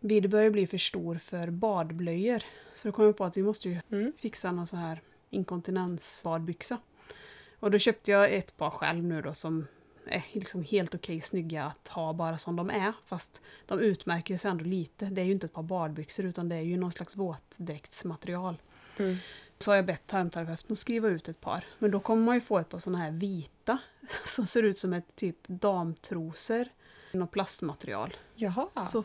Vid 0.00 0.30
börjar 0.30 0.50
bli 0.50 0.66
för 0.66 0.78
stor 0.78 1.14
för 1.14 1.50
badblöjor. 1.50 2.42
Så 2.74 2.88
då 2.88 2.92
kom 2.92 3.04
jag 3.04 3.16
på 3.16 3.24
att 3.24 3.36
vi 3.36 3.42
måste 3.42 3.68
ju 3.68 3.80
Mm. 3.90 4.12
fixa 4.18 4.52
någon 4.52 4.66
så 4.66 4.76
här 4.76 5.00
inkontinensbadbyxa. 5.30 6.78
Och 7.64 7.70
då 7.70 7.78
köpte 7.78 8.10
jag 8.10 8.34
ett 8.34 8.56
par 8.56 8.70
själv 8.70 9.04
nu 9.04 9.22
då 9.22 9.34
som 9.34 9.66
är 10.06 10.24
liksom 10.32 10.62
helt 10.62 10.94
okej 10.94 11.20
snygga 11.20 11.64
att 11.64 11.88
ha 11.88 12.12
bara 12.12 12.38
som 12.38 12.56
de 12.56 12.70
är. 12.70 12.92
Fast 13.04 13.42
de 13.66 13.80
utmärker 13.80 14.38
sig 14.38 14.50
ändå 14.50 14.64
lite. 14.64 15.04
Det 15.04 15.20
är 15.20 15.24
ju 15.24 15.32
inte 15.32 15.46
ett 15.46 15.52
par 15.52 15.62
badbyxor 15.62 16.24
utan 16.24 16.48
det 16.48 16.56
är 16.56 16.60
ju 16.60 16.76
någon 16.76 16.92
slags 16.92 17.16
våtdräktsmaterial. 17.16 18.62
Mm. 18.96 19.16
Så 19.58 19.70
har 19.70 19.76
jag 19.76 19.86
bett 19.86 20.06
tarmterapeuten 20.06 20.72
att 20.72 20.78
skriva 20.78 21.08
ut 21.08 21.28
ett 21.28 21.40
par. 21.40 21.64
Men 21.78 21.90
då 21.90 22.00
kommer 22.00 22.22
man 22.24 22.34
ju 22.34 22.40
få 22.40 22.58
ett 22.58 22.68
par 22.68 22.78
sådana 22.78 23.04
här 23.04 23.12
vita 23.12 23.78
som 24.24 24.46
ser 24.46 24.62
ut 24.62 24.78
som 24.78 24.92
ett 24.92 25.16
typ 25.16 25.48
damtrosor. 25.48 26.68
Något 27.12 27.30
plastmaterial. 27.30 28.16
Jaha. 28.34 28.86
Så 28.92 29.02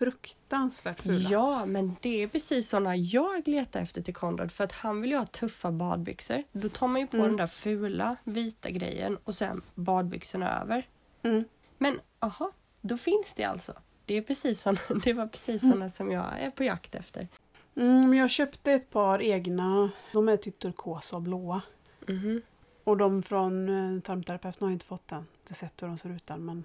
fruktansvärt 0.00 1.00
fula. 1.00 1.28
Ja, 1.30 1.66
men 1.66 1.96
det 2.00 2.22
är 2.22 2.28
precis 2.28 2.68
såna 2.68 2.96
jag 2.96 3.48
letar 3.48 3.80
efter 3.80 4.02
till 4.02 4.14
Konrad 4.14 4.52
för 4.52 4.64
att 4.64 4.72
han 4.72 5.00
vill 5.00 5.10
ju 5.10 5.16
ha 5.16 5.26
tuffa 5.26 5.70
badbyxor. 5.72 6.42
Då 6.52 6.68
tar 6.68 6.88
man 6.88 7.00
ju 7.00 7.06
på 7.06 7.16
Mm. 7.16 7.28
den 7.28 7.36
där 7.36 7.46
fula 7.46 8.16
vita 8.24 8.70
grejen 8.70 9.16
och 9.24 9.34
sen 9.34 9.62
badbyxorna 9.74 10.60
över. 10.62 10.88
Mm. 11.22 11.44
Men 11.78 12.00
aha, 12.18 12.52
då 12.80 12.96
finns 12.98 13.32
det 13.36 13.44
alltså. 13.44 13.72
Det, 14.04 14.14
är 14.14 14.22
precis 14.22 14.60
såna, 14.60 14.78
det 15.04 15.12
var 15.12 15.26
precis 15.26 15.62
Mm. 15.62 15.72
såna 15.72 15.90
som 15.90 16.10
jag 16.10 16.40
är 16.40 16.50
på 16.50 16.64
jakt 16.64 16.94
efter. 16.94 17.28
Mm, 17.76 18.14
jag 18.14 18.30
köpte 18.30 18.72
ett 18.72 18.90
par 18.90 19.22
egna. 19.22 19.90
De 20.12 20.28
är 20.28 20.36
typ 20.36 20.58
turkosa 20.58 21.16
och 21.16 21.22
blåa. 21.22 21.62
Mhm. 22.08 22.42
Och 22.84 22.96
de 22.96 23.22
från 23.22 23.68
eh, 23.96 24.00
tarmterapeuten 24.00 24.64
har 24.64 24.68
jag 24.70 24.74
inte 24.74 24.86
fått 24.86 25.08
den. 25.08 25.26
Inte 25.42 25.54
sett 25.54 25.82
hur 25.82 25.86
de 25.88 25.98
ser 25.98 26.10
ut 26.10 26.30
än 26.30 26.44
men 26.44 26.64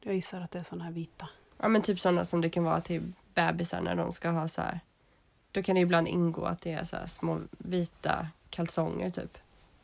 jag 0.00 0.14
gissar 0.14 0.40
att 0.40 0.50
det 0.50 0.58
är 0.58 0.62
såna 0.62 0.84
här 0.84 0.92
vita. 0.92 1.28
Ja 1.58 1.68
men 1.68 1.82
typ 1.82 2.00
sådana 2.00 2.24
som 2.24 2.40
det 2.40 2.50
kan 2.50 2.64
vara 2.64 2.80
till 2.80 3.12
bebisar 3.34 3.80
när 3.80 3.94
de 3.96 4.12
ska 4.12 4.30
ha 4.30 4.48
så 4.48 4.60
här. 4.62 4.80
Då 5.52 5.62
kan 5.62 5.74
det 5.74 5.80
ibland 5.80 6.08
ingå 6.08 6.44
att 6.44 6.60
det 6.60 6.72
är 6.72 6.84
så 6.84 6.96
små 7.08 7.40
vita 7.58 8.26
kalsonger 8.50 9.10
typ. 9.10 9.38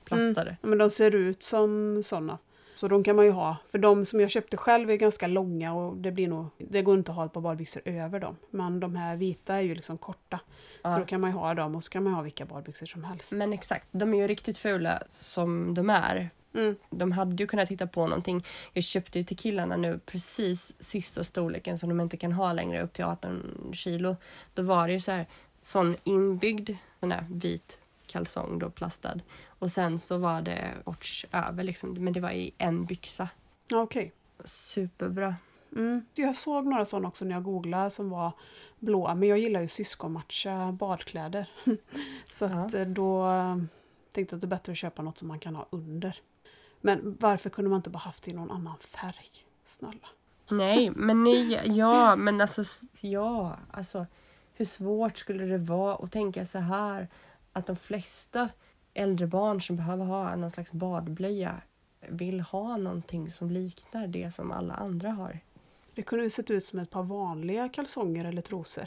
Plastade. 0.04 0.56
Ja, 0.62 0.68
Men 0.68 0.78
de 0.78 0.90
ser 0.90 1.14
ut 1.14 1.42
som 1.42 2.02
sådana. 2.04 2.38
Så 2.74 2.88
de 2.88 3.04
kan 3.04 3.16
man 3.16 3.24
ju 3.24 3.30
ha. 3.30 3.56
För 3.68 3.78
de 3.78 4.04
som 4.04 4.20
jag 4.20 4.30
köpte 4.30 4.56
själv 4.56 4.90
är 4.90 4.96
ganska 4.96 5.26
långa 5.26 5.74
och 5.74 5.96
det 5.96 6.12
blir 6.12 6.28
nog, 6.28 6.46
det 6.58 6.82
går 6.82 6.98
inte 6.98 7.10
att 7.10 7.16
ha 7.16 7.24
ett 7.24 7.32
par 7.32 7.40
badbyxor 7.40 7.82
över 7.84 8.20
dem. 8.20 8.36
Men 8.50 8.80
de 8.80 8.96
här 8.96 9.16
vita 9.16 9.54
är 9.54 9.60
ju 9.60 9.74
liksom 9.74 9.98
korta. 9.98 10.38
Så 10.82 10.88
Ja. 10.88 10.98
då 10.98 11.04
kan 11.04 11.20
man 11.20 11.30
ju 11.30 11.36
ha 11.36 11.54
dem 11.54 11.74
och 11.74 11.84
så 11.84 11.90
kan 11.90 12.02
man 12.02 12.12
ha 12.12 12.22
vilka 12.22 12.44
badbyxor 12.44 12.86
som 12.86 13.04
helst. 13.04 13.32
Men 13.32 13.52
exakt, 13.52 13.86
de 13.90 14.14
är 14.14 14.18
ju 14.18 14.26
riktigt 14.26 14.58
fula 14.58 15.02
som 15.10 15.74
de 15.74 15.90
är. 15.90 16.30
Mm. 16.54 16.76
De 16.90 17.12
hade 17.12 17.42
ju 17.42 17.46
kunnat 17.46 17.68
hitta 17.68 17.86
på 17.86 18.06
någonting. 18.06 18.44
Jag 18.72 18.84
köpte 18.84 19.18
ju 19.18 19.24
till 19.24 19.36
killarna 19.36 19.76
nu 19.76 20.00
precis 20.06 20.74
sista 20.78 21.24
storleken 21.24 21.78
som 21.78 21.88
de 21.88 22.00
inte 22.00 22.16
kan 22.16 22.32
ha 22.32 22.52
längre 22.52 22.82
upp 22.82 22.92
till 22.92 23.04
18 23.04 23.70
kilo. 23.72 24.16
Då 24.54 24.62
var 24.62 24.86
det 24.86 24.92
ju 24.92 25.00
så 25.00 25.12
här 25.12 25.26
sån 25.62 25.96
inbyggd 26.04 26.70
sån 27.00 27.12
här 27.12 27.26
vit 27.30 27.78
kalsong 28.06 28.58
då 28.58 28.70
plastad. 28.70 29.20
Och 29.46 29.70
sen 29.70 29.98
så 29.98 30.18
var 30.18 30.42
det 30.42 30.70
shorts 30.84 31.26
över 31.32 31.64
liksom, 31.64 31.94
men 32.04 32.12
det 32.12 32.20
var 32.20 32.30
i 32.30 32.54
en 32.58 32.84
byxa. 32.84 33.28
Okej. 33.72 34.12
Superbra. 34.44 35.36
Mm. 35.76 36.04
Jag 36.14 36.36
såg 36.36 36.66
några 36.66 36.84
sådana 36.84 37.08
också 37.08 37.24
när 37.24 37.32
jag 37.32 37.42
googlade 37.42 37.90
som 37.90 38.10
var 38.10 38.32
blåa. 38.78 39.14
Men 39.14 39.28
jag 39.28 39.38
gillar 39.38 39.60
ju 39.60 39.68
syskonmatcha 39.68 40.72
badkläder. 40.72 41.50
så 42.30 42.44
att 42.44 42.72
Ja. 42.72 42.78
eh, 42.78 42.86
då 42.86 43.30
eh, 43.30 43.56
tänkte 44.14 44.34
jag 44.34 44.36
att 44.36 44.40
det 44.40 44.44
är 44.44 44.48
bättre 44.48 44.72
att 44.72 44.78
köpa 44.78 45.02
något 45.02 45.18
som 45.18 45.28
man 45.28 45.38
kan 45.38 45.56
ha 45.56 45.66
under. 45.70 46.16
Men 46.84 47.16
varför 47.20 47.50
kunde 47.50 47.70
man 47.70 47.76
inte 47.76 47.90
bara 47.90 47.98
haft 47.98 48.24
det 48.24 48.30
i 48.30 48.34
någon 48.34 48.50
annan 48.50 48.78
färg? 48.78 49.30
Snälla. 49.64 50.08
Nej, 50.50 50.90
men 50.96 51.24
nej, 51.24 51.60
ja, 51.64 52.16
men 52.16 52.40
alltså, 52.40 52.62
ja, 53.00 53.56
alltså 53.70 54.06
hur 54.54 54.64
svårt 54.64 55.18
skulle 55.18 55.44
det 55.44 55.58
vara 55.58 55.94
att 55.94 56.12
tänka 56.12 56.46
så 56.46 56.58
här 56.58 57.08
att 57.52 57.66
de 57.66 57.76
flesta 57.76 58.48
äldre 58.94 59.26
barn 59.26 59.62
som 59.62 59.76
behöver 59.76 60.04
ha 60.04 60.36
någon 60.36 60.50
slags 60.50 60.72
badblöja 60.72 61.60
vill 62.08 62.40
ha 62.40 62.76
någonting 62.76 63.30
som 63.30 63.50
liknar 63.50 64.06
det 64.06 64.34
som 64.34 64.52
alla 64.52 64.74
andra 64.74 65.10
har. 65.10 65.40
Det 65.94 66.02
kunde 66.02 66.24
ju 66.24 66.30
sett 66.30 66.50
ut 66.50 66.64
som 66.66 66.78
ett 66.78 66.90
par 66.90 67.02
vanliga 67.02 67.68
kalsonger 67.68 68.24
eller 68.24 68.42
trosor. 68.42 68.84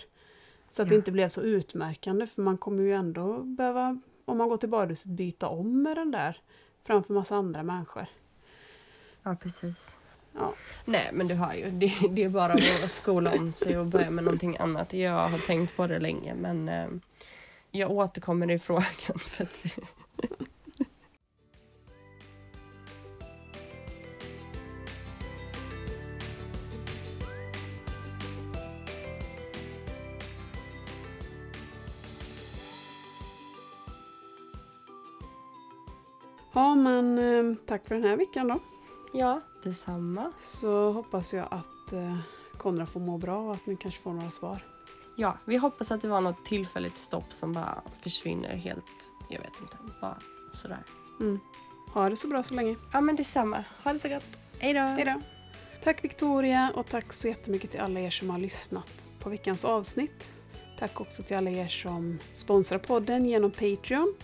Så 0.70 0.82
att 0.82 0.88
Ja. 0.88 0.90
det 0.90 0.96
inte 0.96 1.12
blev 1.12 1.30
så 1.30 1.42
utmärkande 1.42 2.28
för 2.28 2.42
man 2.42 2.58
kommer 2.58 2.84
ju 2.84 2.94
ändå 2.94 3.38
behöva, 3.44 4.00
om 4.26 4.38
man 4.38 4.50
går 4.50 4.58
till 4.58 4.70
badhuset, 4.70 5.12
byta 5.12 5.48
om 5.48 5.84
med 5.84 5.98
den 5.98 6.12
där 6.12 6.38
framför 6.86 7.14
massa 7.14 7.36
andra 7.36 7.64
människor. 7.64 8.06
Ja, 9.24 9.36
precis. 9.36 10.00
Ja. 10.34 10.54
Nej, 10.86 11.10
men 11.14 11.28
du 11.28 11.36
har 11.36 11.54
ju, 11.54 11.70
det, 11.70 11.94
det 12.10 12.24
är 12.24 12.30
bara 12.30 12.54
att 12.54 12.92
skola 12.92 13.32
om 13.32 13.54
sig 13.54 13.78
och 13.78 13.86
börja 13.86 14.10
med 14.10 14.24
någonting 14.24 14.58
annat. 14.58 14.94
Jag 14.94 15.30
har 15.30 15.38
tänkt 15.38 15.76
på 15.76 15.88
det 15.88 16.00
länge, 16.00 16.36
men 16.36 16.70
eh, 16.70 16.88
jag 17.72 17.92
återkommer 17.92 18.52
i 18.52 18.60
frågan. 18.60 19.20
För 19.20 19.44
att, 19.44 19.66
Ja, 36.56 36.76
men 36.76 37.18
eh, 37.18 37.56
tack 37.66 37.88
för 37.88 37.96
den 37.96 38.04
här 38.04 38.18
veckan 38.18 38.48
då. 38.48 38.60
ja, 39.14 39.42
detsamma. 39.64 40.32
Så 40.40 40.92
hoppas 40.92 41.34
jag 41.34 41.48
att 41.52 41.94
eh, 41.94 42.18
Konrad 42.58 42.90
får 42.90 43.00
må 43.00 43.18
bra 43.18 43.38
och 43.38 43.54
att 43.54 43.66
ni 43.66 43.76
kanske 43.76 44.02
får 44.02 44.14
några 44.14 44.32
svar. 44.32 44.64
Ja, 45.16 45.38
vi 45.46 45.58
hoppas 45.58 45.92
att 45.92 46.02
det 46.02 46.08
var 46.08 46.22
något 46.22 46.46
tillfälligt 46.46 46.98
stopp 46.98 47.34
som 47.34 47.54
bara 47.54 47.82
försvinner 48.02 48.56
helt. 48.56 49.12
Jag 49.30 49.40
vet 49.40 49.62
inte, 49.62 49.78
bara 50.02 50.18
sådär. 50.54 50.84
Mm. 51.20 51.40
Ha 51.94 52.10
det 52.10 52.16
så 52.16 52.28
bra 52.28 52.44
så 52.44 52.54
länge. 52.54 52.76
Ja, 52.94 53.02
men 53.02 53.16
detsamma. 53.16 53.64
Ha 53.84 53.94
det 53.94 54.00
så 54.00 54.10
gott. 54.10 54.26
Hej 54.60 54.74
då! 54.74 54.80
Hej 54.80 55.06
då! 55.06 55.22
Tack 55.84 56.04
Victoria 56.04 56.72
och 56.76 56.86
tack 56.86 57.14
så 57.14 57.28
jättemycket 57.28 57.72
till 57.72 57.80
alla 57.80 58.00
er 58.00 58.10
som 58.10 58.30
har 58.30 58.38
lyssnat 58.38 59.08
på 59.20 59.30
veckans 59.30 59.66
avsnitt. 59.66 60.34
Tack 60.80 61.02
också 61.02 61.24
till 61.24 61.38
alla 61.38 61.50
er 61.50 61.68
som 61.68 62.20
sponsrar 62.34 62.80
podden 62.80 63.26
genom 63.26 63.52
Patreon. 63.52 64.16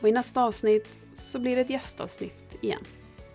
Och 0.00 0.08
i 0.08 0.12
nästa 0.12 0.44
avsnitt 0.44 0.88
så 1.18 1.38
blir 1.38 1.56
det 1.56 1.62
ett 1.62 1.70
gästavsnitt 1.70 2.56
igen. 2.60 2.84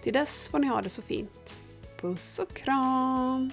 Till 0.04 0.14
dess 0.14 0.50
får 0.50 0.60
ni 0.60 0.68
ha 0.68 0.82
det 0.82 0.90
så 0.90 1.02
fint. 1.02 1.64
Puss 2.02 2.40
och 2.40 2.54
kram! 2.54 3.52